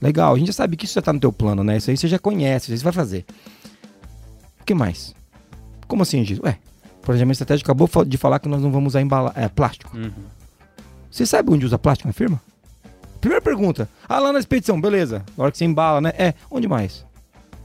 Legal, 0.00 0.34
a 0.34 0.38
gente 0.38 0.48
já 0.48 0.52
sabe 0.52 0.76
que 0.76 0.84
isso 0.84 0.94
já 0.94 1.02
tá 1.02 1.12
no 1.12 1.20
teu 1.20 1.32
plano, 1.32 1.64
né? 1.64 1.78
Isso 1.78 1.90
aí 1.90 1.96
você 1.96 2.06
já 2.06 2.18
conhece, 2.18 2.76
você 2.76 2.84
vai 2.84 2.92
fazer. 2.92 3.24
O 4.60 4.64
que 4.64 4.74
mais? 4.74 5.14
Como 5.88 6.02
assim, 6.02 6.24
Giz? 6.24 6.38
Ué, 6.40 6.58
o 6.98 7.04
planejamento 7.04 7.34
estratégico 7.34 7.70
acabou 7.70 8.04
de 8.04 8.16
falar 8.16 8.38
que 8.38 8.48
nós 8.48 8.62
não 8.62 8.70
vamos 8.70 8.92
usar 8.92 9.00
embala 9.00 9.32
é, 9.34 9.48
plástico. 9.48 9.96
Uhum. 9.96 10.10
Você 11.10 11.24
sabe 11.24 11.50
onde 11.52 11.64
usa 11.64 11.78
plástico 11.78 12.08
na 12.08 12.12
firma? 12.12 12.40
Primeira 13.20 13.40
pergunta. 13.40 13.88
Ah, 14.08 14.18
lá 14.18 14.32
na 14.32 14.38
expedição, 14.38 14.80
beleza. 14.80 15.24
Na 15.36 15.44
hora 15.44 15.52
que 15.52 15.56
você 15.58 15.64
embala, 15.64 16.00
né? 16.00 16.12
É, 16.18 16.34
onde 16.50 16.68
mais? 16.68 17.06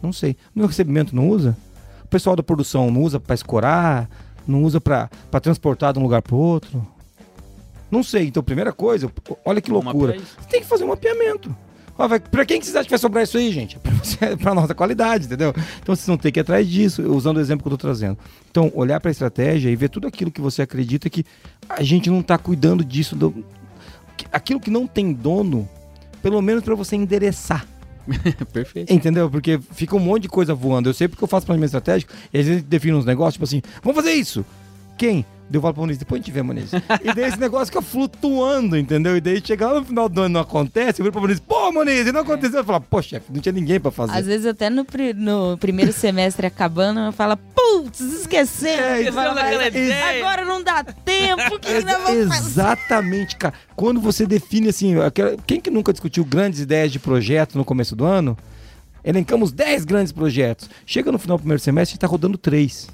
Não 0.02 0.14
sei. 0.14 0.38
No 0.56 0.66
recebimento 0.66 1.16
não 1.16 1.28
usa? 1.30 1.58
O 2.04 2.08
pessoal 2.08 2.36
da 2.36 2.44
produção 2.44 2.90
não 2.90 3.02
usa 3.02 3.20
pra 3.20 3.36
escorar? 3.36 4.10
Não 4.50 4.64
usa 4.64 4.82
pra 4.82 5.10
transportar 5.42 5.94
de 5.94 6.00
um 6.00 6.04
lugar 6.04 6.22
pro 6.22 6.36
outro? 6.38 6.86
Não 7.92 8.04
sei. 8.04 8.28
Então, 8.28 8.42
primeira 8.44 8.72
coisa, 8.74 9.12
olha 9.46 9.62
que 9.62 9.72
loucura. 9.72 10.16
isso. 10.16 10.36
Você 10.42 10.48
tem 10.50 10.62
que 10.62 10.68
fazer 10.68 10.84
um 10.84 10.88
mapeamento. 10.88 11.56
Pra 12.32 12.46
quem 12.46 12.60
que 12.60 12.66
vocês 12.66 12.76
acham 12.78 12.86
que 12.86 12.92
vai 12.92 13.00
sobrar 13.00 13.24
isso 13.26 13.38
aí, 13.38 13.52
gente? 13.52 13.78
Pra 14.42 14.56
nossa 14.56 14.74
qualidade, 14.74 15.26
entendeu? 15.26 15.54
Então 15.82 15.94
vocês 15.94 16.08
vão 16.08 16.16
ter 16.18 16.32
que 16.32 16.40
ir 16.40 16.42
atrás 16.42 16.66
disso, 16.66 17.02
usando 17.12 17.38
o 17.38 17.40
exemplo 17.42 17.62
que 17.64 17.68
eu 17.68 17.78
tô 17.78 17.82
trazendo. 17.82 18.18
Então, 18.50 18.72
olhar 18.74 19.02
pra 19.02 19.12
estratégia 19.12 19.70
e 19.70 19.76
ver 19.76 19.90
tudo 19.90 20.08
aquilo 20.08 20.32
que 20.32 20.40
você 20.40 20.62
acredita 20.62 21.10
que 21.10 21.26
a 21.68 21.84
gente 21.84 22.10
não 22.10 22.22
tá 22.22 22.38
cuidando 22.38 22.86
disso. 22.86 23.16
do- 23.18 23.44
aquilo 24.32 24.60
que 24.62 24.70
não 24.72 24.88
tem 24.88 25.12
dono, 25.12 25.68
pelo 26.22 26.42
menos 26.42 26.64
pra 26.64 26.74
você 26.74 26.96
endereçar. 26.96 27.66
Perfeito. 28.52 28.92
Entendeu? 28.92 29.30
Porque 29.30 29.60
fica 29.72 29.96
um 29.96 30.00
monte 30.00 30.24
de 30.24 30.30
coisa 30.30 30.54
voando. 30.54 30.90
Eu 30.90 30.94
sei 30.94 31.08
porque 31.08 31.24
eu 31.24 31.28
faço 31.28 31.46
planejamento 31.46 31.70
estratégico 31.70 32.14
e 32.34 32.40
às 32.40 32.46
vezes 32.46 32.64
defino 32.64 32.98
uns 32.98 33.06
negócios, 33.06 33.34
tipo 33.34 33.46
assim, 33.46 33.62
vamos 33.84 33.96
fazer 33.96 34.14
isso. 34.14 34.46
Quem? 34.98 35.26
Deu 35.50 35.60
falo 35.62 35.74
pro 35.74 35.82
Muniz, 35.84 35.98
depois 35.98 36.22
a 36.22 36.24
gente 36.24 36.32
vê, 36.34 36.44
Muniz. 36.44 36.72
e 36.74 37.14
daí 37.16 37.26
esse 37.26 37.40
negócio 37.40 37.68
fica 37.68 37.82
flutuando, 37.82 38.78
entendeu? 38.78 39.18
E 39.18 39.22
daí 39.22 39.42
chega 39.44 39.66
lá 39.68 39.80
no 39.80 39.86
final 39.86 40.08
do 40.08 40.22
ano 40.22 40.34
não 40.36 40.42
acontece, 40.42 41.02
eu 41.02 41.04
viro 41.04 41.12
pro 41.12 41.22
Muniz, 41.22 41.40
pô, 41.40 41.72
Muniz, 41.72 42.06
e 42.06 42.12
não 42.12 42.22
aconteceu. 42.22 42.60
Eu 42.60 42.64
falo, 42.64 42.82
pô, 42.82 43.02
chefe, 43.02 43.26
não 43.34 43.42
tinha 43.42 43.52
ninguém 43.54 43.80
pra 43.80 43.90
fazer. 43.90 44.12
Às 44.18 44.26
vezes 44.28 44.46
até 44.46 44.70
no, 44.70 44.86
pri- 44.86 45.14
no 45.14 45.58
primeiro 45.58 45.92
semestre 45.92 46.46
acabando, 46.46 47.00
eu 47.00 47.12
falo, 47.12 47.36
putz, 47.36 48.00
esqueceu. 48.00 48.70
É, 48.70 49.04
Você 49.04 49.12
fala, 49.12 49.34
daquela 49.34 49.64
"Mas 49.64 49.68
ideia." 49.76 50.20
Agora 50.24 50.46
não 50.46 50.62
dá 50.64 50.84
tempo, 50.84 51.56
o 51.56 51.60
que 51.60 51.80
vamos 51.82 52.28
fazer? 52.28 52.48
Exatamente, 52.50 53.36
cara. 53.36 53.54
Quando 53.76 54.00
você 54.00 54.28
define 54.28 54.70
assim, 54.70 55.00
aquela- 55.02 55.36
quem 55.48 55.60
que 55.60 55.72
nunca 55.72 55.92
discutiu 55.92 56.24
grandes 56.24 56.60
ideias 56.60 56.92
de 56.92 57.00
projeto 57.00 57.58
no 57.58 57.66
começo 57.66 57.96
do 57.96 58.06
ano? 58.06 58.38
Elencamos 59.04 59.52
10 59.52 59.86
grandes 59.86 60.12
projetos. 60.12 60.70
Chega 60.86 61.12
no 61.12 61.18
final 61.18 61.38
do 61.38 61.42
primeiro 61.42 61.62
semestre, 61.62 61.94
a 61.94 61.96
gente 61.96 62.02
tá 62.02 62.08
rodando 62.08 62.38
3. 62.38 62.90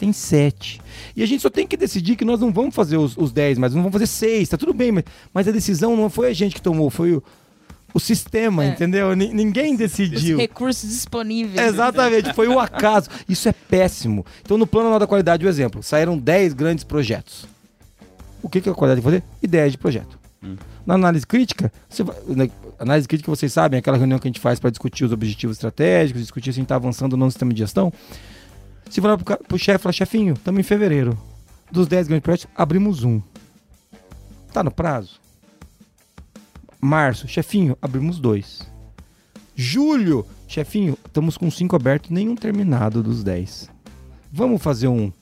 Tem 0.00 0.12
7. 0.12 0.80
E 1.14 1.22
a 1.22 1.26
gente 1.26 1.42
só 1.42 1.50
tem 1.50 1.66
que 1.66 1.76
decidir 1.76 2.16
que 2.16 2.24
nós 2.24 2.40
não 2.40 2.50
vamos 2.50 2.74
fazer 2.74 2.96
os, 2.96 3.16
os 3.16 3.30
10, 3.32 3.58
mas 3.58 3.74
não 3.74 3.82
vamos 3.82 3.92
fazer 3.92 4.06
6. 4.06 4.48
Tá 4.48 4.56
tudo 4.56 4.72
bem, 4.74 4.90
mas, 4.90 5.04
mas 5.32 5.46
a 5.46 5.52
decisão 5.52 5.94
não 5.94 6.08
foi 6.10 6.28
a 6.30 6.32
gente 6.32 6.54
que 6.54 6.62
tomou, 6.62 6.88
foi 6.90 7.12
o, 7.12 7.22
o 7.92 8.00
sistema, 8.00 8.64
É. 8.64 8.68
entendeu? 8.68 9.14
Ni- 9.14 9.32
ninguém 9.32 9.72
Os 9.74 9.78
decidiu. 9.78 10.38
recursos 10.38 10.88
disponíveis. 10.88 11.60
Exatamente, 11.68 12.32
foi 12.32 12.48
o 12.48 12.58
acaso. 12.58 13.10
Isso 13.28 13.46
é 13.48 13.52
péssimo. 13.52 14.24
Então, 14.42 14.56
no 14.56 14.66
plano 14.66 14.86
anual 14.86 14.98
da 15.00 15.06
qualidade, 15.06 15.44
o 15.44 15.48
exemplo, 15.48 15.82
saíram 15.82 16.16
10 16.16 16.54
grandes 16.54 16.82
projetos. 16.82 17.46
O 18.42 18.48
que, 18.48 18.62
que 18.62 18.70
a 18.70 18.74
qualidade 18.74 19.02
tem 19.02 19.10
que 19.12 19.18
fazer? 19.20 19.30
Ideias 19.42 19.72
de 19.72 19.76
projeto. 19.78 20.18
Na 20.86 20.94
análise 20.94 21.26
crítica, 21.26 21.70
você 21.90 22.02
vai- 22.02 22.16
na 22.26 22.48
análise 22.78 23.06
crítica, 23.06 23.30
vocês 23.30 23.52
sabem, 23.52 23.78
aquela 23.78 23.98
reunião 23.98 24.18
que 24.18 24.26
a 24.26 24.30
gente 24.30 24.40
faz 24.40 24.58
para 24.58 24.70
discutir 24.70 25.04
os 25.04 25.12
objetivos 25.12 25.56
estratégicos, 25.56 26.22
discutir 26.22 26.46
se 26.46 26.50
a 26.50 26.60
gente 26.60 26.64
está 26.64 26.76
avançando 26.76 27.12
ou 27.12 27.18
não 27.18 27.26
no 27.26 27.30
sistema 27.30 27.52
de 27.52 27.58
gestão. 27.58 27.92
Se 28.90 29.00
lá 29.00 29.16
pro, 29.16 29.36
pro 29.44 29.56
chefe 29.56 29.76
e 29.76 29.82
falar, 29.84 29.92
chefinho, 29.92 30.34
estamos 30.34 30.58
em 30.58 30.64
fevereiro. 30.64 31.16
Dos 31.70 31.86
10 31.86 32.08
grandes 32.08 32.24
projetos, 32.24 32.48
abrimos 32.56 33.04
um. 33.04 33.22
Tá 34.52 34.64
no 34.64 34.70
prazo? 34.72 35.20
Março, 36.80 37.28
chefinho, 37.28 37.78
abrimos 37.80 38.18
dois. 38.18 38.68
Julho, 39.54 40.26
chefinho, 40.48 40.98
estamos 41.06 41.38
com 41.38 41.48
cinco 41.52 41.76
abertos, 41.76 42.10
nenhum 42.10 42.34
terminado 42.34 43.00
dos 43.00 43.22
10. 43.22 43.70
Vamos 44.32 44.60
fazer 44.60 44.88
um, 44.88 45.12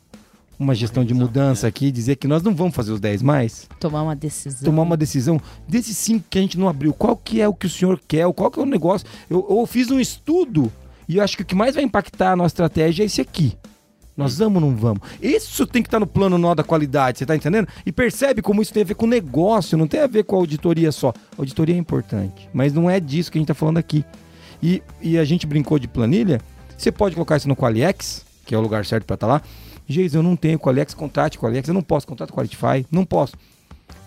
uma 0.59 0.75
gestão 0.75 1.05
de 1.05 1.13
mudança 1.13 1.67
aqui 1.67 1.91
dizer 1.91 2.17
que 2.17 2.27
nós 2.27 2.43
não 2.43 2.55
vamos 2.55 2.75
fazer 2.75 2.93
os 2.93 3.01
10 3.01 3.21
mais? 3.21 3.69
Tomar 3.79 4.03
uma 4.03 4.17
decisão. 4.17 4.65
Tomar 4.65 4.83
uma 4.83 4.97
decisão 4.97 5.39
desses 5.69 5.99
cinco 5.99 6.25
que 6.31 6.39
a 6.39 6.41
gente 6.41 6.59
não 6.59 6.71
abriu. 6.71 6.95
Qual 6.95 7.15
que 7.15 7.39
é 7.39 7.47
o 7.47 7.53
que 7.53 7.67
o 7.67 7.71
senhor 7.71 8.01
quer? 8.09 8.33
Qual 8.33 8.51
que 8.51 8.59
é 8.59 8.63
o 8.63 8.67
negócio? 8.67 9.07
Eu, 9.29 9.47
eu 9.51 9.67
fiz 9.67 9.91
um 9.91 10.01
estudo 10.01 10.73
e 11.09 11.17
eu 11.17 11.25
acho 11.25 11.37
que 11.37 11.43
o 11.43 11.47
que 11.47 11.55
mais 11.55 11.75
vai 11.75 11.85
impactar 11.85 12.33
a 12.33 12.37
nossa 12.37 12.53
estratégia 12.53 13.03
é 13.03 13.07
esse 13.07 13.21
aqui. 13.21 13.57
Nós 14.17 14.39
vamos 14.39 14.61
ou 14.61 14.69
não 14.69 14.77
vamos? 14.77 15.01
Isso 15.23 15.65
tem 15.65 15.81
que 15.81 15.87
estar 15.87 16.01
no 16.01 16.07
plano 16.07 16.37
nó 16.37 16.53
da 16.53 16.65
qualidade, 16.65 17.19
você 17.19 17.27
tá 17.27 17.37
entendendo? 17.37 17.69
E 17.87 17.93
percebe 17.93 18.43
como 18.43 18.61
isso 18.61 18.73
tem 18.73 18.83
a 18.83 18.87
ver 18.87 18.95
com 18.95 19.07
negócio, 19.07 19.79
não 19.79 19.87
tem 19.87 20.01
a 20.01 20.09
ver 20.09 20.25
com 20.25 20.35
a 20.35 20.41
auditoria 20.41 20.91
só. 20.91 21.11
A 21.11 21.41
auditoria 21.41 21.75
é 21.75 21.79
importante, 21.79 22.49
mas 22.53 22.73
não 22.73 22.91
é 22.91 22.99
disso 22.99 23.31
que 23.31 23.39
a 23.39 23.41
gente 23.41 23.49
tá 23.49 23.55
falando 23.55 23.79
aqui. 23.79 24.05
E, 24.61 24.83
e 25.01 25.17
a 25.17 25.25
gente 25.25 25.47
brincou 25.47 25.79
de 25.79 25.87
planilha, 25.87 26.41
você 26.77 26.91
pode 26.91 27.15
colocar 27.15 27.37
isso 27.37 27.49
no 27.49 27.55
Qualiex, 27.55 28.27
que 28.45 28.55
é 28.55 28.59
o 28.59 28.61
lugar 28.61 28.85
certo 28.85 29.05
para 29.05 29.15
estar 29.15 29.27
lá. 29.29 29.41
Geis, 29.87 30.15
eu 30.15 30.23
não 30.23 30.35
tenho 30.35 30.59
Qualiex, 30.59 30.95
contrate 30.95 31.39
Qualiex, 31.39 31.69
eu 31.69 31.75
não 31.75 31.83
posso, 31.83 32.07
contrato 32.07 32.33
Qualify, 32.33 32.85
não 32.91 33.05
posso. 33.05 33.35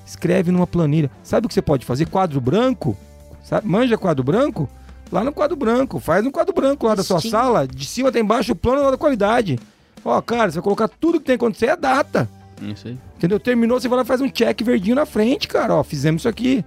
Escreve 0.06 0.52
numa 0.52 0.68
planilha. 0.68 1.10
Sabe 1.24 1.46
o 1.46 1.48
que 1.48 1.54
você 1.54 1.62
pode 1.62 1.86
fazer? 1.86 2.06
Quadro 2.08 2.42
branco? 2.42 2.98
Sabe? 3.44 3.66
Manja 3.66 3.98
quadro 3.98 4.24
branco? 4.24 4.70
Lá 5.12 5.24
no 5.24 5.32
quadro 5.34 5.56
branco. 5.58 6.00
Faz 6.00 6.24
no 6.24 6.32
quadro 6.32 6.54
branco 6.54 6.88
lá 6.88 6.96
da 6.96 7.04
sua 7.04 7.20
sala. 7.22 7.68
De 7.68 7.86
cima 7.86 8.10
até 8.10 8.20
embaixo 8.20 8.52
o 8.54 8.56
plano 8.56 8.90
da 8.90 8.98
qualidade. 8.98 9.60
Ó, 10.06 10.20
cara, 10.22 10.50
você 10.50 10.56
vai 10.56 10.64
colocar 10.64 10.88
tudo 10.88 11.20
que 11.20 11.26
tem 11.26 11.38
que 11.38 11.44
acontecer 11.44 11.66
é 11.68 11.72
a 11.72 11.76
data. 11.76 12.30
Isso 12.62 12.88
aí. 12.88 12.98
Entendeu? 13.18 13.40
Terminou, 13.40 13.80
você 13.80 13.88
vai 13.88 13.98
lá 13.98 14.04
e 14.04 14.08
faz 14.08 14.22
um 14.22 14.30
check 14.30 14.62
verdinho 14.64 14.96
na 14.96 15.06
frente, 15.06 15.48
cara. 15.48 15.76
Ó, 15.76 15.84
fizemos 15.84 16.22
isso 16.22 16.30
aqui. 16.30 16.64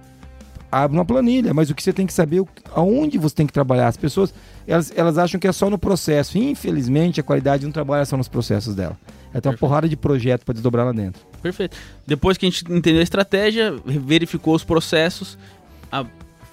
Abre 0.71 0.97
uma 0.97 1.05
planilha, 1.05 1.53
mas 1.53 1.69
o 1.69 1.75
que 1.75 1.81
você 1.81 1.93
tem 1.93 2.05
que 2.05 2.11
saber, 2.13 2.41
o- 2.41 2.47
aonde 2.73 3.17
você 3.17 3.33
tem 3.35 3.47
que 3.47 3.53
trabalhar. 3.53 3.87
As 3.87 3.95
pessoas, 3.95 4.33
elas, 4.67 4.91
elas 4.95 5.17
acham 5.17 5.39
que 5.39 5.47
é 5.47 5.51
só 5.51 5.69
no 5.69 5.77
processo. 5.77 6.37
Infelizmente, 6.37 7.19
a 7.19 7.23
qualidade 7.23 7.63
não 7.65 7.71
trabalha 7.71 8.03
só 8.05 8.17
nos 8.17 8.27
processos 8.27 8.75
dela. 8.75 8.97
Ela 9.33 9.41
tem 9.41 9.51
uma 9.51 9.57
porrada 9.57 9.87
de 9.87 9.95
projeto 9.95 10.43
para 10.43 10.53
desdobrar 10.53 10.85
lá 10.85 10.91
dentro. 10.91 11.21
Perfeito. 11.41 11.77
Depois 12.05 12.37
que 12.37 12.45
a 12.45 12.49
gente 12.49 12.65
entendeu 12.69 12.99
a 12.99 13.03
estratégia, 13.03 13.73
verificou 13.85 14.53
os 14.53 14.63
processos, 14.65 15.37
a- 15.91 16.05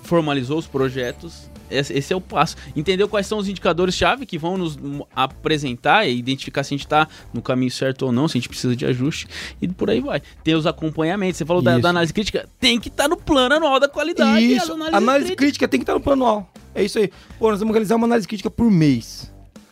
formalizou 0.02 0.58
os 0.58 0.66
projetos, 0.66 1.50
esse, 1.70 2.12
é 2.12 2.16
o 2.16 2.20
passo. 2.20 2.56
Entendeu 2.76 3.08
quais 3.08 3.26
são 3.26 3.38
os 3.38 3.48
indicadores-chave 3.48 4.26
que 4.26 4.38
vão 4.38 4.56
nos 4.56 4.78
apresentar 5.14 6.06
e 6.06 6.16
identificar 6.16 6.62
se 6.62 6.74
a 6.74 6.76
gente 6.76 6.86
está 6.86 7.08
no 7.32 7.42
caminho 7.42 7.70
certo 7.70 8.06
ou 8.06 8.12
não, 8.12 8.28
se 8.28 8.36
a 8.36 8.40
gente 8.40 8.48
precisa 8.48 8.76
de 8.76 8.84
ajuste, 8.84 9.26
e 9.60 9.68
por 9.68 9.90
aí 9.90 10.00
vai. 10.00 10.22
Tem 10.44 10.54
os 10.54 10.66
acompanhamentos. 10.66 11.38
Você 11.38 11.44
falou 11.44 11.62
da, 11.62 11.78
da 11.78 11.90
análise 11.90 12.12
crítica, 12.12 12.48
tem 12.60 12.78
que 12.78 12.88
estar 12.88 13.08
no 13.08 13.16
plano 13.16 13.54
anual 13.54 13.80
da 13.80 13.88
qualidade. 13.88 14.44
Isso, 14.44 14.64
as 14.64 14.70
análise, 14.70 14.96
análises 14.96 15.26
crítica. 15.28 15.36
críticas. 15.36 15.70
tem 15.70 15.80
que 15.80 15.84
estar 15.84 15.94
no 15.94 16.00
plano 16.00 16.24
anual. 16.24 16.52
É 16.74 16.82
isso 16.84 16.98
aí. 16.98 17.10
Pô, 17.38 17.50
nós 17.50 17.60
vamos 17.60 17.72
realizar 17.72 17.96
uma 17.96 18.06
análise 18.06 18.26
crítica 18.26 18.50
por 18.50 18.70
mês. 18.70 19.30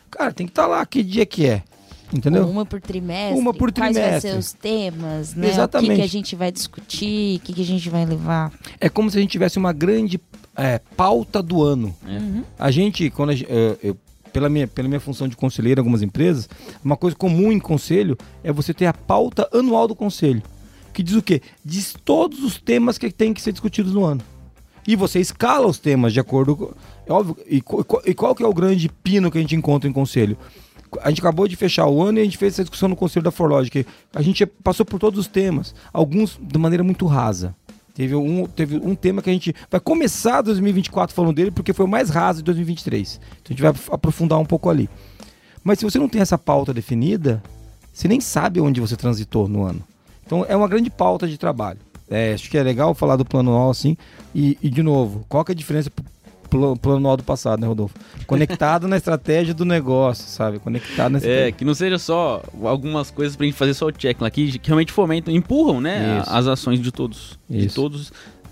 Cara, 0.09 0.31
tem 0.31 0.45
que 0.45 0.51
estar 0.51 0.67
lá 0.67 0.85
que 0.85 1.01
dia 1.03 1.25
que 1.25 1.45
é. 1.45 1.63
Entendeu? 2.13 2.47
Uma 2.47 2.65
por 2.65 2.81
trimestre. 2.81 3.39
Uma 3.39 3.53
por 3.53 3.71
Quais 3.71 3.95
vai 3.95 4.03
trimestre. 4.03 4.31
ser 4.31 4.37
os 4.37 4.51
temas, 4.51 5.33
né? 5.33 5.47
O 5.47 5.49
que, 5.49 5.55
Exatamente. 5.55 5.95
que 5.95 6.01
a 6.01 6.07
gente 6.07 6.35
vai 6.35 6.51
discutir, 6.51 7.37
o 7.37 7.39
que, 7.39 7.53
que 7.53 7.61
a 7.61 7.65
gente 7.65 7.89
vai 7.89 8.05
levar. 8.05 8.51
É 8.79 8.89
como 8.89 9.09
se 9.09 9.17
a 9.17 9.21
gente 9.21 9.31
tivesse 9.31 9.57
uma 9.57 9.71
grande 9.71 10.19
é, 10.55 10.79
pauta 10.97 11.41
do 11.41 11.63
ano. 11.63 11.95
Uhum. 12.05 12.43
A 12.59 12.69
gente, 12.71 13.09
quando 13.09 13.31
a 13.31 13.33
eu- 13.33 13.79
eu- 13.83 13.97
pela, 14.33 14.47
minha, 14.49 14.67
pela 14.67 14.87
minha 14.87 14.99
função 14.99 15.27
de 15.27 15.35
conselheiro 15.35 15.79
em 15.79 15.81
algumas 15.81 16.01
empresas, 16.01 16.47
uma 16.83 16.95
coisa 16.95 17.15
comum 17.15 17.51
em 17.51 17.59
conselho 17.59 18.17
é 18.43 18.51
você 18.51 18.73
ter 18.73 18.85
a 18.85 18.93
pauta 18.93 19.49
anual 19.53 19.87
do 19.87 19.95
conselho. 19.95 20.41
Que 20.93 21.03
diz 21.03 21.15
o 21.15 21.21
quê? 21.21 21.41
Diz 21.63 21.95
todos 22.05 22.43
os 22.43 22.57
temas 22.59 22.97
que 22.97 23.11
tem 23.11 23.33
que 23.33 23.41
ser 23.41 23.51
discutidos 23.51 23.93
no 23.93 24.03
ano. 24.05 24.21
E 24.87 24.95
você 24.95 25.19
escala 25.19 25.67
os 25.67 25.77
temas 25.77 26.11
de 26.11 26.19
acordo 26.19 26.55
com. 26.55 26.71
É 27.05 27.13
óbvio. 27.13 27.37
E, 27.47 27.61
e 28.05 28.13
qual 28.13 28.33
que 28.33 28.43
é 28.43 28.47
o 28.47 28.53
grande 28.53 28.89
pino 28.89 29.29
que 29.29 29.37
a 29.37 29.41
gente 29.41 29.55
encontra 29.55 29.89
em 29.89 29.93
conselho? 29.93 30.37
A 31.01 31.09
gente 31.09 31.19
acabou 31.21 31.47
de 31.47 31.55
fechar 31.55 31.87
o 31.87 32.01
ano 32.03 32.17
e 32.17 32.21
a 32.21 32.23
gente 32.25 32.37
fez 32.37 32.53
essa 32.53 32.63
discussão 32.63 32.89
no 32.89 32.95
conselho 32.95 33.23
da 33.23 33.31
Forlogic. 33.31 33.85
A 34.13 34.21
gente 34.21 34.45
passou 34.45 34.85
por 34.85 34.99
todos 34.99 35.17
os 35.19 35.27
temas, 35.27 35.73
alguns 35.93 36.37
de 36.41 36.57
maneira 36.57 36.83
muito 36.83 37.05
rasa. 37.05 37.55
Teve 37.93 38.15
um, 38.15 38.47
teve 38.47 38.77
um 38.77 38.95
tema 38.95 39.21
que 39.21 39.29
a 39.29 39.33
gente 39.33 39.53
vai 39.69 39.79
começar 39.79 40.41
2024 40.41 41.13
falando 41.13 41.35
dele 41.35 41.51
porque 41.51 41.73
foi 41.73 41.85
o 41.85 41.89
mais 41.89 42.09
raso 42.09 42.39
de 42.39 42.45
2023. 42.45 43.19
Então 43.41 43.43
a 43.45 43.49
gente 43.49 43.61
vai 43.61 43.73
aprofundar 43.95 44.39
um 44.39 44.45
pouco 44.45 44.69
ali. 44.69 44.89
Mas 45.63 45.79
se 45.79 45.85
você 45.85 45.99
não 45.99 46.09
tem 46.09 46.21
essa 46.21 46.37
pauta 46.37 46.73
definida, 46.73 47.41
você 47.93 48.07
nem 48.07 48.19
sabe 48.19 48.61
onde 48.61 48.79
você 48.79 48.95
transitou 48.95 49.47
no 49.47 49.63
ano. 49.63 49.83
Então 50.25 50.45
é 50.47 50.55
uma 50.55 50.67
grande 50.67 50.89
pauta 50.89 51.27
de 51.27 51.37
trabalho. 51.37 51.79
É, 52.09 52.33
acho 52.33 52.49
que 52.49 52.57
é 52.57 52.63
legal 52.63 52.93
falar 52.93 53.15
do 53.15 53.23
plano 53.23 53.51
anual 53.51 53.69
assim. 53.69 53.95
E, 54.35 54.57
e, 54.61 54.69
de 54.69 54.83
novo, 54.83 55.25
qual 55.29 55.45
que 55.45 55.51
é 55.51 55.53
a 55.53 55.55
diferença 55.55 55.91
plano 56.77 56.97
anual 56.97 57.17
do 57.17 57.23
passado, 57.23 57.59
né, 57.61 57.67
Rodolfo? 57.67 57.95
Conectado 58.27 58.87
na 58.87 58.97
estratégia 58.97 59.53
do 59.53 59.65
negócio, 59.65 60.25
sabe? 60.27 60.59
Conectado 60.59 61.11
na 61.13 61.17
É, 61.17 61.21
estratégia. 61.21 61.51
que 61.53 61.65
não 61.65 61.73
seja 61.73 61.97
só 61.97 62.41
algumas 62.63 63.09
coisas 63.11 63.35
pra 63.35 63.45
gente 63.45 63.55
fazer 63.55 63.73
só 63.73 63.87
o 63.87 63.91
check 63.91 64.19
lá, 64.21 64.29
que 64.29 64.59
que 64.59 64.67
realmente 64.67 64.91
fomentam, 64.91 65.33
empurram, 65.33 65.79
né, 65.81 66.19
Isso. 66.21 66.29
as 66.29 66.47
ações 66.47 66.79
de 66.79 66.91
todos. 66.91 67.39
De 67.49 67.65
Isso. 67.65 67.75
todos, 67.75 68.11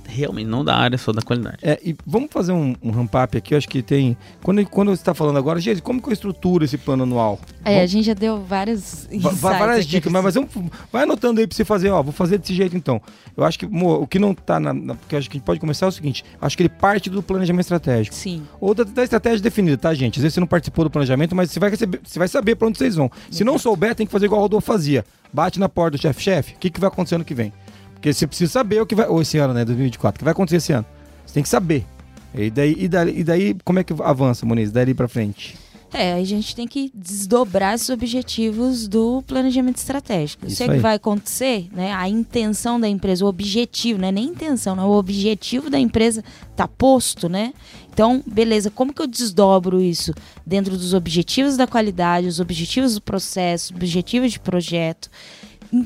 realmente, 0.10 0.48
não 0.48 0.64
da 0.66 0.76
área, 0.76 0.98
só 0.98 1.12
da 1.12 1.22
qualidade. 1.22 1.58
É, 1.62 1.80
e 1.84 1.96
vamos 2.06 2.30
fazer 2.32 2.52
um, 2.52 2.76
um 2.82 2.92
ramp-up 2.92 3.38
aqui, 3.38 3.54
eu 3.54 3.58
acho 3.58 3.68
que 3.70 3.82
tem... 3.82 4.18
Quando, 4.44 4.66
quando 4.68 4.90
você 4.90 5.02
está 5.02 5.14
falando 5.14 5.38
agora, 5.38 5.60
gente, 5.60 5.82
como 5.82 6.02
que 6.02 6.10
eu 6.10 6.14
estruturo 6.14 6.66
esse 6.66 6.78
plano 6.78 7.04
anual? 7.04 7.40
É, 7.64 7.82
a 7.82 7.86
gente 7.88 8.06
já 8.06 8.14
deu 8.14 8.42
várias 8.44 9.06
aqui 9.06 9.86
dicas, 9.86 10.12
mas, 10.12 10.24
mas 10.24 10.34
vamos, 10.34 10.50
vai 10.92 11.04
anotando 11.04 11.40
aí 11.40 11.48
pra 11.48 11.56
você 11.56 11.64
fazer, 11.66 11.90
ó, 11.90 12.02
vou 12.02 12.14
fazer 12.14 12.38
desse 12.38 12.54
jeito 12.54 12.76
então. 12.76 13.02
Eu 13.36 13.44
acho 13.44 13.58
que 13.60 13.66
mo, 13.66 13.94
o 13.96 14.08
que 14.08 14.20
não 14.20 14.34
tá 14.34 14.60
na, 14.60 14.74
na- 14.74 14.96
Porque 14.96 15.16
eu 15.16 15.20
acho 15.20 15.30
que 15.30 15.38
a 15.38 15.40
gente 15.40 15.46
pode 15.46 15.60
começar 15.60 15.86
é 15.86 15.90
o 15.90 15.92
seguinte: 15.92 16.26
acho 16.42 16.58
que 16.58 16.64
ele 16.64 16.70
parte 16.70 17.10
do 17.10 17.22
planejamento 17.24 17.62
estratégico. 17.66 18.16
Sim. 18.16 18.44
Ou 18.60 18.74
da, 18.74 18.84
da 18.84 19.04
estratégia 19.04 19.40
definida, 19.42 19.78
tá, 19.78 19.94
gente? 19.94 20.18
Às 20.20 20.24
vezes 20.24 20.34
você 20.34 20.40
não 20.40 20.48
participou 20.48 20.86
do 20.86 20.92
planejamento, 20.92 21.36
mas 21.36 21.52
você 21.52 21.60
vai, 21.60 21.70
receber, 21.70 22.02
você 22.04 22.20
vai 22.20 22.28
saber 22.28 22.56
pra 22.56 22.68
onde 22.68 22.78
vocês 22.78 22.96
vão. 22.96 23.10
Se 23.32 23.44
não 23.44 23.58
souber, 23.58 23.96
tem 23.96 24.06
que 24.06 24.12
fazer 24.12 24.26
igual 24.26 24.40
o 24.42 24.44
Rodolfo 24.44 24.68
fazia. 24.68 25.06
Bate 25.32 25.60
na 25.60 25.70
porta 25.70 25.98
do 25.98 26.02
chefe-chefe, 26.02 26.56
o 26.56 26.58
que, 26.58 26.70
que 26.70 26.80
vai 26.80 26.88
acontecer 26.88 27.16
ano 27.16 27.24
que 27.24 27.36
vem? 27.36 27.54
Porque 28.00 28.14
você 28.14 28.26
precisa 28.26 28.52
saber 28.52 28.82
o 28.82 28.86
que 28.86 28.96
vai. 28.96 29.08
Ou 29.08 29.22
esse 29.22 29.38
ano, 29.38 29.54
né? 29.54 29.66
2024, 29.66 30.18
o 30.18 30.20
que 30.20 30.24
vai 30.24 30.32
acontecer 30.32 30.56
esse 30.56 30.72
ano. 30.72 30.86
Você 31.26 31.34
tem 31.34 31.44
que 31.44 31.50
saber. 31.50 31.86
E 32.34 32.50
daí, 32.50 32.76
e 32.80 32.88
daí, 32.88 33.20
e 33.20 33.24
daí 33.24 33.58
como 33.66 33.80
é 33.80 33.84
que 33.84 33.94
avança, 34.02 34.46
Moniz? 34.46 34.72
Dali 34.72 34.94
pra 34.94 35.08
frente. 35.08 35.58
É, 35.92 36.14
a 36.14 36.24
gente 36.24 36.56
tem 36.56 36.68
que 36.68 36.92
desdobrar 36.94 37.74
esses 37.74 37.90
objetivos 37.90 38.88
do 38.88 39.24
planejamento 39.24 39.78
estratégico. 39.78 40.46
Isso 40.46 40.54
Isso 40.54 40.64
é 40.64 40.76
que 40.76 40.78
vai 40.80 40.96
acontecer, 40.96 41.68
né? 41.72 41.92
A 41.94 42.08
intenção 42.08 42.80
da 42.80 42.88
empresa, 42.88 43.26
o 43.26 43.28
objetivo, 43.28 44.00
né? 44.00 44.12
Nem 44.12 44.26
intenção, 44.26 44.76
não. 44.76 44.88
O 44.88 44.98
objetivo 44.98 45.70
da 45.70 45.80
empresa 45.80 46.24
tá 46.56 46.68
posto, 46.68 47.28
né? 47.28 47.54
Então, 47.92 48.24
beleza, 48.26 48.70
como 48.70 48.94
que 48.94 49.02
eu 49.02 49.08
desdobro 49.08 49.82
isso 49.82 50.14
dentro 50.46 50.78
dos 50.78 50.94
objetivos 50.94 51.58
da 51.58 51.66
qualidade, 51.66 52.28
os 52.28 52.40
objetivos 52.40 52.94
do 52.94 53.02
processo, 53.02 53.74
objetivos 53.74 54.32
de 54.32 54.40
projeto? 54.40 55.10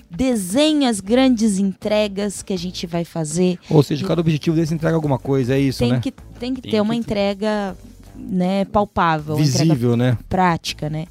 Desenha 0.10 0.90
as 0.90 1.00
grandes 1.02 1.58
entregas 1.60 2.42
que 2.42 2.54
a 2.54 2.58
gente 2.58 2.88
vai 2.88 3.04
fazer. 3.04 3.60
Ou 3.70 3.84
seja, 3.84 4.06
cada 4.08 4.22
objetivo 4.22 4.56
desse 4.56 4.74
entrega 4.74 4.96
alguma 4.96 5.20
coisa, 5.20 5.56
é 5.56 5.60
isso, 5.60 5.80
Tem 5.80 5.92
né? 5.92 6.00
que, 6.00 6.12
tem 6.40 6.54
que 6.54 6.62
Tem 6.62 6.72
ter 6.72 6.82
uma 6.82 6.94
que- 6.94 7.00
entrega 7.00 7.76
né, 8.16 8.66
palpável, 8.66 9.36
uma 9.36 9.42
Visível, 9.44 9.98
né? 9.98 10.18
prática, 10.30 10.90
né? 10.90 11.06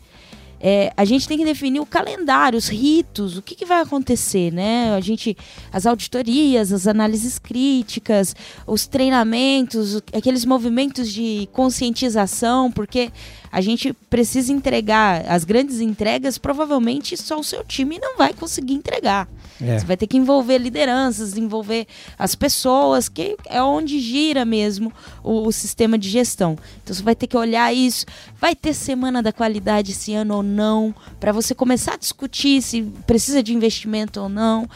é, 0.64 0.92
a 0.96 1.04
gente 1.04 1.26
tem 1.26 1.36
que 1.36 1.44
definir 1.44 1.80
o 1.80 1.86
calendário, 1.86 2.56
os 2.56 2.68
ritos, 2.68 3.36
o 3.36 3.42
que, 3.42 3.56
que, 3.56 3.64
vai 3.66 3.80
acontecer, 3.82 4.52
né? 4.52 4.94
A 4.94 5.00
gente, 5.00 5.36
as 5.72 5.86
auditorias, 5.86 6.72
as 6.72 6.86
análises 6.86 7.36
críticas, 7.36 8.36
os 8.64 8.86
treinamentos, 8.86 10.00
aqueles 10.16 10.44
movimentos 10.44 11.12
de 11.12 11.48
conscientização, 11.52 12.70
porque 12.70 13.10
a 13.52 13.60
gente 13.60 13.92
precisa 13.92 14.50
entregar 14.50 15.26
as 15.28 15.44
grandes 15.44 15.78
entregas, 15.78 16.38
provavelmente 16.38 17.18
só 17.18 17.38
o 17.38 17.44
seu 17.44 17.62
time 17.62 17.98
não 17.98 18.16
vai 18.16 18.32
conseguir 18.32 18.72
entregar. 18.72 19.28
É. 19.60 19.78
Você 19.78 19.84
vai 19.84 19.96
ter 19.96 20.06
que 20.06 20.16
envolver 20.16 20.56
lideranças, 20.56 21.36
envolver 21.36 21.86
as 22.18 22.34
pessoas, 22.34 23.10
que 23.10 23.36
é 23.46 23.62
onde 23.62 24.00
gira 24.00 24.46
mesmo 24.46 24.90
o, 25.22 25.46
o, 25.46 25.52
sistema 25.52 25.98
de 25.98 26.08
gestão. 26.08 26.56
Então 26.82 26.96
você 26.96 27.02
vai 27.02 27.14
ter 27.14 27.26
que 27.26 27.36
olhar 27.36 27.72
isso. 27.74 28.06
Vai 28.40 28.56
ter 28.56 28.72
semana 28.72 29.22
da 29.22 29.32
qualidade 29.32 29.92
esse 29.92 30.14
ano 30.14 30.36
ou 30.36 30.42
não, 30.42 30.94
para 31.20 31.30
você 31.30 31.54
começar 31.54 31.94
a 31.94 31.98
discutir 31.98 32.62
se 32.62 32.82
precisa 33.06 33.42
de 33.42 33.54
investimento 33.54 34.18
ou 34.18 34.30
não 34.30 34.66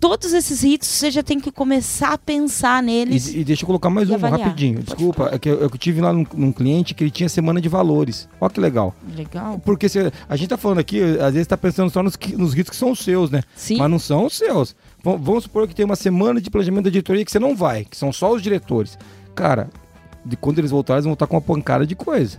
todos 0.00 0.32
esses 0.32 0.62
ritos 0.62 0.88
você 0.88 1.10
já 1.10 1.22
tem 1.22 1.38
que 1.38 1.52
começar 1.52 2.14
a 2.14 2.18
pensar 2.18 2.82
neles. 2.82 3.28
E, 3.28 3.40
e 3.40 3.44
deixa 3.44 3.62
eu 3.62 3.66
colocar 3.66 3.90
mais 3.90 4.08
um 4.08 4.14
avaliar. 4.14 4.40
rapidinho. 4.40 4.82
Desculpa, 4.82 5.28
é 5.30 5.38
que 5.38 5.48
eu, 5.48 5.60
eu, 5.60 5.70
tive 5.70 6.00
lá 6.00 6.10
num, 6.12 6.26
num, 6.34 6.50
cliente 6.50 6.94
que 6.94 7.04
ele 7.04 7.10
tinha 7.10 7.28
semana 7.28 7.60
de 7.60 7.68
valores. 7.68 8.26
Olha 8.40 8.50
que 8.50 8.58
legal. 8.58 8.94
Legal. 9.14 9.60
Porque 9.62 9.88
se, 9.88 10.10
a 10.26 10.36
gente 10.36 10.48
tá 10.48 10.56
falando 10.56 10.78
aqui, 10.78 11.00
às 11.20 11.34
vezes 11.34 11.46
tá 11.46 11.56
pensando 11.56 11.90
só 11.90 12.02
nos, 12.02 12.18
nos 12.36 12.54
ritos 12.54 12.70
que 12.70 12.76
são 12.76 12.92
os 12.92 13.00
seus, 13.00 13.30
né? 13.30 13.42
Sim. 13.54 13.76
Mas 13.76 13.90
não 13.90 13.98
são 13.98 14.24
os 14.24 14.36
seus. 14.36 14.74
V 15.04 15.18
vamos 15.20 15.44
supor 15.44 15.68
que 15.68 15.74
tem 15.74 15.84
uma 15.84 15.96
semana 15.96 16.40
de 16.40 16.48
planejamento 16.50 16.84
da 16.84 16.90
diretoria 16.90 17.24
que 17.24 17.30
você 17.30 17.38
não 17.38 17.54
vai, 17.54 17.84
que 17.84 17.96
são 17.96 18.10
só 18.10 18.32
os 18.32 18.42
diretores. 18.42 18.98
Cara, 19.34 19.68
de 20.24 20.36
quando 20.36 20.58
eles 20.58 20.70
voltarem, 20.70 20.98
eles 20.98 21.04
vão 21.04 21.12
estar 21.12 21.26
com 21.26 21.36
uma 21.36 21.42
pancada 21.42 21.86
de 21.86 21.94
coisa. 21.94 22.38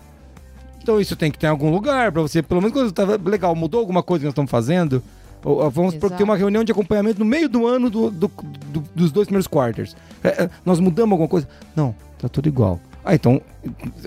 Então 0.81 0.99
isso 0.99 1.15
tem 1.15 1.31
que 1.31 1.37
ter 1.37 1.45
em 1.45 1.51
algum 1.51 1.69
lugar 1.69 2.11
para 2.11 2.23
você, 2.23 2.41
pelo 2.41 2.59
menos 2.59 2.73
quando 2.73 2.91
tá 2.91 3.05
legal, 3.23 3.55
mudou 3.55 3.79
alguma 3.79 4.01
coisa 4.01 4.21
que 4.21 4.25
nós 4.25 4.31
estamos 4.31 4.49
fazendo, 4.49 5.03
Vamos 5.43 5.95
Exato. 5.95 6.15
ter 6.15 6.23
uma 6.23 6.37
reunião 6.37 6.63
de 6.63 6.71
acompanhamento 6.71 7.19
no 7.19 7.25
meio 7.25 7.49
do 7.49 7.65
ano 7.65 7.89
do, 7.89 8.11
do, 8.11 8.31
do, 8.67 8.83
dos 8.95 9.11
dois 9.11 9.27
primeiros 9.27 9.47
quarters. 9.47 9.95
É, 10.23 10.43
é, 10.43 10.49
nós 10.65 10.79
mudamos 10.79 11.11
alguma 11.13 11.27
coisa? 11.27 11.47
Não, 11.75 11.95
tá 12.19 12.29
tudo 12.29 12.47
igual. 12.47 12.79
Ah, 13.03 13.15
então. 13.15 13.41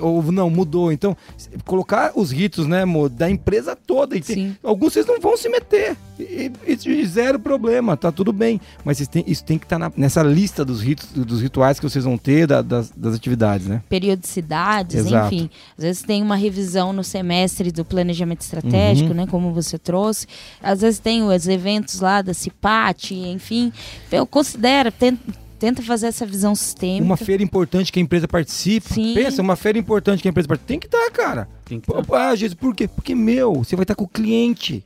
Ou 0.01 0.23
não, 0.33 0.51
mudou. 0.51 0.91
Então, 0.91 1.17
colocar 1.65 2.13
os 2.17 2.33
ritos, 2.33 2.67
né, 2.67 2.83
amor, 2.83 3.09
da 3.09 3.31
empresa 3.31 3.77
toda. 3.77 4.17
E 4.17 4.21
tem, 4.21 4.57
alguns 4.63 4.93
vocês 4.93 5.07
não 5.07 5.21
vão 5.21 5.37
se 5.37 5.49
meter. 5.49 5.97
E, 6.19 6.51
e, 6.67 6.73
e, 6.73 7.07
zero 7.07 7.39
problema, 7.39 7.97
tá 7.97 8.11
tudo 8.11 8.33
bem. 8.33 8.61
Mas 8.85 9.07
tem, 9.07 9.25
isso 9.27 9.45
tem 9.45 9.59
que 9.59 9.65
estar 9.65 9.79
tá 9.79 9.93
nessa 9.97 10.23
lista 10.23 10.65
dos 10.65 10.81
ritos, 10.81 11.09
dos 11.13 11.41
rituais 11.41 11.79
que 11.79 11.89
vocês 11.89 12.05
vão 12.05 12.19
ter 12.19 12.47
da, 12.47 12.63
das, 12.63 12.91
das 12.91 13.15
atividades, 13.15 13.67
né? 13.67 13.83
Periodicidades, 13.89 14.97
Exato. 15.07 15.35
enfim. 15.35 15.51
Às 15.77 15.85
vezes 15.85 16.03
tem 16.03 16.23
uma 16.23 16.37
revisão 16.37 16.93
no 16.93 17.05
semestre 17.05 17.71
do 17.71 17.85
planejamento 17.85 18.41
estratégico, 18.41 19.11
uhum. 19.11 19.17
né? 19.17 19.27
Como 19.27 19.53
você 19.53 19.79
trouxe. 19.79 20.27
Às 20.63 20.81
vezes 20.81 20.99
tem 20.99 21.23
os 21.23 21.47
eventos 21.47 22.01
lá 22.01 22.23
da 22.23 22.35
CIPAT, 22.35 23.15
enfim. 23.15 23.73
Eu 24.11 24.27
considero, 24.27 24.91
tento 24.91 25.44
tenta 25.65 25.83
fazer 25.83 26.09
essa 26.09 26.27
visão 26.27 26.55
sistêmica. 26.55 27.05
Uma 27.05 27.17
feira 27.17 27.43
importante 27.43 27.91
que 27.91 27.99
a 27.99 28.03
empresa 28.03 28.29
participe. 28.29 28.93
Sim. 28.93 29.15
Pensa, 29.15 29.41
uma 29.41 29.57
feira 29.57 29.79
importante 29.79 30.21
que 30.21 30.29
a 30.29 30.31
empresa 30.31 30.47
participe. 30.47 30.69
Tem 30.69 30.79
que 30.79 30.87
estar, 30.87 31.11
cara. 31.11 31.49
Tem 31.65 31.81
que 31.81 31.91
estar. 31.91 32.15
Ah, 32.15 32.37
Jesus, 32.37 32.53
por 32.53 32.75
quê? 32.75 32.87
Porque, 32.87 33.15
meu, 33.15 33.55
você 33.55 33.75
vai 33.75 33.85
estar 33.85 33.95
com 33.95 34.05
o 34.05 34.09
cliente. 34.09 34.85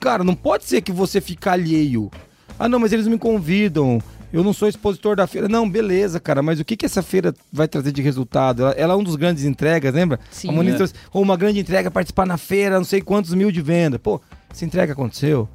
Cara, 0.00 0.24
não 0.24 0.34
pode 0.34 0.64
ser 0.64 0.80
que 0.80 0.90
você 0.90 1.20
fique 1.20 1.48
alheio. 1.48 2.10
Ah, 2.58 2.68
não, 2.68 2.80
mas 2.80 2.92
eles 2.92 3.06
me 3.06 3.16
convidam. 3.18 4.02
Eu 4.32 4.42
não 4.42 4.52
sou 4.52 4.66
expositor 4.66 5.14
da 5.14 5.28
feira. 5.28 5.48
Não, 5.48 5.70
beleza, 5.70 6.18
cara, 6.18 6.42
mas 6.42 6.58
o 6.58 6.64
que, 6.64 6.76
que 6.76 6.86
essa 6.86 7.02
feira 7.02 7.32
vai 7.52 7.68
trazer 7.68 7.92
de 7.92 8.02
resultado? 8.02 8.62
Ela, 8.62 8.72
ela 8.72 8.94
é 8.94 8.96
um 8.96 9.04
dos 9.04 9.14
grandes 9.14 9.44
entregas, 9.44 9.94
lembra? 9.94 10.18
Sim. 10.32 10.48
A 10.48 10.52
Monitor, 10.52 10.88
é. 10.88 10.90
ou 11.12 11.22
uma 11.22 11.36
grande 11.36 11.60
entrega, 11.60 11.88
participar 11.88 12.26
na 12.26 12.36
feira, 12.36 12.78
não 12.78 12.84
sei 12.84 13.00
quantos 13.00 13.32
mil 13.32 13.52
de 13.52 13.62
venda. 13.62 13.96
Pô, 13.96 14.20
essa 14.50 14.64
entrega 14.64 14.92
aconteceu. 14.92 15.48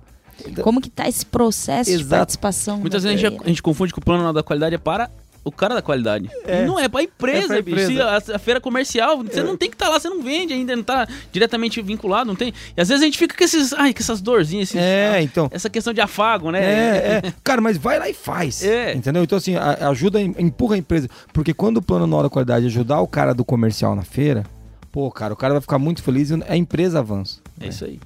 Como 0.62 0.82
que 0.82 0.90
tá 0.90 1.08
esse 1.08 1.26
processo 1.26 1.90
Exato. 1.90 2.04
de 2.04 2.10
participação? 2.10 2.80
Muitas 2.80 3.04
vezes 3.04 3.24
a 3.24 3.30
gente, 3.30 3.42
a 3.44 3.48
gente, 3.48 3.62
confunde 3.62 3.94
que 3.94 4.00
o 4.00 4.02
plano 4.02 4.32
da 4.34 4.44
qualidade 4.44 4.76
é 4.76 4.78
para 4.78 5.10
o 5.46 5.52
cara 5.52 5.76
da 5.76 5.82
qualidade. 5.82 6.28
É. 6.44 6.66
Não 6.66 6.80
é 6.80 6.90
pra 6.90 7.04
empresa, 7.04 7.58
é 7.58 7.62
pra 7.62 7.76
bicho. 7.76 8.02
A, 8.02 8.18
a, 8.36 8.40
feira 8.40 8.60
comercial, 8.60 9.24
você 9.24 9.42
é. 9.42 9.44
não 9.44 9.56
tem 9.56 9.70
que 9.70 9.76
estar 9.76 9.86
tá 9.86 9.92
lá, 9.92 10.00
você 10.00 10.10
não 10.10 10.24
vende 10.24 10.52
ainda, 10.54 10.76
não 10.76 10.84
tá 10.84 11.08
diretamente 11.32 11.80
vinculado, 11.84 12.28
não 12.28 12.36
tem. 12.36 12.52
E 12.76 12.82
às 12.82 12.90
vezes 12.90 13.04
a 13.04 13.06
gente 13.06 13.18
fica 13.18 13.38
com 13.38 13.44
esses, 13.44 13.72
ai, 13.74 13.94
com 13.94 14.00
essas 14.00 14.22
dorzinhas, 14.22 14.70
esses, 14.70 14.82
é, 14.82 15.22
então. 15.22 15.48
Essa 15.52 15.70
questão 15.70 15.94
de 15.94 16.02
afago, 16.02 16.50
né? 16.50 16.64
É, 16.64 17.22
é. 17.28 17.34
Cara, 17.44 17.62
mas 17.62 17.78
vai 17.78 18.00
lá 18.00 18.10
e 18.10 18.14
faz. 18.14 18.64
É. 18.64 18.96
Entendeu? 18.96 19.24
Então, 19.24 19.38
assim, 19.38 19.56
ajuda, 19.56 20.20
empurra 20.20 20.74
a 20.74 20.78
empresa. 20.80 21.08
Porque 21.32 21.54
quando 21.54 21.78
o 21.78 21.82
plano 21.82 22.08
na 22.08 22.16
hora 22.16 22.24
da 22.24 22.32
qualidade 22.32 22.66
ajudar 22.66 23.00
o 23.02 23.08
cara 23.08 23.32
do 23.32 23.46
comercial 23.46 23.96
na 23.96 24.04
feira, 24.04 24.44
pô, 24.92 25.12
cara, 25.12 25.32
o 25.32 25.38
cara 25.38 25.54
vai 25.54 25.62
ficar 25.62 25.78
muito 25.78 26.02
feliz 26.02 26.32
e 26.32 26.40
a 26.50 26.58
empresa 26.58 27.00
avança. 27.00 27.40
É 27.60 27.68
isso 27.68 27.86
aí. 27.86 28.00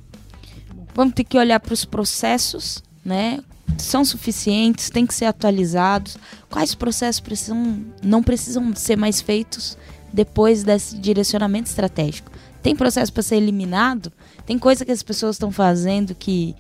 Vamos 1.00 1.14
ter 1.14 1.24
que 1.24 1.38
olhar 1.38 1.62
para 1.62 1.74
os 1.74 1.86
processos 1.86 2.84
né? 3.10 3.40
São 3.78 4.04
suficientes, 4.04 4.90
têm 4.90 5.06
que 5.06 5.14
ser 5.14 5.26
atualizados. 5.26 6.18
Quais 6.50 6.76
processos 6.76 7.22
precisam, 7.22 7.80
não 8.04 8.22
precisam 8.22 8.76
ser 8.76 8.98
mais 8.98 9.22
feitos 9.22 9.78
depois 10.12 10.64
desse 10.64 10.98
direcionamento 10.98 11.70
estratégico? 11.70 12.30
Tem 12.62 12.76
processo 12.76 13.14
para 13.14 13.24
ser 13.24 13.38
eliminado? 13.38 14.12
Tem 14.46 14.60
coisa 14.60 14.84
que 14.84 14.92
as 14.92 15.02
pessoas 15.02 15.36
estão 15.36 15.52
fazendo 15.52 16.14
que 16.14 16.54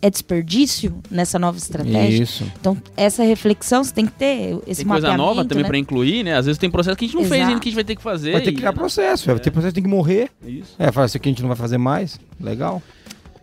é 0.00 0.08
desperdício 0.08 0.96
nessa 1.10 1.38
nova 1.38 1.58
estratégia. 1.58 2.22
Isso. 2.22 2.44
Então, 2.60 2.80
essa 2.96 3.24
reflexão 3.24 3.82
você 3.82 3.92
tem 3.92 4.06
que 4.06 4.12
ter 4.12 4.58
esse 4.66 4.82
Tem 4.82 4.88
coisa 4.88 5.16
nova 5.16 5.44
também 5.44 5.64
né? 5.64 5.68
para 5.68 5.78
incluir, 5.78 6.22
né? 6.22 6.36
Às 6.36 6.46
vezes 6.46 6.58
tem 6.58 6.70
processo 6.70 6.96
que 6.96 7.04
a 7.04 7.08
gente 7.08 7.16
não 7.16 7.22
Exato. 7.22 7.34
fez 7.34 7.48
ainda 7.48 7.60
que 7.60 7.68
a 7.68 7.70
gente 7.70 7.74
vai 7.74 7.84
ter 7.84 7.96
que 7.96 8.02
fazer. 8.02 8.32
Vai 8.32 8.42
ter 8.42 8.52
que 8.52 8.58
criar 8.58 8.72
processo, 8.72 9.28
é. 9.28 9.34
vai 9.34 9.42
ter 9.42 9.50
processo 9.50 9.74
que 9.74 9.80
tem 9.80 9.84
que 9.84 9.90
morrer. 9.90 10.30
Isso. 10.46 10.74
É, 10.78 10.92
fala, 10.92 11.06
isso 11.06 11.16
aqui 11.16 11.28
a 11.28 11.32
gente 11.32 11.42
não 11.42 11.48
vai 11.48 11.56
fazer 11.56 11.78
mais. 11.78 12.18
Legal 12.38 12.80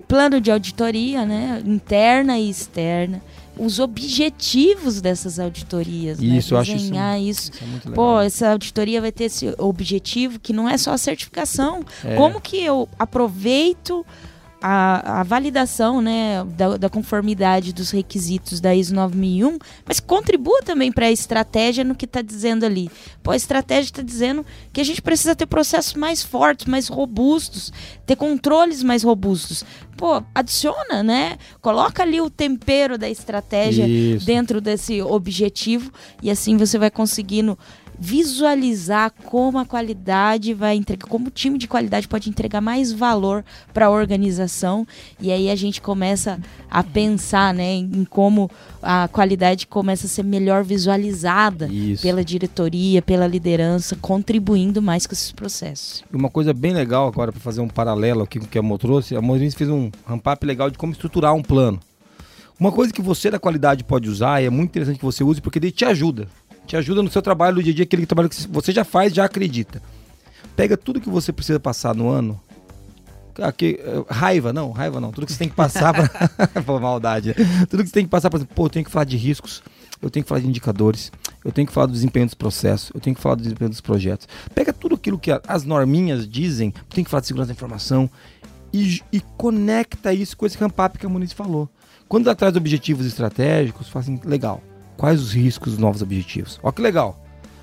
plano 0.07 0.39
de 0.39 0.51
auditoria, 0.51 1.25
né, 1.25 1.61
interna 1.65 2.37
e 2.39 2.49
externa, 2.49 3.21
os 3.57 3.79
objetivos 3.79 5.01
dessas 5.01 5.39
auditorias, 5.39 6.19
né, 6.19 6.37
isso, 6.37 6.53
né? 6.53 6.57
eu 6.57 6.61
acho 6.61 6.75
isso, 6.75 6.93
isso. 7.19 7.51
isso 7.51 7.89
é 7.89 7.91
Pô, 7.91 8.19
essa 8.19 8.51
auditoria 8.51 9.01
vai 9.01 9.11
ter 9.11 9.25
esse 9.25 9.53
objetivo 9.57 10.39
que 10.39 10.53
não 10.53 10.69
é 10.69 10.77
só 10.77 10.91
a 10.91 10.97
certificação. 10.97 11.83
É. 12.03 12.15
Como 12.15 12.39
que 12.39 12.63
eu 12.63 12.87
aproveito 12.99 14.05
a, 14.69 15.21
a 15.21 15.23
validação 15.23 16.01
né, 16.01 16.43
da, 16.43 16.75
da, 16.75 16.89
conformidade 16.89 17.71
dos 17.71 17.89
requisitos 17.89 18.59
da 18.59 18.75
ISO 18.75 18.93
9001, 18.93 19.57
mas 19.85 20.01
contribua 20.01 20.61
também 20.61 20.91
para 20.91 21.05
a 21.05 21.11
estratégia 21.11 21.85
no 21.85 21.95
que 21.95 22.03
está 22.03 22.21
dizendo 22.21 22.65
ali. 22.65 22.91
Pô, 23.23 23.31
a 23.31 23.35
estratégia 23.37 23.91
está 23.91 24.01
dizendo 24.01 24.45
que 24.73 24.81
a 24.81 24.83
gente 24.83 25.01
precisa 25.01 25.33
ter 25.37 25.45
processos 25.45 25.93
mais 25.93 26.21
fortes, 26.21 26.65
mais 26.65 26.89
robustos, 26.89 27.71
ter 28.05 28.17
controles 28.17 28.83
mais 28.83 29.03
robustos. 29.03 29.63
Pô, 29.95 30.21
adiciona, 30.35 31.01
né? 31.01 31.37
Coloca 31.61 32.03
ali 32.03 32.19
o 32.19 32.29
tempero 32.29 32.97
da 32.97 33.09
estratégia 33.09 33.87
Isso. 33.87 34.25
dentro 34.25 34.59
desse 34.59 35.01
objetivo 35.01 35.91
e 36.21 36.29
assim 36.29 36.57
você 36.57 36.77
vai 36.77 36.91
conseguindo 36.91 37.57
visualizar 37.99 39.11
como 39.23 39.57
a 39.57 39.65
qualidade 39.65 40.53
vai 40.53 40.75
entregar, 40.75 41.07
como 41.07 41.27
o 41.27 41.31
time 41.31 41.57
de 41.57 41.67
qualidade 41.67 42.07
pode 42.07 42.29
entregar 42.29 42.61
mais 42.61 42.91
valor 42.91 43.43
para 43.73 43.87
a 43.87 43.89
organização. 43.89 44.87
E 45.19 45.31
aí 45.31 45.49
a 45.49 45.55
gente 45.55 45.81
começa 45.81 46.39
a 46.69 46.83
pensar 46.83 47.53
né, 47.53 47.73
em 47.75 48.05
como 48.09 48.49
a 48.81 49.07
qualidade 49.07 49.67
começa 49.67 50.05
a 50.05 50.09
ser 50.09 50.23
melhor 50.23 50.63
visualizada 50.63 51.67
Isso. 51.67 52.01
pela 52.01 52.23
diretoria, 52.23 53.01
pela 53.01 53.27
liderança, 53.27 53.95
contribuindo 53.99 54.81
mais 54.81 55.07
com 55.07 55.13
esses 55.13 55.31
processos. 55.31 56.03
Uma 56.13 56.29
coisa 56.29 56.53
bem 56.53 56.73
legal 56.73 57.07
agora 57.07 57.31
para 57.31 57.41
fazer 57.41 57.61
um 57.61 57.67
paralelo 57.67 58.23
aqui 58.23 58.39
com 58.39 58.45
o 58.45 58.47
que 58.47 58.57
a 58.57 58.61
Mo 58.61 58.77
trouxe, 58.77 59.15
a 59.15 59.21
Mo 59.21 59.37
fez 59.37 59.69
um 59.69 59.89
ramp-up 60.05 60.45
legal 60.45 60.69
de 60.69 60.77
como 60.77 60.91
estruturar 60.91 61.33
um 61.33 61.41
plano. 61.41 61.79
Uma 62.59 62.71
coisa 62.71 62.91
que 62.91 63.01
você 63.01 63.29
da 63.29 63.37
qualidade 63.37 63.83
pode 63.83 64.09
usar, 64.09 64.41
e 64.41 64.47
é 64.47 64.49
muito 64.49 64.69
interessante 64.71 64.97
que 64.97 65.05
você 65.05 65.23
use, 65.23 65.39
porque 65.39 65.59
ele 65.59 65.71
te 65.71 65.85
ajuda 65.85 66.27
te 66.67 66.75
ajuda 66.75 67.01
no 67.01 67.09
seu 67.09 67.21
trabalho 67.21 67.55
do 67.55 67.63
dia 67.63 67.71
a 67.71 67.75
dia, 67.75 67.83
aquele 67.83 68.05
trabalho 68.05 68.29
que 68.29 68.47
você 68.47 68.71
já 68.71 68.83
faz, 68.83 69.13
já 69.13 69.25
acredita. 69.25 69.81
Pega 70.55 70.75
tudo 70.75 70.99
que 70.99 71.09
você 71.09 71.31
precisa 71.31 71.59
passar 71.59 71.95
no 71.95 72.09
ano. 72.09 72.39
Aqui, 73.41 73.79
eh, 73.79 74.03
raiva, 74.09 74.51
não, 74.51 74.71
raiva 74.71 74.99
não. 74.99 75.11
Tudo 75.11 75.25
que 75.25 75.31
você 75.31 75.39
tem 75.39 75.49
que 75.49 75.55
passar 75.55 75.93
para. 75.93 76.61
Maldade. 76.79 77.35
Tudo 77.69 77.83
que 77.83 77.89
você 77.89 77.93
tem 77.93 78.03
que 78.03 78.09
passar 78.09 78.29
para. 78.29 78.43
Pô, 78.43 78.65
eu 78.65 78.69
tenho 78.69 78.83
que 78.83 78.91
falar 78.91 79.05
de 79.05 79.15
riscos, 79.15 79.63
eu 80.01 80.09
tenho 80.09 80.23
que 80.23 80.29
falar 80.29 80.41
de 80.41 80.47
indicadores, 80.47 81.11
eu 81.45 81.51
tenho 81.51 81.67
que 81.67 81.73
falar 81.73 81.85
do 81.85 81.93
desempenho 81.93 82.25
dos 82.25 82.33
processos, 82.33 82.91
eu 82.93 82.99
tenho 82.99 83.15
que 83.15 83.21
falar 83.21 83.35
do 83.35 83.43
desempenho 83.43 83.69
dos 83.69 83.79
projetos. 83.79 84.27
Pega 84.53 84.73
tudo 84.73 84.95
aquilo 84.95 85.17
que 85.17 85.31
as 85.47 85.63
norminhas 85.63 86.27
dizem, 86.27 86.73
tem 86.89 87.03
que 87.03 87.09
falar 87.09 87.21
de 87.21 87.27
segurança 87.27 87.47
da 87.47 87.53
informação 87.53 88.09
e, 88.73 89.01
e 89.13 89.21
conecta 89.37 90.11
isso 90.11 90.35
com 90.35 90.45
esse 90.45 90.57
ramp-up 90.57 90.97
que 90.97 91.05
a 91.05 91.09
Muniz 91.09 91.31
falou. 91.31 91.69
Quando 92.07 92.29
atrás 92.29 92.53
de 92.53 92.57
objetivos 92.57 93.05
estratégicos, 93.05 93.89
fala 93.89 94.03
assim, 94.03 94.19
legal, 94.23 94.63
Quais 94.97 95.21
os 95.21 95.31
riscos 95.31 95.73
dos 95.73 95.79
novos 95.79 96.01
objetivos? 96.01 96.59
Olha 96.63 96.73
que 96.73 96.81
legal. 96.81 97.17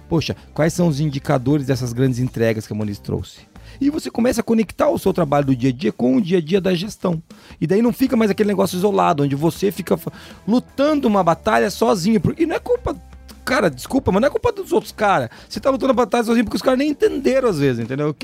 Poxa, 0.08 0.36
quais 0.52 0.72
são 0.72 0.86
os 0.86 1.00
indicadores 1.00 1.66
dessas 1.66 1.92
grandes 1.92 2.18
entregas 2.18 2.66
que 2.66 2.72
a 2.72 2.76
Moniz 2.76 2.98
trouxe? 2.98 3.40
E 3.80 3.90
você 3.90 4.10
começa 4.10 4.40
a 4.40 4.44
conectar 4.44 4.88
o 4.88 4.98
seu 4.98 5.12
trabalho 5.12 5.46
do 5.46 5.56
dia 5.56 5.70
a 5.70 5.72
dia 5.72 5.90
com 5.90 6.16
o 6.16 6.20
dia 6.20 6.38
a 6.38 6.40
dia 6.40 6.60
da 6.60 6.74
gestão. 6.74 7.20
E 7.60 7.66
daí 7.66 7.82
não 7.82 7.92
fica 7.92 8.16
mais 8.16 8.30
aquele 8.30 8.48
negócio 8.48 8.76
isolado, 8.76 9.24
onde 9.24 9.34
você 9.34 9.72
fica 9.72 9.98
lutando 10.46 11.08
uma 11.08 11.24
batalha 11.24 11.70
sozinho. 11.70 12.20
E 12.38 12.46
não 12.46 12.54
é 12.54 12.60
culpa 12.60 12.96
cara, 13.44 13.68
desculpa, 13.68 14.10
mas 14.10 14.22
não 14.22 14.28
é 14.28 14.30
culpa 14.30 14.50
dos 14.50 14.72
outros 14.72 14.92
caras. 14.92 15.28
Você 15.48 15.60
tá 15.60 15.70
lutando 15.70 15.94
pra 15.94 16.06
trás 16.06 16.26
sozinho 16.26 16.44
porque 16.44 16.56
os 16.56 16.62
caras 16.62 16.78
nem 16.78 16.90
entenderam 16.90 17.48
às 17.48 17.58
vezes, 17.58 17.84
entendeu? 17.84 18.16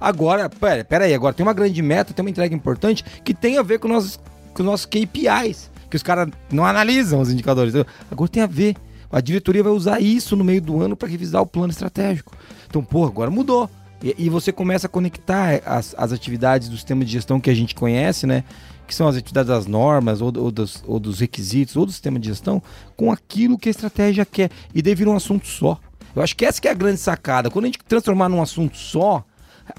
Agora, 0.00 0.48
pera, 0.48 0.84
pera 0.84 1.04
aí, 1.04 1.14
agora 1.14 1.34
tem 1.34 1.44
uma 1.44 1.52
grande 1.52 1.82
meta, 1.82 2.14
tem 2.14 2.24
uma 2.24 2.30
entrega 2.30 2.54
importante 2.54 3.04
que 3.22 3.34
tem 3.34 3.58
a 3.58 3.62
ver 3.62 3.78
com, 3.78 3.88
nossos, 3.88 4.18
com 4.54 4.62
os 4.62 4.66
nossos 4.66 4.86
KPIs, 4.86 5.70
que 5.94 5.96
os 5.96 6.02
caras 6.02 6.28
não 6.50 6.66
analisam 6.66 7.20
os 7.20 7.30
indicadores. 7.30 7.72
Agora 8.10 8.28
tem 8.28 8.42
a 8.42 8.48
ver. 8.48 8.74
A 9.12 9.20
diretoria 9.20 9.62
vai 9.62 9.70
usar 9.70 10.00
isso 10.00 10.34
no 10.34 10.42
meio 10.42 10.60
do 10.60 10.82
ano 10.82 10.96
para 10.96 11.06
revisar 11.06 11.40
o 11.40 11.46
plano 11.46 11.70
estratégico. 11.70 12.36
Então, 12.68 12.82
pô, 12.82 13.04
agora 13.06 13.30
mudou. 13.30 13.70
E, 14.02 14.12
e 14.18 14.28
você 14.28 14.50
começa 14.50 14.88
a 14.88 14.90
conectar 14.90 15.62
as, 15.64 15.94
as 15.96 16.10
atividades 16.10 16.68
do 16.68 16.74
sistema 16.74 17.04
de 17.04 17.12
gestão 17.12 17.38
que 17.38 17.48
a 17.48 17.54
gente 17.54 17.76
conhece, 17.76 18.26
né? 18.26 18.42
Que 18.88 18.94
são 18.94 19.06
as 19.06 19.14
atividades 19.14 19.50
das 19.50 19.66
normas, 19.66 20.20
ou, 20.20 20.32
ou, 20.36 20.50
dos, 20.50 20.82
ou 20.84 20.98
dos 20.98 21.20
requisitos, 21.20 21.76
ou 21.76 21.86
do 21.86 21.92
sistema 21.92 22.18
de 22.18 22.26
gestão, 22.26 22.60
com 22.96 23.12
aquilo 23.12 23.56
que 23.56 23.68
a 23.68 23.70
estratégia 23.70 24.26
quer. 24.26 24.50
E 24.74 24.82
daí 24.82 24.96
vira 24.96 25.10
um 25.10 25.16
assunto 25.16 25.46
só. 25.46 25.78
Eu 26.16 26.22
acho 26.22 26.34
que 26.34 26.44
essa 26.44 26.60
que 26.60 26.66
é 26.66 26.72
a 26.72 26.74
grande 26.74 26.98
sacada. 26.98 27.52
Quando 27.52 27.66
a 27.66 27.68
gente 27.68 27.78
transformar 27.86 28.28
num 28.28 28.42
assunto 28.42 28.76
só, 28.76 29.24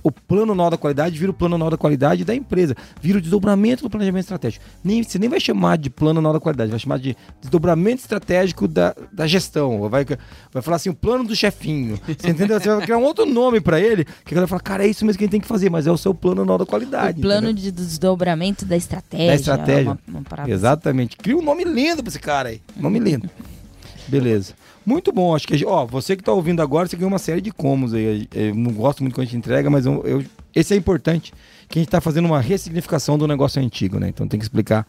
o 0.04 0.12
plano 0.12 0.52
anual 0.54 0.70
da 0.70 0.78
qualidade 0.78 1.18
vira 1.18 1.32
o 1.32 1.34
plano 1.34 1.56
anual 1.56 1.70
da 1.72 1.78
qualidade 1.78 2.24
da 2.26 2.34
empresa, 2.36 2.76
vira 3.02 3.18
o 3.18 3.22
desdobramento 3.22 3.84
do 3.84 3.90
planejamento 3.90 4.24
estratégico. 4.24 4.64
Nem, 4.84 5.04
você 5.04 5.18
nem 5.20 5.30
vai 5.30 5.40
chamar 5.40 5.78
de 5.78 5.90
plano 5.90 6.20
anual 6.20 6.34
da 6.34 6.40
qualidade, 6.40 6.70
vai 6.70 6.80
chamar 6.80 7.00
de 7.00 7.16
desdobramento 7.42 8.02
estratégico 8.02 8.68
da, 8.68 8.96
da 9.12 9.28
gestão. 9.28 9.88
Vai, 9.90 10.06
vai 10.52 10.62
falar 10.62 10.78
assim, 10.78 10.90
o 10.90 10.94
plano 10.96 11.24
do 11.24 11.36
chefinho. 11.36 12.00
Você 12.18 12.30
entendeu? 12.30 12.60
Você 12.60 12.70
vai 12.70 12.82
criar 12.82 12.98
um 12.98 13.04
outro 13.04 13.26
nome 13.26 13.60
para 13.62 13.80
ele, 13.80 14.06
que 14.06 14.34
a 14.34 14.36
galera 14.36 14.48
fala, 14.48 14.62
cara, 14.62 14.86
é 14.86 14.88
isso 14.88 15.06
mesmo 15.06 15.18
que 15.18 15.24
a 15.24 15.26
gente 15.26 15.32
tem 15.32 15.42
que 15.42 15.48
fazer, 15.48 15.70
mas 15.70 15.88
é 15.88 15.92
o 15.92 15.98
seu 15.98 16.14
plano 16.14 16.42
anual 16.42 16.58
da 16.58 16.66
qualidade. 16.66 17.20
O 17.20 17.22
plano 17.22 17.50
entendeu? 17.50 17.64
de 17.64 17.72
desdobramento 17.72 18.66
da 18.66 18.76
estratégia. 18.78 19.28
Da 19.28 19.36
estratégia. 19.36 19.80
é 19.82 19.84
uma- 19.84 20.00
uma 20.08 20.22
parada 20.24 20.50
Exatamente. 20.50 21.18
Cria 21.18 21.38
um 21.38 21.42
nome 21.42 21.64
lindo 21.64 22.04
pra 22.04 22.10
esse 22.10 22.20
cara 22.20 22.50
aí. 22.50 22.62
Nome 22.76 23.00
lindo. 23.00 23.30
Beleza. 24.08 24.54
Muito 24.86 25.12
bom. 25.12 25.36
Acho 25.36 25.48
que, 25.48 25.64
a 25.66 25.68
ó, 25.68 25.86
você 25.86 26.16
que 26.16 26.24
tá 26.24 26.32
ouvindo 26.32 26.62
agora, 26.62 26.88
você 26.88 26.96
ganhou 26.96 27.12
uma 27.12 27.18
série 27.20 27.42
de 27.42 27.52
comos 27.52 27.94
aí. 27.94 28.28
Eu 28.34 28.54
não 28.54 28.72
gosto 28.72 29.02
muito 29.02 29.16
quando 29.16 29.24
a 29.24 29.26
gente 29.26 29.38
entrega, 29.38 29.70
mas 29.70 29.86
eu, 29.86 30.04
eu- 30.06 30.24
esse 30.54 30.74
é 30.74 30.78
importante. 30.78 31.34
Que 31.68 31.80
a 31.80 31.82
gente 31.82 31.90
tá 31.90 32.00
fazendo 32.00 32.26
uma 32.26 32.40
ressignificação 32.40 33.18
do 33.18 33.28
negócio 33.28 33.62
antigo, 33.62 34.00
né? 34.00 34.10
Então 34.10 34.28
tem 34.28 34.40
que 34.40 34.46
explicar 34.46 34.88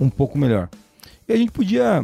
um 0.00 0.10
pouco 0.10 0.36
melhor. 0.36 0.68
E 1.28 1.32
a 1.32 1.36
gente 1.36 1.52
podia 1.52 2.02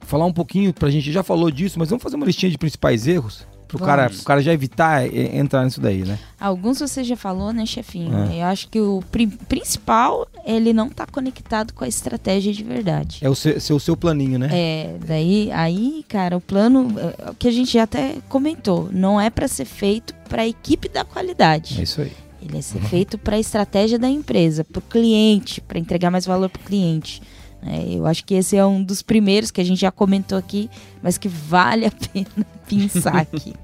falar 0.00 0.24
um 0.26 0.32
pouquinho, 0.32 0.72
pra 0.74 0.90
gente 0.90 1.12
já 1.12 1.22
falou 1.22 1.50
disso, 1.50 1.78
mas 1.78 1.88
vamos 1.90 2.02
fazer 2.02 2.16
uma 2.16 2.26
listinha 2.26 2.50
de 2.50 2.58
principais 2.58 3.06
erros? 3.06 3.46
Pro 3.72 3.78
Vamos. 3.78 3.86
cara, 3.96 4.10
pro 4.10 4.22
cara 4.24 4.42
já 4.42 4.52
evitar 4.52 5.02
eh, 5.06 5.34
entrar 5.38 5.64
nisso 5.64 5.80
daí, 5.80 6.04
né? 6.04 6.18
Alguns 6.38 6.78
você 6.80 7.02
já 7.02 7.16
falou, 7.16 7.54
né, 7.54 7.64
chefinho? 7.64 8.12
É. 8.30 8.42
Eu 8.42 8.44
acho 8.44 8.68
que 8.68 8.78
o 8.78 9.02
pri- 9.10 9.26
principal, 9.48 10.28
ele 10.44 10.74
não 10.74 10.90
tá 10.90 11.06
conectado 11.06 11.72
com 11.72 11.82
a 11.82 11.88
estratégia 11.88 12.52
de 12.52 12.62
verdade. 12.62 13.18
É 13.22 13.30
o 13.30 13.34
seu, 13.34 13.58
seu, 13.58 13.80
seu 13.80 13.96
planinho, 13.96 14.38
né? 14.38 14.50
É, 14.52 14.96
daí, 15.06 15.50
aí, 15.52 16.04
cara, 16.06 16.36
o 16.36 16.40
plano, 16.40 16.94
é, 16.98 17.30
o 17.30 17.34
que 17.34 17.48
a 17.48 17.50
gente 17.50 17.72
já 17.72 17.84
até 17.84 18.16
comentou, 18.28 18.90
não 18.92 19.18
é 19.18 19.30
para 19.30 19.48
ser 19.48 19.64
feito 19.64 20.14
para 20.28 20.42
a 20.42 20.46
equipe 20.46 20.86
da 20.90 21.02
qualidade. 21.02 21.80
É 21.80 21.82
isso 21.84 22.02
aí. 22.02 22.12
Ele 22.42 22.58
é 22.58 22.60
ser 22.60 22.80
feito 22.82 23.16
para 23.16 23.36
a 23.36 23.38
estratégia 23.40 23.98
da 23.98 24.08
empresa, 24.08 24.64
para 24.64 24.80
o 24.80 24.82
cliente, 24.82 25.60
para 25.62 25.78
entregar 25.78 26.10
mais 26.10 26.26
valor 26.26 26.50
para 26.50 26.60
o 26.60 26.64
cliente. 26.64 27.22
É, 27.64 27.94
eu 27.94 28.06
acho 28.06 28.24
que 28.24 28.34
esse 28.34 28.56
é 28.56 28.64
um 28.66 28.82
dos 28.82 29.02
primeiros 29.02 29.50
que 29.50 29.60
a 29.60 29.64
gente 29.64 29.80
já 29.80 29.90
comentou 29.90 30.36
aqui, 30.36 30.68
mas 31.02 31.16
que 31.16 31.28
vale 31.28 31.86
a 31.86 31.90
pena 32.12 32.46
pensar 32.68 33.16
aqui. 33.16 33.54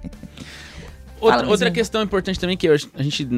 Outra, 1.20 1.48
outra 1.48 1.70
questão 1.70 2.02
importante 2.02 2.38
também 2.38 2.56
que 2.56 2.68
a 2.68 3.02
gente 3.02 3.28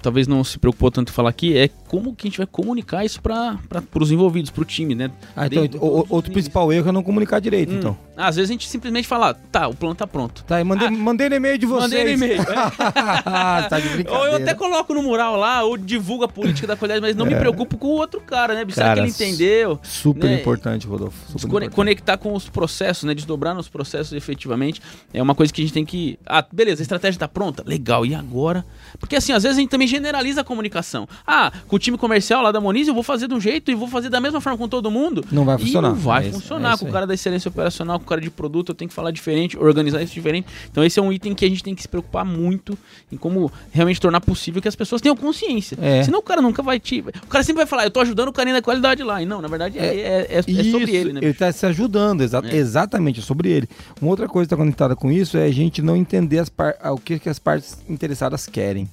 talvez 0.00 0.26
não 0.26 0.42
se 0.42 0.58
preocupou 0.58 0.90
tanto 0.90 1.10
em 1.10 1.14
falar 1.14 1.30
aqui 1.30 1.56
é 1.56 1.68
como 1.88 2.14
que 2.14 2.26
a 2.26 2.30
gente 2.30 2.38
vai 2.38 2.46
comunicar 2.46 3.04
isso 3.04 3.20
para 3.22 3.58
os 3.94 4.10
envolvidos, 4.12 4.50
para 4.50 4.62
o 4.62 4.64
time, 4.64 4.94
né? 4.94 5.10
Ah, 5.34 5.46
então, 5.46 5.62
Desde 5.62 5.78
o- 5.78 6.06
outro 6.08 6.30
principal 6.30 6.72
erro 6.72 6.88
é 6.88 6.92
não 6.92 7.02
comunicar 7.02 7.40
direito, 7.40 7.72
Hum, 7.72 7.78
então. 7.78 7.98
Às 8.16 8.36
vezes 8.36 8.50
a 8.50 8.52
gente 8.52 8.68
simplesmente 8.68 9.06
fala, 9.06 9.32
tá, 9.34 9.68
o 9.68 9.74
plano 9.74 9.94
tá 9.94 10.06
pronto. 10.06 10.42
Tá, 10.44 10.60
e 10.60 10.64
mandei, 10.64 10.90
mandei 10.90 11.28
no 11.28 11.36
e-mail 11.36 11.56
de 11.56 11.66
vocês. 11.66 11.90
Mandei 11.92 12.04
no 12.04 12.10
e-mail. 12.24 12.44
tá 12.44 13.80
de 13.80 13.88
Ou 13.88 13.94
brincadeira. 13.94 14.26
eu 14.30 14.36
até 14.36 14.54
coloco 14.54 14.92
no 14.94 15.02
mural 15.02 15.36
lá, 15.36 15.62
ou 15.62 15.76
divulgo 15.76 16.24
a 16.24 16.28
política 16.28 16.66
da 16.66 16.76
qualidade, 16.76 17.00
mas 17.00 17.14
não 17.16 17.24
me 17.26 17.34
preocupo 17.34 17.76
com 17.78 17.86
o 17.88 17.90
outro 17.92 18.20
cara, 18.20 18.54
né? 18.54 18.64
Será 18.70 18.94
que 18.94 19.00
ele 19.00 19.08
entendeu? 19.08 19.78
Super 19.82 20.26
né? 20.30 20.40
importante, 20.40 20.86
Rodolfo. 20.86 21.16
Super 21.32 21.46
importante. 21.48 21.74
conectar 21.74 22.16
com 22.16 22.34
os 22.34 22.48
processos, 22.48 23.04
né? 23.04 23.14
Desdobrar 23.14 23.54
nos 23.54 23.68
processos 23.68 24.12
efetivamente. 24.12 24.82
É 25.12 25.22
uma 25.22 25.34
coisa 25.34 25.52
que 25.52 25.60
a 25.62 25.64
gente 25.64 25.74
tem 25.74 25.84
que. 25.84 26.18
Ah, 26.26 26.44
beleza, 26.52 26.82
a 26.82 26.84
estratégia 26.84 27.18
tá 27.20 27.28
pronta? 27.28 27.62
Legal, 27.66 28.04
e 28.04 28.14
agora? 28.14 28.64
Porque 28.98 29.16
assim, 29.16 29.32
às 29.32 29.42
vezes 29.44 29.56
a 29.56 29.60
gente 29.60 29.70
também 29.70 29.86
generaliza 29.88 30.40
a 30.40 30.44
comunicação. 30.44 31.08
Ah, 31.26 31.52
com 31.66 31.77
o 31.78 31.80
time 31.80 31.96
comercial 31.96 32.42
lá 32.42 32.50
da 32.52 32.60
Moniz, 32.60 32.88
eu 32.88 32.94
vou 32.94 33.02
fazer 33.02 33.28
de 33.28 33.34
um 33.34 33.40
jeito 33.40 33.70
e 33.70 33.74
vou 33.74 33.88
fazer 33.88 34.10
da 34.10 34.20
mesma 34.20 34.40
forma 34.40 34.58
com 34.58 34.68
todo 34.68 34.90
mundo. 34.90 35.24
Não 35.30 35.44
vai 35.44 35.56
E 35.56 35.60
funcionar. 35.60 35.88
não 35.90 35.96
vai 35.96 36.24
É 36.24 36.28
isso- 36.28 36.40
funcionar. 36.40 36.74
é 36.74 36.76
com 36.76 36.86
o 36.86 36.92
cara 36.92 37.06
da 37.06 37.14
excelência 37.14 37.48
operacional, 37.48 37.98
com 37.98 38.04
o 38.04 38.08
cara 38.08 38.20
de 38.20 38.30
produto, 38.30 38.70
eu 38.70 38.74
tenho 38.74 38.88
que 38.88 38.94
falar 38.94 39.10
diferente, 39.10 39.56
organizar 39.56 40.02
isso 40.02 40.12
diferente. 40.12 40.46
Então, 40.70 40.82
esse 40.84 40.98
é 40.98 41.02
um 41.02 41.12
item 41.12 41.34
que 41.34 41.44
a 41.44 41.48
gente 41.48 41.62
tem 41.62 41.74
que 41.74 41.82
se 41.82 41.88
preocupar 41.88 42.24
muito 42.24 42.76
em 43.12 43.16
como 43.16 43.50
realmente 43.70 44.00
tornar 44.00 44.20
possível 44.20 44.60
que 44.60 44.68
as 44.68 44.76
pessoas 44.76 45.00
tenham 45.00 45.16
consciência. 45.16 45.78
É. 45.80 46.02
Senão 46.02 46.18
o 46.18 46.22
cara 46.22 46.42
nunca 46.42 46.62
vai 46.62 46.78
te. 46.80 47.00
O 47.00 47.26
cara 47.28 47.44
sempre 47.44 47.58
vai 47.58 47.66
falar, 47.66 47.84
eu 47.84 47.90
tô 47.90 48.00
ajudando 48.00 48.28
o 48.28 48.32
carinha 48.32 48.54
da 48.56 48.62
qualidade 48.62 49.02
lá. 49.02 49.22
E 49.22 49.26
não, 49.26 49.40
na 49.40 49.48
verdade, 49.48 49.78
é, 49.78 49.86
é, 49.86 50.26
é- 50.30 50.36
é 50.36 50.50
Isso, 50.50 50.70
sobre 50.72 50.94
ele, 50.96 51.12
né? 51.12 51.20
Ele 51.22 51.34
tá 51.34 51.50
se 51.52 51.64
ajudando, 51.66 52.22
exa- 52.22 52.42
exatamente, 52.52 53.20
é 53.20 53.22
sobre 53.22 53.48
ele. 53.50 53.68
Uma 54.02 54.10
outra 54.10 54.26
coisa 54.28 54.46
que 54.48 54.54
está 54.54 54.56
conectada 54.56 54.96
com 54.96 55.10
isso 55.12 55.36
é 55.36 55.44
a 55.44 55.52
gente 55.52 55.80
não 55.80 55.96
entender 55.96 56.38
as 56.40 56.48
par- 56.48 56.76
o 56.92 56.98
que, 56.98 57.18
que 57.18 57.28
as 57.28 57.38
partes 57.38 57.78
interessadas 57.88 58.46
querem. 58.46 58.88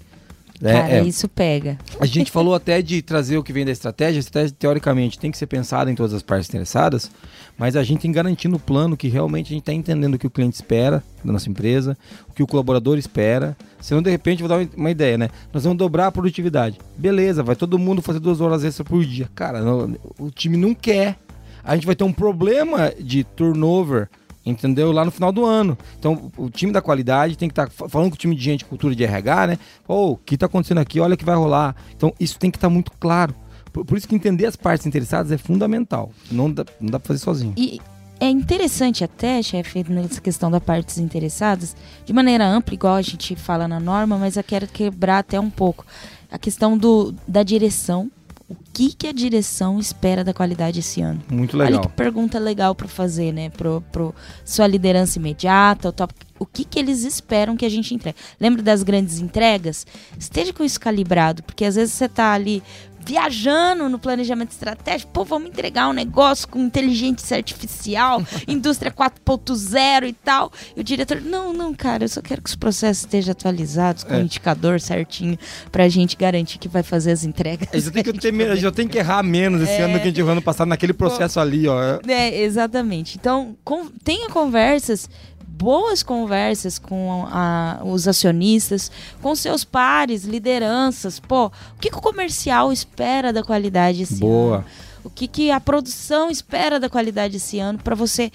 É, 0.63 0.71
Cara, 0.71 0.93
é. 0.93 1.03
isso 1.03 1.27
pega. 1.27 1.77
A 1.99 2.05
gente 2.05 2.31
falou 2.31 2.55
até 2.55 2.81
de 2.81 3.01
trazer 3.01 3.37
o 3.37 3.43
que 3.43 3.51
vem 3.51 3.65
da 3.65 3.71
estratégia. 3.71 4.19
A 4.19 4.21
estratégia, 4.21 4.55
teoricamente, 4.57 5.19
tem 5.19 5.29
que 5.29 5.37
ser 5.37 5.47
pensada 5.47 5.91
em 5.91 5.95
todas 5.95 6.13
as 6.13 6.21
partes 6.21 6.47
interessadas, 6.49 7.11
mas 7.57 7.75
a 7.75 7.83
gente 7.83 7.99
tem 8.01 8.11
que 8.11 8.15
garantir 8.15 8.47
no 8.47 8.57
plano 8.57 8.95
que 8.95 9.09
realmente 9.09 9.47
a 9.47 9.49
gente 9.49 9.59
está 9.63 9.73
entendendo 9.73 10.13
o 10.15 10.17
que 10.19 10.27
o 10.27 10.29
cliente 10.29 10.55
espera 10.55 11.03
da 11.23 11.33
nossa 11.33 11.49
empresa, 11.49 11.97
o 12.29 12.33
que 12.33 12.41
o 12.41 12.47
colaborador 12.47 12.97
espera. 12.97 13.55
Senão, 13.81 14.01
de 14.01 14.09
repente, 14.09 14.39
vou 14.39 14.47
dar 14.49 14.57
uma- 14.59 14.69
uma 14.77 14.91
ideia, 14.91 15.17
né? 15.17 15.29
Nós 15.53 15.63
vamos 15.63 15.77
dobrar 15.77 16.07
a 16.07 16.11
produtividade. 16.11 16.77
Beleza, 16.97 17.43
vai 17.43 17.55
todo 17.55 17.77
mundo 17.77 18.01
fazer 18.01 18.19
duas 18.19 18.39
horas 18.39 18.63
extra 18.63 18.83
por 18.85 19.03
dia. 19.03 19.29
Cara, 19.35 19.61
não- 19.61 19.95
o 20.17 20.31
time 20.31 20.55
não 20.55 20.73
quer. 20.73 21.17
A 21.63 21.75
gente 21.75 21.85
vai 21.85 21.95
ter 21.95 22.03
um 22.05 22.13
problema 22.13 22.93
de 22.97 23.23
turnover. 23.23 24.07
Entendeu? 24.45 24.91
Lá 24.91 25.03
no 25.03 25.11
final 25.11 25.31
do 25.31 25.43
ano. 25.43 25.77
Então, 25.97 26.31
o 26.37 26.49
time 26.49 26.71
da 26.71 26.81
qualidade 26.81 27.37
tem 27.37 27.49
que 27.49 27.53
estar 27.53 27.69
falando 27.69 28.09
com 28.09 28.15
o 28.15 28.19
time 28.19 28.35
de 28.35 28.43
gente, 28.43 28.63
cultura 28.63 28.95
de 28.95 29.03
RH, 29.03 29.47
né? 29.47 29.59
Pô, 29.87 30.11
o 30.11 30.17
que 30.17 30.35
está 30.35 30.45
acontecendo 30.45 30.77
aqui? 30.77 30.99
Olha 30.99 31.15
o 31.15 31.17
que 31.17 31.25
vai 31.25 31.35
rolar. 31.35 31.75
Então, 31.95 32.13
isso 32.19 32.37
tem 32.37 32.51
que 32.51 32.57
estar 32.57 32.69
muito 32.69 32.91
claro. 32.99 33.33
Por, 33.73 33.83
por 33.83 33.97
isso 33.97 34.07
que 34.07 34.15
entender 34.15 34.45
as 34.45 34.55
partes 34.55 34.85
interessadas 34.85 35.31
é 35.31 35.37
fundamental. 35.37 36.11
Não 36.31 36.51
dá, 36.51 36.63
não 36.79 36.91
dá 36.91 36.99
pra 36.99 37.07
fazer 37.07 37.19
sozinho. 37.19 37.53
E 37.57 37.81
é 38.19 38.29
interessante 38.29 39.03
até, 39.03 39.41
chefe, 39.41 39.83
nessa 39.89 40.21
questão 40.21 40.49
das 40.49 40.63
partes 40.63 40.97
interessadas, 40.97 41.75
de 42.05 42.13
maneira 42.13 42.47
ampla, 42.47 42.73
igual 42.73 42.95
a 42.95 43.01
gente 43.01 43.35
fala 43.35 43.67
na 43.67 43.79
norma, 43.79 44.17
mas 44.17 44.37
eu 44.37 44.43
quero 44.43 44.67
quebrar 44.67 45.19
até 45.19 45.39
um 45.39 45.49
pouco 45.49 45.85
a 46.31 46.37
questão 46.37 46.77
do, 46.77 47.13
da 47.27 47.43
direção. 47.43 48.09
O 48.47 48.55
que, 48.73 48.93
que 48.93 49.07
a 49.07 49.11
direção 49.11 49.79
espera 49.79 50.23
da 50.23 50.33
qualidade 50.33 50.79
esse 50.79 51.01
ano? 51.01 51.19
Muito 51.31 51.57
Olha 51.57 51.65
legal. 51.65 51.81
que 51.81 51.87
pergunta 51.89 52.37
legal 52.37 52.75
para 52.75 52.87
fazer, 52.87 53.31
né? 53.31 53.49
Pro, 53.49 53.83
pro 53.91 54.13
sua 54.43 54.67
liderança 54.67 55.17
imediata, 55.17 55.89
o, 55.89 55.91
top, 55.91 56.13
o 56.37 56.45
que, 56.45 56.63
que 56.63 56.77
eles 56.77 57.03
esperam 57.03 57.57
que 57.57 57.65
a 57.65 57.69
gente 57.69 57.95
entregue. 57.95 58.17
Lembra 58.39 58.61
das 58.61 58.83
grandes 58.83 59.19
entregas? 59.19 59.87
Esteja 60.19 60.53
com 60.53 60.63
isso 60.63 60.79
calibrado, 60.79 61.41
porque 61.41 61.65
às 61.65 61.73
vezes 61.73 61.95
você 61.95 62.07
tá 62.07 62.33
ali 62.33 62.61
viajando 63.05 63.87
no 63.87 63.99
planejamento 63.99 64.51
estratégico, 64.51 65.11
pô, 65.11 65.23
vamos 65.23 65.47
entregar 65.49 65.87
um 65.89 65.93
negócio 65.93 66.47
com 66.47 66.59
inteligência 66.59 67.37
artificial, 67.37 68.21
indústria 68.47 68.91
4.0 68.91 70.07
e 70.07 70.13
tal. 70.13 70.51
E 70.75 70.81
o 70.81 70.83
diretor, 70.83 71.21
não, 71.21 71.53
não, 71.53 71.73
cara, 71.73 72.03
eu 72.03 72.09
só 72.09 72.21
quero 72.21 72.41
que 72.41 72.49
os 72.49 72.55
processos 72.55 73.03
estejam 73.03 73.31
atualizados, 73.31 74.03
com 74.03 74.13
o 74.13 74.17
É. 74.17 74.21
indicador 74.21 74.81
certinho, 74.81 75.37
pra 75.71 75.87
gente 75.87 76.15
garantir 76.17 76.57
que 76.57 76.67
vai 76.67 76.83
fazer 76.83 77.11
as 77.11 77.23
entregas. 77.23 77.67
A 77.71 77.77
gente, 77.77 77.91
tem 77.91 78.03
que 78.03 78.13
que 78.13 78.19
ter, 78.31 78.55
já 78.57 78.71
tem 78.71 78.87
que 78.87 78.97
errar 78.97 79.21
menos 79.23 79.61
esse 79.61 79.71
É. 79.73 79.81
ano 79.83 79.93
do 79.93 79.97
que 79.99 80.03
a 80.03 80.07
gente 80.07 80.19
errou 80.19 80.31
ano 80.31 80.41
passado 80.41 80.67
naquele 80.67 80.93
processo 80.93 81.39
ali, 81.39 81.67
ó. 81.67 81.99
É, 82.07 82.41
exatamente. 82.41 83.17
Então, 83.19 83.55
com- 83.63 83.87
tenha 84.03 84.29
conversas, 84.29 85.09
boas 85.57 86.03
conversas 86.03 86.77
com 86.77 87.25
a- 87.29 87.79
os 87.83 88.07
acionistas, 88.07 88.91
com 89.21 89.33
seus 89.35 89.63
pares, 89.63 90.23
lideranças. 90.23 91.19
Pô, 91.19 91.47
o 91.47 91.51
que, 91.79 91.89
que 91.89 91.97
o 91.97 92.01
comercial 92.01 92.71
espera 92.71 93.31
da 93.31 93.43
qualidade 93.43 94.03
esse 94.03 94.19
Boa. 94.19 94.57
ano? 94.57 94.65
O 95.03 95.09
que, 95.09 95.27
que 95.27 95.51
a 95.51 95.59
produção 95.59 96.31
espera 96.31 96.79
da 96.79 96.89
qualidade 96.89 97.37
esse 97.37 97.59
ano 97.59 97.77
para 97.77 97.93
você. 97.95 98.31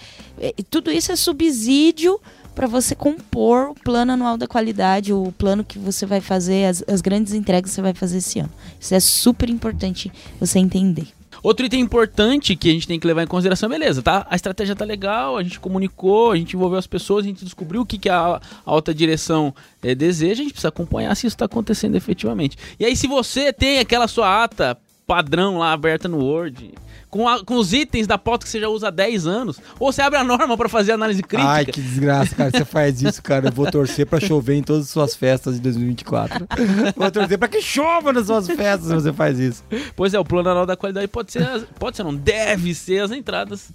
E 0.56 0.62
tudo 0.62 0.90
isso 0.90 1.10
é 1.10 1.16
subsídio 1.16 2.20
para 2.54 2.66
você 2.68 2.94
compor 2.94 3.70
o 3.70 3.74
plano 3.74 4.12
anual 4.12 4.36
da 4.36 4.46
qualidade, 4.46 5.12
o 5.12 5.32
plano 5.36 5.64
que 5.64 5.78
você 5.78 6.06
vai 6.06 6.20
fazer, 6.20 6.66
as, 6.66 6.84
as 6.86 7.00
grandes 7.00 7.32
entregas 7.32 7.70
que 7.70 7.74
você 7.74 7.82
vai 7.82 7.94
fazer 7.94 8.18
esse 8.18 8.38
ano. 8.38 8.50
Isso 8.78 8.94
é 8.94 9.00
super 9.00 9.50
importante 9.50 10.12
você 10.38 10.58
entender. 10.58 11.08
Outro 11.42 11.66
item 11.66 11.80
importante 11.80 12.54
que 12.54 12.70
a 12.70 12.72
gente 12.72 12.86
tem 12.86 13.00
que 13.00 13.06
levar 13.06 13.22
em 13.22 13.26
consideração, 13.26 13.68
beleza, 13.68 14.02
tá? 14.02 14.26
A 14.28 14.36
estratégia 14.36 14.76
tá 14.76 14.84
legal, 14.84 15.36
a 15.36 15.42
gente 15.42 15.58
comunicou, 15.58 16.32
a 16.32 16.36
gente 16.36 16.54
envolveu 16.54 16.78
as 16.78 16.86
pessoas, 16.86 17.24
a 17.24 17.28
gente 17.28 17.44
descobriu 17.44 17.82
o 17.82 17.86
que, 17.86 17.98
que 17.98 18.08
a, 18.08 18.40
alta 18.64 18.94
direção 18.94 19.54
eh, 19.82 19.94
deseja, 19.94 20.40
a 20.40 20.44
gente 20.44 20.52
precisa 20.52 20.68
acompanhar 20.68 21.14
se 21.14 21.26
isso 21.26 21.34
está 21.34 21.46
acontecendo 21.46 21.96
efetivamente. 21.96 22.56
E 22.78 22.84
aí, 22.84 22.96
se 22.96 23.06
você 23.06 23.52
tem 23.52 23.78
aquela 23.78 24.06
sua 24.06 24.44
ata 24.44 24.78
padrão 25.10 25.58
lá 25.58 25.72
aberta 25.72 26.06
no 26.06 26.18
Word. 26.18 26.72
Com, 27.10 27.28
a- 27.28 27.44
com 27.44 27.56
os 27.56 27.72
itens 27.72 28.06
da 28.06 28.16
pauta 28.16 28.44
que 28.44 28.50
você 28.50 28.60
já 28.60 28.68
usa 28.68 28.86
há 28.88 28.90
10 28.90 29.26
anos. 29.26 29.58
Ou 29.80 29.92
você 29.92 30.00
abre 30.00 30.18
a 30.18 30.22
norma 30.22 30.56
pra 30.56 30.68
fazer 30.68 30.92
análise 30.92 31.22
crítica. 31.22 31.50
Ai, 31.50 31.64
que 31.66 31.80
desgraça, 31.80 32.36
cara. 32.36 32.50
Você 32.52 32.64
faz 32.64 33.02
isso, 33.02 33.20
cara. 33.20 33.48
Eu 33.48 33.52
vou 33.52 33.68
torcer 33.70 34.06
pra 34.06 34.20
chover 34.20 34.54
em 34.54 34.62
todas 34.62 34.84
as 34.84 34.90
suas 34.90 35.14
festas 35.16 35.54
de 35.56 35.60
2024. 35.60 36.46
Vou 36.96 37.10
torcer 37.10 37.36
pra 37.36 37.48
que 37.48 37.60
chova 37.60 38.12
nas 38.12 38.26
suas 38.26 38.46
festas 38.46 38.86
se 38.88 38.94
você 38.94 39.12
faz 39.12 39.38
isso. 39.40 39.64
Pois 39.96 40.14
é, 40.14 40.18
o 40.20 40.24
plano 40.24 40.48
anual 40.50 40.66
da 40.66 40.76
qualidade 40.76 41.08
pode 41.08 41.32
ser, 41.32 41.44
pode 41.80 41.96
ser 41.96 42.04
não, 42.04 42.14
deve 42.14 42.74
ser 42.74 43.02
as 43.02 43.10
entradas 43.10 43.70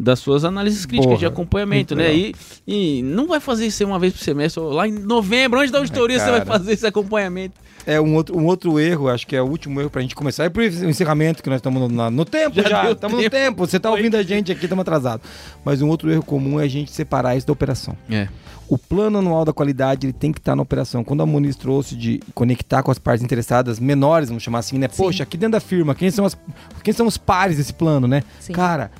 das 0.00 0.18
suas 0.18 0.46
análises 0.46 0.86
críticas 0.86 1.18
de 1.18 1.26
Porra, 1.26 1.32
acompanhamento, 1.32 1.94
muito 1.94 2.08
né? 2.08 2.14
E, 2.14 2.34
e 2.66 3.02
não 3.02 3.28
vai 3.28 3.38
fazer 3.38 3.66
isso 3.66 3.84
uma 3.84 3.98
vez 3.98 4.14
por 4.14 4.20
semestre, 4.20 4.58
ou 4.58 4.72
lá 4.72 4.88
em 4.88 4.92
novembro, 4.92 5.60
antes 5.60 5.70
da 5.70 5.78
auditoria, 5.78 6.16
É, 6.16 6.20
você 6.20 6.30
vai 6.30 6.44
fazer 6.44 6.72
esse 6.72 6.86
acompanhamento. 6.86 7.54
É 7.86 8.00
um 8.00 8.14
outro, 8.14 8.36
um 8.36 8.46
outro 8.46 8.80
erro, 8.80 9.08
acho 9.08 9.26
que 9.26 9.36
é 9.36 9.42
o 9.42 9.46
último 9.46 9.78
erro 9.80 9.90
pra 9.90 10.00
gente 10.00 10.14
começar. 10.14 10.44
É 10.44 10.48
por 10.48 10.62
encerramento 10.62 11.42
que 11.42 11.50
nós 11.50 11.58
estamos 11.58 11.90
no, 11.90 12.10
no 12.10 12.24
tempo 12.24 12.56
Já 12.62 12.90
Estamos 12.90 13.22
no 13.22 13.30
tempo. 13.30 13.66
Você 13.66 13.78
tá 13.78 13.88
Foi. 13.90 13.98
ouvindo 13.98 14.16
a 14.16 14.22
gente 14.22 14.52
aqui, 14.52 14.64
estamos 14.64 14.82
atrasados. 14.82 15.26
Mas 15.64 15.82
um 15.82 15.88
outro 15.88 16.10
erro 16.10 16.22
comum 16.22 16.60
é 16.60 16.64
a 16.64 16.68
gente 16.68 16.90
separar 16.90 17.36
isso 17.36 17.46
da 17.46 17.52
operação. 17.52 17.96
É. 18.10 18.28
O 18.68 18.78
plano 18.78 19.18
anual 19.18 19.44
da 19.44 19.52
qualidade 19.52 20.06
ele 20.06 20.12
tem 20.12 20.30
que 20.30 20.38
estar 20.38 20.54
na 20.54 20.62
operação. 20.62 21.02
Quando 21.02 21.22
a 21.22 21.26
Muniz 21.26 21.56
trouxe 21.56 21.96
de 21.96 22.20
conectar 22.34 22.82
com 22.82 22.90
as 22.90 22.98
partes 22.98 23.24
interessadas 23.24 23.80
menores, 23.80 24.28
vamos 24.28 24.42
chamar 24.42 24.60
assim, 24.60 24.78
né? 24.78 24.88
Sim. 24.88 25.02
Poxa, 25.02 25.22
aqui 25.22 25.36
dentro 25.36 25.52
da 25.52 25.60
firma, 25.60 25.94
quem 25.94 26.10
são, 26.10 26.24
as, 26.24 26.36
quem 26.84 26.94
são 26.94 27.06
os 27.06 27.16
pares 27.16 27.56
desse 27.56 27.72
plano, 27.72 28.06
né? 28.06 28.22
Sim. 28.38 28.52
Cara, 28.52 28.90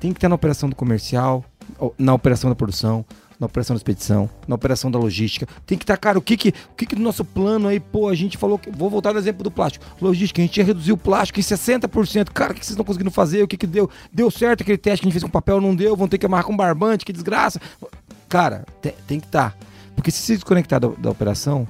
tem 0.00 0.12
que 0.12 0.18
estar 0.18 0.28
na 0.28 0.34
operação 0.34 0.68
do 0.68 0.74
comercial, 0.74 1.44
na 1.98 2.14
operação 2.14 2.50
da 2.50 2.56
produção, 2.56 3.04
na 3.38 3.46
operação 3.46 3.74
da 3.74 3.78
expedição, 3.78 4.28
na 4.46 4.54
operação 4.54 4.90
da 4.90 4.98
logística. 4.98 5.46
Tem 5.64 5.78
que 5.78 5.84
estar, 5.84 5.96
cara, 5.96 6.18
o 6.18 6.22
que 6.22 6.36
que, 6.36 6.48
o 6.72 6.74
que 6.76 6.84
que 6.86 6.94
do 6.96 7.00
nosso 7.00 7.24
plano 7.24 7.68
aí, 7.68 7.78
pô, 7.80 8.08
a 8.08 8.14
gente 8.14 8.36
falou 8.36 8.58
que. 8.58 8.70
Vou 8.70 8.90
voltar 8.90 9.12
no 9.12 9.18
exemplo 9.18 9.42
do 9.42 9.50
plástico. 9.50 9.84
Logística, 10.00 10.42
a 10.42 10.44
gente 10.44 10.56
ia 10.58 10.64
reduzir 10.64 10.92
o 10.92 10.96
plástico 10.96 11.38
em 11.38 11.42
60%. 11.42 12.30
Cara, 12.32 12.52
o 12.52 12.54
que 12.54 12.60
vocês 12.64 12.70
estão 12.72 12.84
conseguindo 12.84 13.10
fazer? 13.10 13.42
O 13.42 13.48
que 13.48 13.56
que 13.56 13.66
deu? 13.66 13.88
Deu 14.12 14.30
certo 14.30 14.62
aquele 14.62 14.76
teste 14.78 15.00
que 15.02 15.06
a 15.06 15.08
gente 15.08 15.14
fez 15.14 15.24
com 15.24 15.30
papel, 15.30 15.60
não 15.60 15.74
deu, 15.74 15.96
vão 15.96 16.08
ter 16.08 16.18
que 16.18 16.26
amarrar 16.26 16.44
com 16.44 16.56
barbante, 16.56 17.04
que 17.04 17.12
desgraça. 17.12 17.60
Cara, 18.28 18.64
te- 18.82 18.94
tem 19.06 19.18
que 19.20 19.26
estar. 19.26 19.56
Porque 19.96 20.10
se 20.10 20.18
se 20.22 20.34
desconectar 20.34 20.78
da, 20.80 20.88
da 20.88 21.10
operação 21.10 21.66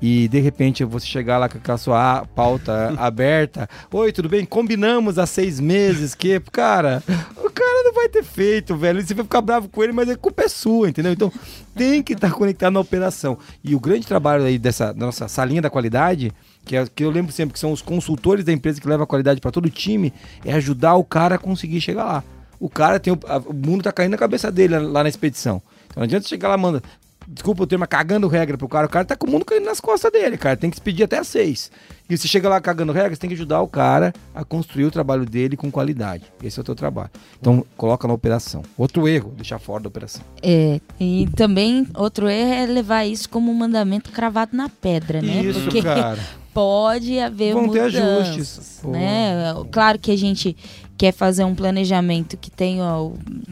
e 0.00 0.28
de 0.28 0.38
repente 0.40 0.84
você 0.84 1.06
chegar 1.06 1.38
lá 1.38 1.48
com 1.48 1.58
aquela 1.58 1.78
sua 1.78 2.18
a- 2.20 2.26
pauta 2.26 2.94
aberta, 2.98 3.68
oi, 3.90 4.12
tudo 4.12 4.28
bem? 4.28 4.44
Combinamos 4.44 5.18
há 5.18 5.26
seis 5.26 5.58
meses 5.58 6.14
que, 6.14 6.38
cara, 6.52 7.02
o 7.36 7.50
cara 7.50 7.82
não 7.84 7.94
vai 7.94 8.08
ter 8.08 8.22
feito, 8.22 8.76
velho. 8.76 9.00
Você 9.04 9.14
vai 9.14 9.24
ficar 9.24 9.40
bravo 9.40 9.68
com 9.68 9.82
ele, 9.82 9.92
mas 9.92 10.08
a 10.10 10.16
culpa 10.16 10.42
é 10.44 10.48
sua, 10.48 10.88
entendeu? 10.90 11.12
Então 11.12 11.32
tem 11.74 12.02
que 12.02 12.12
estar 12.12 12.30
conectado 12.32 12.72
na 12.74 12.80
operação. 12.80 13.38
E 13.64 13.74
o 13.74 13.80
grande 13.80 14.06
trabalho 14.06 14.44
aí 14.44 14.58
dessa 14.58 14.92
nossa 14.92 15.28
salinha 15.28 15.62
da 15.62 15.70
qualidade, 15.70 16.30
que, 16.64 16.76
é, 16.76 16.84
que 16.94 17.04
eu 17.04 17.10
lembro 17.10 17.32
sempre 17.32 17.54
que 17.54 17.58
são 17.58 17.72
os 17.72 17.80
consultores 17.80 18.44
da 18.44 18.52
empresa 18.52 18.80
que 18.80 18.88
levam 18.88 19.04
a 19.04 19.06
qualidade 19.06 19.40
para 19.40 19.50
todo 19.50 19.66
o 19.66 19.70
time, 19.70 20.12
é 20.44 20.52
ajudar 20.54 20.94
o 20.96 21.04
cara 21.04 21.36
a 21.36 21.38
conseguir 21.38 21.80
chegar 21.80 22.04
lá. 22.04 22.24
O 22.60 22.68
cara 22.68 22.98
tem 23.00 23.12
o, 23.12 23.18
a- 23.26 23.38
o 23.38 23.52
mundo 23.54 23.82
tá 23.84 23.92
caindo 23.92 24.12
na 24.12 24.18
cabeça 24.18 24.50
dele 24.52 24.78
lá 24.78 25.02
na 25.02 25.08
expedição. 25.08 25.62
Então 25.86 26.00
não 26.00 26.04
adianta 26.04 26.28
chegar 26.28 26.48
lá, 26.48 26.56
manda. 26.58 26.82
Desculpa 27.28 27.64
o 27.64 27.66
termo, 27.66 27.86
cagando 27.86 28.28
regra 28.28 28.56
pro 28.56 28.68
cara. 28.68 28.86
O 28.86 28.90
cara 28.90 29.04
tá 29.04 29.16
com 29.16 29.26
o 29.26 29.30
mundo 29.30 29.44
caindo 29.44 29.64
nas 29.64 29.80
costas 29.80 30.12
dele, 30.12 30.36
cara. 30.36 30.56
Tem 30.56 30.70
que 30.70 30.76
expedir 30.76 31.04
até 31.04 31.22
seis. 31.24 31.70
E 32.08 32.16
você 32.16 32.28
chega 32.28 32.48
lá 32.48 32.60
cagando 32.60 32.92
regras, 32.92 33.18
tem 33.18 33.28
que 33.28 33.34
ajudar 33.34 33.60
o 33.62 33.66
cara 33.66 34.12
a 34.32 34.44
construir 34.44 34.84
o 34.84 34.90
trabalho 34.92 35.26
dele 35.26 35.56
com 35.56 35.70
qualidade. 35.70 36.24
Esse 36.42 36.58
é 36.58 36.62
o 36.62 36.64
teu 36.64 36.74
trabalho. 36.74 37.10
Então, 37.40 37.66
coloca 37.76 38.06
na 38.06 38.14
operação. 38.14 38.62
Outro 38.78 39.08
erro, 39.08 39.32
deixar 39.36 39.58
fora 39.58 39.82
da 39.82 39.88
operação. 39.88 40.22
É, 40.40 40.80
e 41.00 41.28
também 41.34 41.86
outro 41.94 42.28
erro 42.28 42.52
é 42.52 42.66
levar 42.66 43.04
isso 43.04 43.28
como 43.28 43.50
um 43.50 43.54
mandamento 43.54 44.12
cravado 44.12 44.56
na 44.56 44.68
pedra, 44.68 45.20
né? 45.20 45.42
Isso, 45.42 45.62
Porque 45.62 45.82
cara. 45.82 46.18
pode 46.54 47.18
haver 47.18 47.52
Vão 47.52 47.68
ter 47.68 47.82
mudanças, 47.82 48.28
ajustes. 48.28 48.78
Pô. 48.82 48.90
né? 48.92 49.52
Claro 49.70 49.98
que 49.98 50.10
a 50.10 50.16
gente 50.16 50.56
quer 50.96 51.12
fazer 51.12 51.44
um 51.44 51.54
planejamento 51.54 52.36
que 52.36 52.50
tenha 52.50 52.84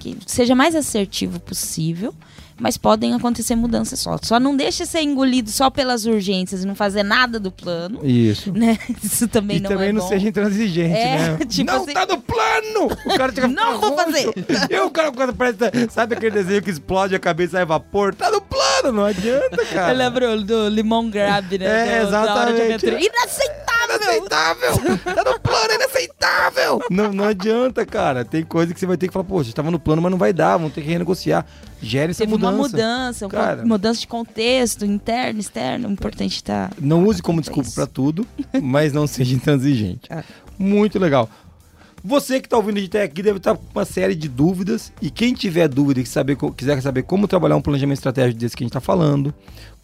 que 0.01 0.17
seja 0.27 0.55
mais 0.55 0.75
assertivo 0.75 1.39
possível, 1.41 2.15
mas 2.59 2.77
podem 2.79 3.13
acontecer 3.15 3.57
mudanças 3.57 3.99
só. 3.99 4.17
Só 4.23 4.39
não 4.39 4.57
deixa 4.57 4.87
ser 4.87 5.01
engolido 5.03 5.51
só 5.51 5.69
pelas 5.71 6.07
urgências 6.07 6.63
e 6.63 6.67
não 6.67 6.75
fazer 6.77 7.03
nada 7.03 7.41
do 7.41 7.51
plano, 7.51 7.99
Isso. 8.07 8.53
né? 8.53 8.79
Isso 9.03 9.27
também 9.27 9.57
e 9.57 9.61
não 9.61 9.71
também 9.71 9.89
é 9.89 9.93
não 9.93 10.01
bom. 10.03 10.09
seja 10.09 10.29
intransigente, 10.29 10.97
É, 10.97 11.17
né? 11.19 11.39
tipo 11.49 11.71
não 11.71 11.83
assim- 11.83 11.93
tá 11.93 12.07
no 12.07 12.19
plano! 12.21 12.97
O 13.07 13.19
cara 13.19 13.33
chega 13.33 13.49
Não 13.49 13.81
vou 13.81 13.97
fazer. 13.97 14.33
E 14.71 14.79
o 14.79 14.91
cara 14.91 15.11
quando 15.11 15.35
parece, 15.35 15.59
sabe 15.91 16.15
aquele 16.15 16.31
desenho 16.31 16.63
que 16.63 16.71
explode 16.71 17.15
a 17.15 17.19
cabeça 17.19 17.49
e 17.51 17.53
sai 17.59 17.65
vapor? 17.67 18.15
Tá 18.15 18.31
no 18.31 18.41
plano, 18.41 18.93
não 18.93 19.05
adianta, 19.05 19.65
cara. 19.75 19.93
Eu 19.93 19.97
lembro 19.99 20.43
do 20.45 20.69
limão 20.69 21.11
grab, 21.11 21.59
né? 21.59 21.99
É, 21.99 22.05
do- 22.05 22.11
da 22.13 22.21
hora 22.23 22.53
de 22.53 22.61
exatamente. 22.63 22.87
aventura. 22.87 23.01
Inaceitável! 23.01 23.64
Inaceitável! 23.97 24.73
Tá 25.15 25.25
no 25.25 25.41
plano, 25.41 25.71
é 25.71 25.75
inaceitável! 25.77 26.81
Não, 26.91 27.13
não 27.13 27.25
adianta, 27.25 27.85
cara. 27.87 28.25
Tem 28.25 28.43
coisa 28.45 28.73
que 28.75 28.81
você 28.81 28.87
vai 28.87 28.97
ter 28.97 29.07
que 29.09 29.13
falar, 29.13 29.25
pô, 29.25 29.43
você 29.43 29.53
tava 29.53 29.71
no 29.71 29.79
plano, 29.79 30.03
mas 30.03 30.11
não 30.11 30.19
vai 30.19 30.33
dar, 30.33 30.57
vamos 30.57 30.73
ter 30.73 30.83
que 30.83 30.89
renegociar. 30.89 31.47
Gere 31.81 32.13
essa 32.13 32.21
Teve 32.21 32.33
mudança. 32.33 32.53
uma 32.55 32.63
mudança, 32.63 33.27
uma 33.27 33.31
Cara. 33.31 33.67
mudança 33.67 34.01
de 34.01 34.07
contexto, 34.07 34.85
interno, 34.87 35.39
externo. 35.41 35.89
O 35.89 35.93
importante 35.93 36.43
tá. 36.43 36.71
Não 36.81 37.05
use 37.05 37.21
como 37.23 37.41
desculpa 37.41 37.71
pra 37.75 37.87
tudo, 37.87 38.27
mas 38.63 38.93
não 38.93 39.07
seja 39.07 39.35
intransigente. 39.35 40.11
É. 40.11 40.25
Muito 40.59 40.99
legal. 40.99 41.29
Você 42.07 42.39
que 42.39 42.47
está 42.47 42.59
ouvindo 42.59 42.79
de 42.79 42.85
até 42.87 43.03
aqui 43.03 43.23
deve 43.23 43.39
estar 43.39 43.57
com 43.57 43.65
uma 43.75 43.85
série 43.87 44.15
de 44.15 44.29
dúvidas. 44.29 44.93
E 45.01 45.11
quem 45.11 45.33
tiver 45.33 45.67
dúvida 45.69 46.01
e 46.01 46.07
saber, 46.07 46.37
quiser 46.55 46.79
saber 46.83 47.03
como 47.03 47.27
trabalhar 47.27 47.57
um 47.57 47.63
planejamento 47.63 47.97
estratégico 47.97 48.39
desse 48.39 48.55
que 48.55 48.63
a 48.63 48.67
gente 48.67 48.71
está 48.71 48.81
falando, 48.81 49.33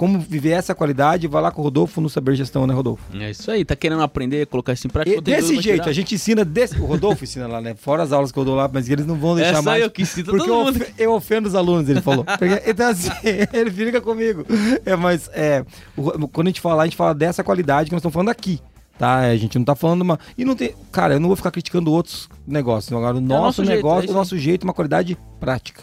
como 0.01 0.19
viver 0.19 0.53
essa 0.53 0.75
qualidade, 0.75 1.27
vai 1.29 1.43
lá 1.43 1.51
com 1.51 1.61
o 1.61 1.65
Rodolfo 1.65 2.01
no 2.01 2.09
Saber 2.09 2.35
Gestão, 2.35 2.67
né, 2.67 2.73
Rodolfo? 2.73 3.03
É 3.15 3.31
isso 3.33 3.51
aí, 3.51 3.67
tá 3.67 3.77
querendo 3.77 4.01
aprender, 4.03 4.47
colocar 4.47 4.73
isso 4.73 4.87
em 4.87 4.91
prática? 4.91 5.15
E 5.19 5.21
desse 5.21 5.61
jeito, 5.61 5.87
a 5.91 5.93
gente 5.93 6.15
ensina 6.15 6.43
desse. 6.43 6.81
O 6.81 6.87
Rodolfo 6.87 7.23
ensina 7.23 7.47
lá, 7.47 7.61
né? 7.61 7.75
Fora 7.75 8.03
as 8.03 8.11
aulas 8.11 8.33
que 8.33 8.39
eu 8.39 8.45
dou 8.47 8.55
lá, 8.57 8.67
mas 8.73 8.89
eles 8.89 9.05
não 9.05 9.15
vão 9.17 9.35
deixar 9.35 9.51
Essa 9.51 9.63
mais. 9.63 9.83
eu 9.83 9.91
que 9.91 10.01
ensino 10.01 10.31
porque 10.31 10.49
eu, 10.49 10.67
ofe- 10.67 10.95
eu 10.97 11.13
ofendo 11.13 11.47
os 11.49 11.55
alunos, 11.55 11.87
ele 11.87 12.01
falou. 12.01 12.25
Porque- 12.39 12.63
então, 12.71 12.89
assim, 12.89 13.11
ele 13.53 13.71
fica 13.71 14.01
comigo. 14.01 14.43
É, 14.87 14.97
mas 14.97 15.29
é, 15.35 15.67
o- 15.95 16.27
quando 16.29 16.47
a 16.47 16.51
gente 16.51 16.63
fala, 16.63 16.83
a 16.83 16.87
gente 16.87 16.97
fala 16.97 17.15
dessa 17.15 17.45
qualidade 17.45 17.91
que 17.91 17.95
nós 17.95 18.01
estamos 18.01 18.15
falando 18.15 18.31
aqui. 18.31 18.59
Tá? 18.99 19.19
A 19.19 19.37
gente 19.37 19.59
não 19.59 19.67
tá 19.67 19.75
falando 19.75 20.01
uma. 20.01 20.19
E 20.39 20.47
não 20.47 20.57
tem. 20.57 20.75
Cara, 20.91 21.13
eu 21.13 21.21
não 21.21 21.29
vou 21.29 21.37
ficar 21.37 21.51
criticando 21.51 21.93
outros 21.93 22.27
negócios. 22.47 22.91
Agora, 22.91 23.19
o 23.19 23.21
nosso, 23.21 23.43
nosso 23.43 23.65
jeito, 23.67 23.73
é 23.73 23.77
negócio, 23.77 24.05
isso 24.05 24.13
o 24.15 24.17
nosso 24.17 24.39
jeito, 24.39 24.65
uma 24.65 24.73
qualidade 24.73 25.17
prática. 25.39 25.83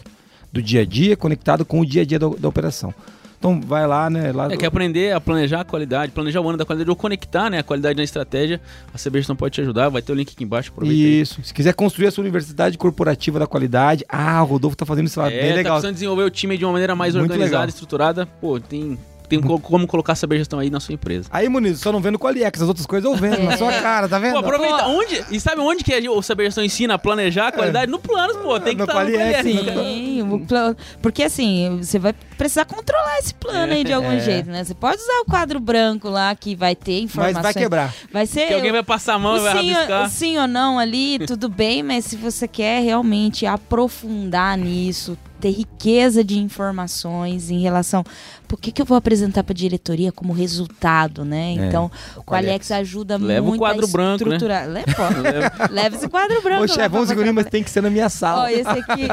Do 0.52 0.60
dia 0.60 0.80
a 0.80 0.84
dia, 0.84 1.16
conectado 1.16 1.64
com 1.64 1.78
o 1.78 1.86
dia 1.86 2.02
a 2.02 2.04
dia 2.04 2.18
da, 2.18 2.26
da 2.28 2.48
operação. 2.48 2.92
Então 3.38 3.60
vai 3.60 3.86
lá, 3.86 4.10
né? 4.10 4.32
Lá 4.32 4.52
É, 4.52 4.56
quer 4.56 4.66
aprender 4.66 5.12
a 5.14 5.20
planejar 5.20 5.60
a 5.60 5.64
qualidade, 5.64 6.10
planejar 6.12 6.40
o 6.40 6.48
ano 6.48 6.58
da 6.58 6.64
qualidade, 6.64 6.90
ou 6.90 6.96
conectar 6.96 7.48
né, 7.48 7.58
a 7.60 7.62
qualidade 7.62 7.96
na 7.96 8.02
estratégia, 8.02 8.60
a 8.92 8.98
CB 8.98 9.20
Gestão 9.20 9.36
pode 9.36 9.54
te 9.54 9.60
ajudar, 9.60 9.88
vai 9.88 10.02
ter 10.02 10.10
o 10.12 10.14
link 10.14 10.32
aqui 10.32 10.42
embaixo, 10.42 10.70
aproveita 10.72 11.00
aí. 11.00 11.20
Isso. 11.20 11.40
Se 11.44 11.54
quiser 11.54 11.72
construir 11.74 12.08
a 12.08 12.10
sua 12.10 12.22
universidade 12.22 12.76
corporativa 12.76 13.38
da 13.38 13.46
qualidade, 13.46 14.04
ah, 14.08 14.42
o 14.42 14.46
Rodolfo 14.46 14.76
tá 14.76 14.84
fazendo 14.84 15.06
isso 15.06 15.20
lá. 15.20 15.30
É, 15.30 15.40
bem 15.40 15.50
tá 15.50 15.54
legal. 15.56 15.72
precisando 15.74 15.94
desenvolver 15.94 16.24
o 16.24 16.30
time 16.30 16.58
de 16.58 16.64
uma 16.64 16.72
maneira 16.72 16.96
mais 16.96 17.14
Muito 17.14 17.30
organizada, 17.30 17.58
legal. 17.58 17.68
estruturada, 17.68 18.26
pô, 18.26 18.58
tem, 18.58 18.98
tem 19.28 19.40
co- 19.40 19.58
como 19.60 19.86
colocar 19.86 20.12
a 20.12 20.16
CB 20.16 20.38
Gestão 20.38 20.58
aí 20.58 20.70
na 20.70 20.80
sua 20.80 20.94
empresa. 20.94 21.28
Aí, 21.32 21.48
Muniz, 21.48 21.80
só 21.80 21.92
não 21.92 22.00
vendo 22.00 22.18
Qualiex, 22.18 22.62
as 22.62 22.68
outras 22.68 22.86
coisas 22.86 23.10
eu 23.10 23.16
vendo 23.16 23.42
na 23.42 23.56
sua 23.56 23.72
cara, 23.72 24.08
tá 24.08 24.18
vendo? 24.18 24.32
Pô, 24.34 24.38
aproveita, 24.38 24.86
onde, 24.86 25.24
e 25.30 25.38
sabe 25.40 25.60
onde 25.60 25.84
que 25.84 25.92
a- 25.94 26.10
o 26.10 26.22
CB 26.22 26.44
Gestão 26.46 26.64
ensina 26.64 26.94
a 26.94 26.98
planejar 26.98 27.48
a 27.48 27.52
qualidade? 27.52 27.90
No 27.90 27.98
planos, 27.98 28.36
pô, 28.38 28.58
tem 28.58 28.74
que 28.76 28.82
estar 28.82 28.94
no 28.94 29.10
Qualiex, 29.10 29.44
né? 29.44 29.74
Sim, 29.74 30.44
plano. 30.48 30.76
Porque 31.02 31.22
assim, 31.22 31.78
você 31.82 31.98
vai 31.98 32.14
precisar 32.36 32.64
controlar 32.64 33.18
esse 33.18 33.34
plano 33.34 33.72
aí 33.72 33.84
de 33.84 33.92
algum 33.92 34.12
É. 34.12 34.20
jeito, 34.20 34.48
né? 34.50 34.64
Você 34.64 34.74
pode 34.74 35.00
usar 35.02 35.20
o 35.20 35.24
quadro 35.24 35.58
branco 35.60 36.08
lá 36.08 36.34
que 36.34 36.54
vai 36.54 36.74
ter 36.76 36.92
Mas 37.02 37.04
informações. 37.04 37.42
vai 37.42 37.54
quebrar. 37.54 37.94
Vai 38.12 38.26
ser. 38.26 38.46
Que 38.48 38.54
alguém 38.54 38.72
vai 38.72 38.82
passar 38.82 39.14
a 39.14 39.18
mão 39.18 39.36
e 39.36 39.40
vai 39.40 39.58
sim, 39.58 39.72
rabiscar. 39.72 40.10
sim 40.10 40.38
ou 40.38 40.46
não 40.48 40.78
ali, 40.78 41.18
tudo 41.26 41.48
bem, 41.48 41.82
mas 41.82 42.04
se 42.04 42.16
você 42.16 42.46
quer 42.48 42.82
realmente 42.82 43.44
aprofundar 43.46 44.56
nisso, 44.56 45.16
ter 45.40 45.50
riqueza 45.50 46.22
de 46.24 46.38
informações 46.38 47.50
em 47.50 47.60
relação. 47.60 48.04
Por 48.46 48.58
que, 48.58 48.72
que 48.72 48.80
eu 48.80 48.86
vou 48.86 48.96
apresentar 48.96 49.44
para 49.44 49.52
a 49.52 49.56
diretoria 49.56 50.10
como 50.10 50.32
resultado, 50.32 51.24
né? 51.24 51.50
É, 51.50 51.66
Então, 51.66 51.90
o 52.16 52.20
o 52.20 52.24
Qualiex 52.24 52.70
ajuda 52.70 53.16
Leva 53.16 53.46
o 53.46 53.48
muito 53.50 53.60
quadro 53.60 53.84
a 53.84 53.88
branco, 53.88 54.24
né? 54.24 54.36
estruturar. 54.36 54.68
Leva, 54.68 55.68
leva 55.70 55.96
esse 55.96 56.08
quadro 56.08 56.42
branco. 56.42 56.64
Ô, 56.64 56.68
segurar, 56.68 57.30
a 57.30 57.32
mas 57.32 57.46
tem 57.46 57.62
que 57.62 57.70
ser 57.70 57.82
na 57.82 57.90
minha 57.90 58.06
Ó, 58.06 58.08
sala. 58.08 58.52
esse 58.52 58.68
aqui 58.68 59.06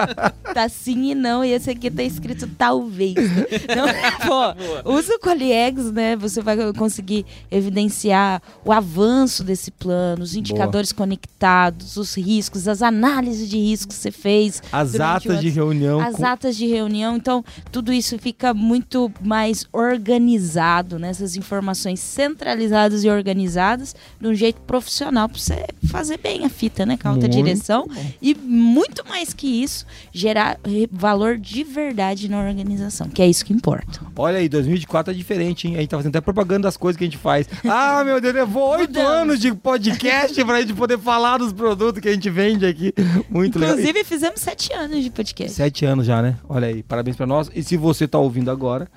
tá 0.54 0.68
sim 0.70 1.12
e 1.12 1.16
não, 1.16 1.44
e 1.44 1.52
esse 1.52 1.70
aqui 1.70 1.90
tá 1.92 2.04
escrito 2.04 2.48
talvez. 2.58 3.16
Não, 3.16 3.86
pô, 4.84 4.92
usa 4.92 5.16
o 5.16 5.20
Qualiex, 5.20 5.92
né? 5.92 6.16
Você 6.16 6.42
vai 6.42 6.58
conseguir 6.74 7.26
evidenciar 7.52 8.42
o 8.64 8.72
avanço 8.72 9.44
desse 9.44 9.72
plano, 9.72 10.24
os 10.24 10.36
indicadores 10.36 10.92
conectados, 10.92 11.98
os 11.98 12.16
riscos, 12.16 12.68
as 12.68 12.82
análises 12.82 13.50
de 13.50 13.58
riscos 13.58 13.96
que 13.96 14.02
você 14.02 14.12
fez. 14.12 14.62
As 14.72 15.00
atas 15.00 15.38
o 15.38 15.42
de 15.42 15.50
reunião 15.50 16.00
As 16.00 16.15
as 16.16 16.24
atas 16.24 16.56
de 16.56 16.66
reunião. 16.68 17.16
Então, 17.16 17.44
tudo 17.72 17.92
isso 17.94 18.18
fica 18.18 18.54
muito 18.54 19.12
mais 19.22 19.66
organizado, 19.72 20.98
né? 21.00 21.10
Essas 21.10 21.36
informações 21.36 22.00
centralizadas 22.00 23.04
e 23.04 23.10
organizadas 23.10 23.96
de 24.20 24.28
um 24.28 24.34
jeito 24.34 24.62
profissional 24.62 25.30
para 25.30 25.40
você 25.40 25.66
fazer 25.88 26.18
bem 26.18 26.46
a 26.46 26.50
fita, 26.50 26.86
né? 26.86 26.98
Com 26.98 27.08
a 27.08 27.12
alta 27.12 27.28
direção. 27.28 27.88
Bom. 27.88 28.06
E 28.22 28.36
muito 28.36 29.08
mais 29.08 29.34
que 29.34 29.48
isso, 29.48 29.86
gerar 30.12 30.60
valor 30.92 31.38
de 31.38 31.64
verdade 31.64 32.30
na 32.30 32.40
organização, 32.40 33.08
que 33.10 33.22
é 33.22 33.28
isso 33.28 33.46
que 33.46 33.54
importa. 33.54 34.02
Olha 34.16 34.38
aí, 34.38 34.50
2024 34.50 35.14
é 35.14 35.16
diferente, 35.16 35.68
hein? 35.68 35.76
A 35.76 35.80
gente 35.80 35.90
tá 35.90 35.98
fazendo 35.98 36.12
até 36.12 36.22
propaganda 36.22 36.64
das 36.64 36.78
coisas 36.78 36.98
que 36.98 37.04
a 37.04 37.08
gente 37.08 37.18
faz. 37.18 37.48
Ah, 37.68 38.04
meu 38.04 38.20
Deus, 38.22 38.34
levou 38.34 38.70
oito 38.78 39.00
anos 39.00 39.40
de 39.40 39.54
podcast 39.54 40.44
pra 40.44 40.62
gente 40.62 40.74
poder 40.74 40.98
falar 41.00 41.38
dos 41.38 41.52
produtos 41.52 42.02
que 42.02 42.10
a 42.10 42.14
gente 42.14 42.30
vende 42.30 42.66
aqui. 42.66 42.94
Muito 43.30 43.58
Inclusive, 43.58 43.60
legal. 43.60 43.80
Inclusive, 43.80 44.04
fizemos 44.04 44.42
sete 44.42 44.74
anos 44.74 45.04
de 45.04 45.10
podcast. 45.10 45.56
Sete 45.56 45.86
anos 45.86 46.05
já, 46.06 46.22
né? 46.22 46.38
Olha 46.48 46.68
aí, 46.68 46.84
parabéns 46.84 47.18
pra 47.18 47.26
nós. 47.26 47.50
E 47.54 47.64
se 47.64 47.76
você 47.76 48.08
tá 48.08 48.18
ouvindo 48.18 48.50
agora, 48.50 48.88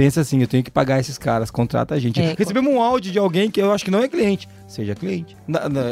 pensa 0.00 0.20
assim, 0.20 0.40
eu 0.40 0.48
tenho 0.48 0.62
que 0.64 0.70
pagar 0.70 0.98
esses 0.98 1.18
caras, 1.18 1.50
contrata 1.50 1.94
a 1.94 1.98
gente. 1.98 2.20
É, 2.20 2.34
Recebemos 2.36 2.72
um 2.72 2.80
áudio 2.80 3.12
de 3.12 3.18
alguém 3.18 3.50
que 3.50 3.60
eu 3.60 3.72
acho 3.72 3.84
que 3.84 3.90
não 3.90 3.98
é 3.98 4.08
cliente. 4.08 4.48
Seja 4.66 4.94
cliente. 4.94 5.36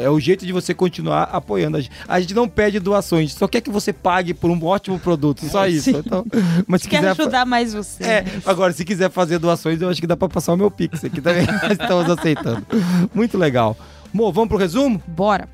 É 0.01 0.09
o 0.09 0.19
jeito 0.19 0.45
de 0.45 0.53
você 0.53 0.73
continuar 0.73 1.23
apoiando 1.23 1.77
a 1.77 1.81
gente. 1.81 1.91
A 2.07 2.19
gente 2.19 2.33
não 2.33 2.47
pede 2.47 2.79
doações, 2.79 3.33
só 3.33 3.47
quer 3.47 3.61
que 3.61 3.69
você 3.69 3.91
pague 3.91 4.33
por 4.33 4.49
um 4.49 4.65
ótimo 4.65 4.97
produto. 4.97 5.45
Só 5.45 5.65
é, 5.65 5.69
isso. 5.69 5.91
Então, 5.91 6.25
mas 6.65 6.81
se 6.81 6.87
Quer 6.87 6.97
quiser 6.97 7.11
ajudar 7.11 7.45
mais 7.45 7.73
você. 7.73 8.03
É, 8.03 8.25
agora, 8.45 8.73
se 8.73 8.85
quiser 8.85 9.11
fazer 9.11 9.37
doações, 9.37 9.81
eu 9.81 9.89
acho 9.89 10.01
que 10.01 10.07
dá 10.07 10.17
pra 10.17 10.29
passar 10.29 10.53
o 10.53 10.57
meu 10.57 10.71
Pix 10.71 11.03
aqui 11.03 11.21
também. 11.21 11.45
Estamos 11.71 12.09
aceitando. 12.09 12.65
Muito 13.13 13.37
legal. 13.37 13.77
Mo, 14.11 14.31
vamos 14.31 14.49
pro 14.49 14.57
resumo? 14.57 15.01
Bora. 15.07 15.47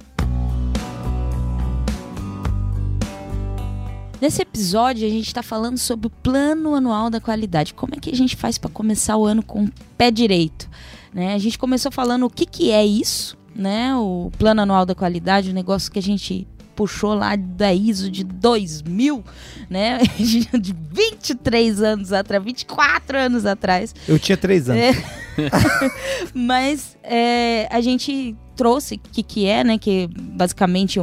Nesse 4.26 4.42
episódio, 4.42 5.06
a 5.06 5.10
gente 5.12 5.28
está 5.28 5.44
falando 5.44 5.78
sobre 5.78 6.08
o 6.08 6.10
plano 6.10 6.74
anual 6.74 7.12
da 7.12 7.22
qualidade. 7.22 7.76
Como 7.76 7.94
é 7.94 8.00
que 8.00 8.10
a 8.10 8.16
gente 8.16 8.36
faz 8.36 8.58
para 8.58 8.72
começar 8.72 9.16
o 9.18 9.24
ano 9.24 9.44
com 9.44 9.66
o 9.66 9.72
pé 9.96 10.10
direito? 10.10 10.68
Né? 11.14 11.36
A 11.36 11.38
gente 11.38 11.60
começou 11.60 11.92
falando 11.92 12.26
o 12.26 12.30
que, 12.32 12.44
que 12.44 12.72
é 12.72 12.84
isso, 12.84 13.38
né? 13.56 13.96
O 13.96 14.32
plano 14.36 14.62
anual 14.62 14.84
da 14.84 14.96
qualidade, 14.96 15.52
o 15.52 15.54
negócio 15.54 15.92
que 15.92 16.00
a 16.00 16.02
gente 16.02 16.48
puxou 16.76 17.14
lá 17.14 17.36
da 17.36 17.72
ISO 17.72 18.10
de 18.10 18.24
2000, 18.24 19.24
né? 19.70 20.00
De 20.60 20.76
23 20.92 21.84
anos 21.84 22.12
atrás, 22.12 22.44
24 22.44 23.20
anos 23.20 23.46
atrás. 23.46 23.94
Eu 24.08 24.18
tinha 24.18 24.36
3 24.36 24.72
anos. 24.72 24.82
É. 24.82 24.94
Mas 26.34 26.98
é, 27.04 27.68
a 27.70 27.80
gente 27.80 28.36
trouxe, 28.56 28.98
que 28.98 29.22
que 29.22 29.46
é, 29.46 29.64
né, 29.64 29.78
que 29.78 30.08
basicamente 30.08 31.02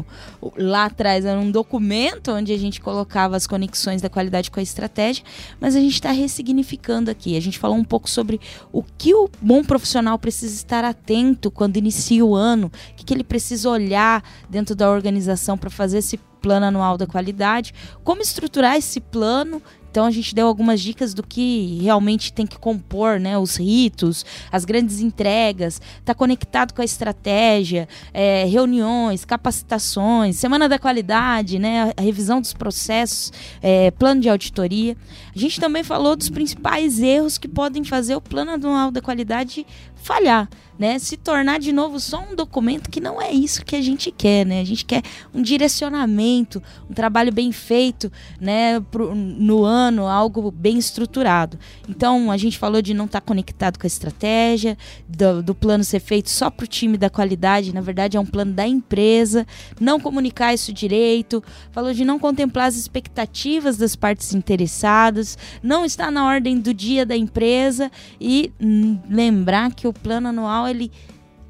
lá 0.57 0.87
atrás 0.87 1.25
era 1.25 1.39
um 1.39 1.51
documento 1.51 2.33
onde 2.33 2.53
a 2.53 2.59
gente 2.59 2.81
colocava 2.81 3.37
as 3.37 3.47
conexões 3.47 4.01
da 4.01 4.09
qualidade 4.09 4.51
com 4.51 4.59
a 4.59 4.63
estratégia, 4.63 5.25
mas 5.61 5.77
a 5.77 5.81
gente 5.81 5.95
está 5.95 6.11
ressignificando 6.11 7.11
aqui. 7.11 7.37
A 7.37 7.41
gente 7.41 7.59
falou 7.59 7.77
um 7.77 7.85
pouco 7.85 8.09
sobre 8.09 8.41
o 8.73 8.83
que 8.83 9.15
o 9.15 9.29
bom 9.41 9.63
profissional 9.63 10.19
precisa 10.19 10.55
estar 10.55 10.85
atento 10.85 11.51
quando 11.51 11.77
inicia 11.77 12.25
o 12.25 12.35
ano, 12.35 12.67
o 12.67 12.95
que, 12.97 13.05
que 13.05 13.15
ele 13.15 13.25
precisa 13.25 13.69
olhar 13.69 14.23
dentro 14.49 14.75
da 14.75 14.91
organização 14.91 15.59
para 15.59 15.71
fazer 15.71 15.99
esse 15.99 16.19
plano 16.41 16.67
anual 16.67 16.99
da 16.99 17.07
qualidade, 17.07 17.73
como 18.03 18.21
estruturar 18.21 18.77
esse 18.77 19.01
plano 19.01 19.63
então 19.93 20.07
a 20.07 20.11
gente 20.11 20.35
deu 20.35 20.47
algumas 20.47 20.81
dicas 20.81 21.13
do 21.13 21.23
que 21.23 21.79
realmente 21.83 22.33
tem 22.33 22.47
que 22.47 22.59
compor, 22.59 23.21
né? 23.21 23.37
Os 23.37 23.57
ritos, 23.57 24.25
as 24.51 24.65
grandes 24.65 25.01
entregas, 25.01 25.83
tá 26.03 26.15
conectado 26.15 26.73
com 26.73 26.81
a 26.81 26.85
estratégia, 26.85 27.87
é, 28.15 28.47
reuniões, 28.47 29.27
capacitações, 29.27 30.37
semana 30.37 30.67
da 30.67 30.79
qualidade, 30.79 31.59
né? 31.59 31.93
A 31.95 32.01
revisão 32.01 32.41
dos 32.41 32.55
processos, 32.55 33.31
é, 33.61 33.91
plano 33.91 34.23
de 34.23 34.31
auditoria. 34.31 34.97
A 35.37 35.39
gente 35.39 35.61
também 35.61 35.85
falou 35.85 36.17
dos 36.17 36.31
principais 36.31 36.99
erros 36.99 37.37
que 37.37 37.47
podem 37.47 37.85
fazer 37.85 38.17
o 38.17 38.21
plano 38.21 38.53
anual 38.53 38.91
da 38.91 39.03
qualidade 39.03 39.67
falhar 40.03 40.49
né? 40.83 40.99
Se 40.99 41.17
tornar 41.17 41.61
de 41.61 41.73
novo 41.73 42.01
só 42.01 42.27
um 42.29 42.35
documento 42.35 42.91
que 42.91 43.01
não 43.01 43.23
é 43.23 43.31
isso 43.31 43.65
que 43.65 43.77
a 43.77 43.81
gente 43.81 44.11
quer, 44.11 44.45
né? 44.45 44.61
A 44.61 44.65
gente 44.65 44.85
quer 44.85 45.03
um 45.33 45.41
direcionamento, 45.41 46.61
um 46.91 46.93
trabalho 46.93 47.33
bem 47.33 47.53
feito, 47.53 48.11
né? 48.41 48.81
Pro, 48.91 49.15
no 49.15 49.63
ano, 49.63 50.09
algo 50.09 50.51
bem 50.51 50.79
estruturado. 50.79 51.57
Então, 51.89 52.33
a 52.33 52.37
gente 52.37 52.59
falou 52.59 52.83
de 52.83 52.95
não 52.95 53.05
estar 53.05 53.21
tá 53.21 53.27
conectado 53.27 53.79
com 53.79 53.87
a 53.87 53.89
estratégia, 53.89 54.77
do, 55.09 55.41
do 55.41 55.55
plano 55.55 55.85
ser 55.85 56.01
feito 56.01 56.31
só 56.31 56.51
para 56.51 56.65
o 56.65 56.67
time 56.67 56.97
da 56.97 57.09
qualidade, 57.09 57.73
na 57.73 57.81
verdade 57.81 58.17
é 58.17 58.21
um 58.21 58.27
plano 58.27 58.53
da 58.53 58.67
empresa, 58.67 59.47
não 59.79 60.01
comunicar 60.01 60.53
isso 60.53 60.73
direito, 60.73 61.45
falou 61.71 61.93
de 61.93 62.05
não 62.05 62.19
contemplar 62.19 62.67
as 62.67 62.77
expectativas 62.77 63.77
das 63.77 63.95
partes 63.95 64.35
interessadas, 64.35 65.39
não 65.63 65.85
estar 65.85 66.11
na 66.11 66.27
ordem 66.27 66.59
do 66.59 66.75
dia 66.75 67.07
da 67.07 67.17
empresa 67.17 67.91
e 68.21 68.53
hum, 68.61 68.99
lembrar 69.09 69.73
que 69.73 69.87
o 69.87 69.92
plano 69.93 70.29
anual 70.29 70.69
ele 70.69 70.91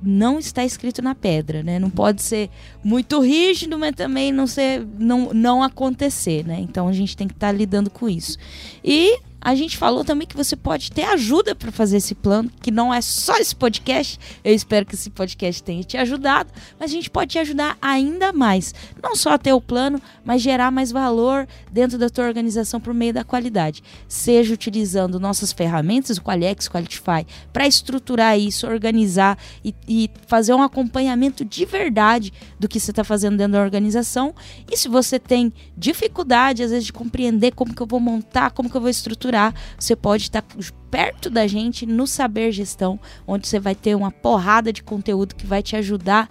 não 0.03 0.39
está 0.39 0.65
escrito 0.65 1.01
na 1.01 1.15
pedra, 1.15 1.63
né? 1.63 1.79
Não 1.79 1.89
pode 1.89 2.23
ser 2.23 2.51
muito 2.83 3.21
rígido, 3.21 3.79
mas 3.79 3.95
também 3.95 4.33
não 4.33 4.47
ser 4.47 4.85
não, 4.99 5.33
não 5.33 5.63
acontecer, 5.63 6.45
né? 6.45 6.59
Então 6.61 6.89
a 6.89 6.93
gente 6.93 7.17
tem 7.17 7.29
que 7.29 7.35
estar 7.35 7.49
tá 7.49 7.53
lidando 7.53 7.89
com 7.89 8.09
isso. 8.09 8.37
E 8.85 9.21
a 9.45 9.57
gente 9.57 9.77
falou 9.77 10.05
também 10.05 10.27
que 10.27 10.37
você 10.37 10.55
pode 10.55 10.93
ter 10.93 11.03
ajuda 11.03 11.53
para 11.53 11.73
fazer 11.73 11.97
esse 11.97 12.15
plano, 12.15 12.49
que 12.61 12.71
não 12.71 12.95
é 12.95 13.01
só 13.01 13.37
esse 13.39 13.55
podcast. 13.55 14.19
Eu 14.45 14.55
espero 14.55 14.87
que 14.87 14.95
esse 14.95 15.11
podcast 15.11 15.61
tenha 15.65 15.83
te 15.83 15.97
ajudado, 15.97 16.53
mas 16.79 16.91
a 16.91 16.95
gente 16.95 17.11
pode 17.11 17.33
te 17.33 17.39
ajudar 17.41 17.77
ainda 17.83 18.33
mais. 18.33 18.73
Não 19.03 19.17
só 19.17 19.37
ter 19.37 19.53
o 19.53 19.61
plano, 19.61 20.01
mas 20.25 20.41
gerar 20.41 20.71
mais 20.71 20.93
valor 20.93 21.49
dentro 21.73 21.99
da 21.99 22.09
tua 22.09 22.25
organização 22.25 22.81
por 22.81 22.95
meio 22.95 23.13
da 23.13 23.25
qualidade. 23.25 23.83
Seja 24.07 24.55
utilizando 24.55 25.19
nossas 25.19 25.53
ferramentas, 25.53 26.19
o 26.19 26.23
Qualiex, 26.23 26.69
Qualitify, 26.69 27.27
para 27.53 27.67
estruturar 27.67 28.39
isso, 28.39 28.69
organizar 28.69 29.37
e, 29.65 29.75
e 29.89 30.09
fazer 30.29 30.55
um 30.55 30.63
acompanhamento 30.63 31.45
de 31.45 31.65
verdade 31.65 32.33
do 32.61 32.69
que 32.69 32.79
você 32.79 32.93
está 32.93 33.03
fazendo 33.03 33.37
dentro 33.37 33.55
da 33.55 33.63
organização. 33.63 34.33
E 34.71 34.77
se 34.77 34.87
você 34.89 35.19
tem 35.19 35.53
dificuldade, 35.77 36.63
às 36.63 36.71
vezes, 36.71 36.87
de 36.87 36.93
compreender 36.93 37.53
como 37.57 37.75
que 37.75 37.83
eu 37.83 37.87
vou 37.87 37.99
montar, 37.99 38.53
como 38.53 38.71
que 38.71 38.77
eu 38.77 38.81
vou 38.81 38.91
estruturar, 38.91 39.32
você 39.79 39.97
pode 39.97 40.25
estar 40.25 40.45
perto 40.91 41.31
da 41.31 41.47
gente 41.47 41.87
no 41.87 42.07
Saber 42.07 42.53
Gestão, 42.53 42.99
onde 43.27 43.49
você 43.49 43.59
vai 43.59 43.75
ter 43.75 43.95
uma 43.95 44.11
porrada 44.11 44.73
de 44.73 44.83
conteúdo 44.83 45.35
que 45.35 45.47
vai 45.47 45.63
te 45.63 45.77
ajudar 45.77 46.29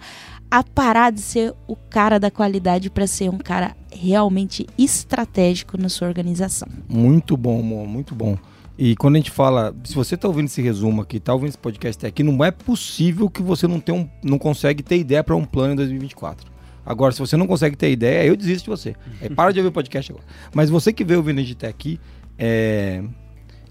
a 0.50 0.62
parar 0.62 1.10
de 1.10 1.20
ser 1.20 1.54
o 1.66 1.74
cara 1.74 2.20
da 2.20 2.30
qualidade 2.30 2.90
para 2.90 3.06
ser 3.06 3.30
um 3.30 3.38
cara 3.38 3.74
realmente 3.90 4.66
estratégico 4.76 5.80
na 5.80 5.88
sua 5.88 6.08
organização. 6.08 6.68
Muito 6.88 7.36
bom, 7.36 7.60
amor, 7.60 7.88
muito 7.88 8.14
bom. 8.14 8.36
E 8.76 8.94
quando 8.96 9.16
a 9.16 9.18
gente 9.18 9.30
fala, 9.30 9.74
se 9.84 9.94
você 9.94 10.14
está 10.14 10.28
ouvindo 10.28 10.46
esse 10.46 10.60
resumo 10.60 11.02
aqui, 11.02 11.16
está 11.16 11.32
ouvindo 11.32 11.50
esse 11.50 11.58
podcast 11.58 12.04
aqui, 12.06 12.22
não 12.22 12.44
é 12.44 12.50
possível 12.50 13.30
que 13.30 13.42
você 13.42 13.66
não, 13.66 13.80
tenha 13.80 13.98
um, 13.98 14.08
não 14.22 14.38
consegue 14.38 14.82
ter 14.82 14.98
ideia 14.98 15.24
para 15.24 15.36
um 15.36 15.44
plano 15.44 15.72
em 15.72 15.76
2024. 15.76 16.52
Agora, 16.84 17.12
se 17.12 17.20
você 17.20 17.36
não 17.36 17.46
consegue 17.46 17.76
ter 17.76 17.90
ideia, 17.90 18.26
eu 18.26 18.36
desisto 18.36 18.64
de 18.64 18.70
você. 18.70 18.96
Aí 19.20 19.30
para 19.34 19.52
de 19.52 19.60
ouvir 19.60 19.68
o 19.68 19.72
podcast 19.72 20.10
agora. 20.10 20.26
Mas 20.52 20.68
você 20.68 20.92
que 20.92 21.04
veio 21.04 21.20
ouvindo 21.20 21.38
a 21.38 21.42
gente 21.42 21.52
até 21.52 21.68
aqui, 21.68 22.00
é, 22.38 23.02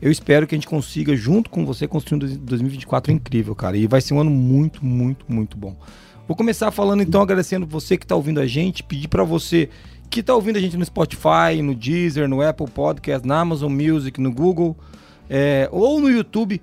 eu 0.02 0.12
espero 0.12 0.48
que 0.48 0.56
a 0.56 0.58
gente 0.58 0.68
consiga, 0.68 1.16
junto 1.16 1.50
com 1.50 1.66
você, 1.66 1.88
construir 1.88 2.26
um 2.26 2.38
2024 2.38 3.12
incrível, 3.12 3.54
cara. 3.56 3.78
E 3.78 3.88
vai 3.88 4.02
ser 4.02 4.14
um 4.14 4.20
ano 4.20 4.32
muito, 4.32 4.84
muito, 4.84 5.26
muito 5.30 5.58
bom. 5.58 5.76
Vou 6.28 6.36
começar 6.36 6.72
falando 6.72 7.04
então, 7.04 7.22
agradecendo 7.22 7.66
você 7.66 7.98
que 7.98 8.06
está 8.06 8.16
ouvindo 8.16 8.40
a 8.40 8.48
gente, 8.48 8.84
pedir 8.84 9.08
para 9.08 9.24
você 9.24 9.70
que 10.10 10.20
está 10.20 10.36
ouvindo 10.36 10.58
a 10.58 10.60
gente 10.60 10.76
no 10.76 10.84
Spotify, 10.84 11.62
no 11.64 11.74
Deezer, 11.74 12.28
no 12.28 12.42
Apple 12.42 12.68
Podcast, 12.70 13.26
na 13.26 13.40
Amazon 13.40 13.72
Music, 13.72 14.20
no 14.20 14.32
Google 14.32 14.76
é, 15.30 15.70
ou 15.72 16.02
no 16.02 16.10
YouTube, 16.10 16.62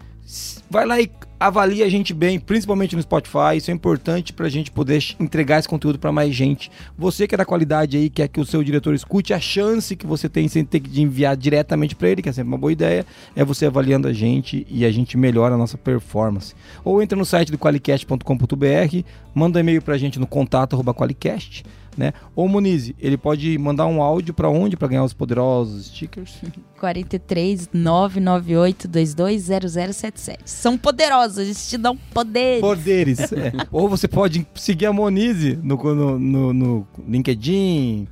vai 0.71 0.85
lá 0.85 1.01
e 1.01 1.11
avalie 1.41 1.83
a 1.83 1.89
gente 1.89 2.13
bem, 2.13 2.39
principalmente 2.39 2.97
no 2.97 3.03
Spotify. 3.03 3.57
Isso 3.57 3.71
é 3.71 3.75
importante 3.75 4.33
para 4.33 4.47
a 4.47 4.49
gente 4.49 4.71
poder 4.71 5.03
entregar 5.19 5.59
esse 5.59 5.69
conteúdo 5.69 5.99
para 5.99 6.13
mais 6.13 6.35
gente. 6.35 6.71
Você 6.97 7.27
que 7.27 7.35
é 7.35 7.39
da 7.39 7.45
qualidade 7.45 7.97
aí, 7.97 8.11
quer 8.11 8.29
que 8.29 8.41
o 8.41 8.45
seu 8.45 8.63
diretor 8.63 8.95
escute, 8.95 9.33
a 9.33 9.41
chance 9.41 9.97
que 9.97 10.07
você 10.07 10.29
tem 10.29 10.49
sem 10.49 10.65
ter 10.65 10.81
que 10.81 11.01
enviar 11.01 11.37
diretamente 11.37 11.95
para 11.95 12.09
ele, 12.09 12.23
que 12.23 12.29
é 12.29 12.33
sempre 12.33 12.49
uma 12.49 12.59
boa 12.59 12.73
ideia, 12.73 13.07
é 13.35 13.45
você 13.45 13.67
avaliando 13.67 14.09
a 14.09 14.13
gente 14.13 14.67
e 14.69 14.85
a 14.85 14.91
gente 14.91 15.17
melhora 15.17 15.55
a 15.55 15.59
nossa 15.59 15.79
performance. 15.79 16.55
Ou 16.85 17.03
entra 17.03 17.17
no 17.17 17.25
site 17.25 17.51
do 17.51 17.59
qualicast.com.br, 17.59 19.05
manda 19.35 19.59
um 19.59 19.61
e-mail 19.61 19.81
para 19.81 19.95
a 19.95 19.99
gente 19.99 20.19
no 20.19 20.27
contato@qualicast 20.27 21.65
né? 21.99 22.13
Ô 22.35 22.47
Muniz, 22.47 22.93
ele 22.99 23.17
pode 23.17 23.59
mandar 23.59 23.87
um 23.87 24.01
áudio 24.01 24.33
para 24.33 24.49
onde 24.49 24.77
para 24.77 24.87
ganhar 24.87 25.03
os 25.03 25.13
poderosos 25.13 25.87
stickers? 25.87 26.41
43 26.79 27.69
998 27.73 28.87
220077. 28.87 30.39
São 30.45 30.79
poderosos, 30.79 31.39
eles 31.39 31.69
te 31.69 31.77
dão 31.77 31.97
poderes. 31.97 32.61
Poderes. 32.61 33.19
é. 33.35 33.53
Ou 33.73 33.89
você 33.89 34.07
pode 34.07 34.47
seguir 34.55 34.87
a 34.87 34.93
Monize 34.93 35.59
no, 35.61 35.77
no, 35.77 36.19
no, 36.19 36.53
no 36.55 36.89
LinkedIn, 37.07 38.07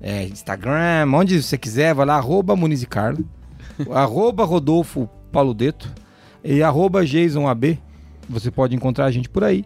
é, 0.00 0.24
Instagram, 0.24 1.08
onde 1.14 1.40
você 1.40 1.56
quiser, 1.56 1.94
vai 1.94 2.06
lá, 2.06 2.16
arroba 2.16 2.56
Muniz 2.56 2.84
Carlos, 2.84 3.24
arroba 3.92 4.44
Rodolfo 4.44 5.08
Paludeto 5.30 5.92
e 6.42 6.60
arroba 6.60 7.06
JasonAB. 7.06 7.78
Você 8.28 8.50
pode 8.50 8.74
encontrar 8.74 9.06
a 9.06 9.10
gente 9.10 9.28
por 9.28 9.44
aí. 9.44 9.64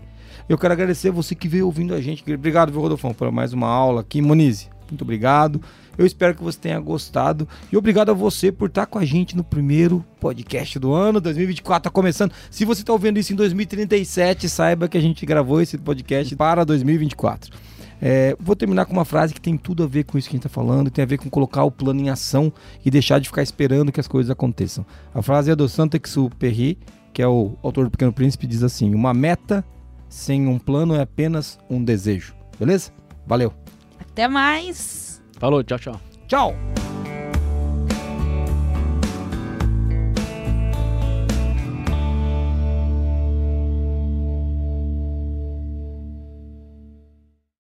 Eu 0.53 0.59
quero 0.59 0.75
agradecer 0.75 1.11
você 1.11 1.35
que 1.35 1.49
veio 1.49 1.65
ouvindo 1.65 1.95
a 1.95 2.01
gente. 2.03 2.23
Obrigado, 2.31 2.71
viu, 2.71 2.83
Rodolfão, 2.83 3.15
por 3.15 3.33
mais 3.33 3.55
uma 3.55 3.67
aula 3.67 4.03
aqui. 4.03 4.21
Monize, 4.21 4.69
Muito 4.91 5.01
obrigado. 5.01 5.63
Eu 5.97 6.05
espero 6.05 6.35
que 6.35 6.43
você 6.43 6.59
tenha 6.59 6.79
gostado. 6.79 7.49
E 7.73 7.77
obrigado 7.79 8.11
a 8.11 8.13
você 8.13 8.53
por 8.53 8.69
estar 8.69 8.85
com 8.85 8.99
a 8.99 9.05
gente 9.07 9.35
no 9.35 9.43
primeiro 9.43 10.05
podcast 10.21 10.79
do 10.79 10.93
ano. 10.93 11.23
2024 11.23 11.79
está 11.79 11.91
começando. 11.91 12.35
Se 12.51 12.67
você 12.67 12.83
está 12.83 12.93
ouvindo 12.93 13.19
isso 13.19 13.33
em 13.33 13.37
2037, 13.37 14.47
saiba 14.47 14.89
que 14.89 14.99
a 14.99 15.01
gente 15.01 15.25
gravou 15.25 15.59
esse 15.59 15.79
podcast 15.79 16.37
para 16.37 16.65
2024. 16.65 17.57
É, 18.03 18.37
vou 18.39 18.55
terminar 18.55 18.85
com 18.85 18.93
uma 18.93 19.07
frase 19.07 19.33
que 19.33 19.41
tem 19.41 19.57
tudo 19.57 19.83
a 19.83 19.87
ver 19.87 20.05
com 20.05 20.19
isso 20.19 20.29
que 20.29 20.37
a 20.37 20.37
gente 20.37 20.47
está 20.47 20.55
falando, 20.55 20.91
tem 20.91 21.03
a 21.03 21.07
ver 21.07 21.17
com 21.17 21.31
colocar 21.31 21.65
o 21.65 21.71
plano 21.71 21.99
em 21.99 22.11
ação 22.11 22.53
e 22.85 22.91
deixar 22.91 23.21
de 23.21 23.29
ficar 23.31 23.43
esperando 23.43 23.91
que 23.91 24.01
as 24.01 24.09
coisas 24.09 24.31
aconteçam. 24.31 24.85
A 25.15 25.23
frase 25.23 25.51
é 25.51 25.57
do 25.57 25.67
Saint-Exupéry, 25.67 26.77
que 27.15 27.23
é 27.23 27.27
o 27.27 27.57
autor 27.63 27.87
do 27.87 27.91
Pequeno 27.91 28.13
Príncipe, 28.13 28.47
diz 28.47 28.63
assim: 28.63 28.95
Uma 28.95 29.15
meta 29.15 29.65
sem 30.13 30.47
um 30.47 30.59
plano 30.59 30.95
é 30.95 31.01
apenas 31.01 31.59
um 31.71 31.83
desejo. 31.83 32.35
Beleza? 32.59 32.93
Valeu. 33.27 33.53
Até 33.99 34.29
mais. 34.29 35.23
Falou, 35.39 35.65
tchau, 35.65 35.79
tchau. 35.79 36.01
Tchau. 36.29 36.55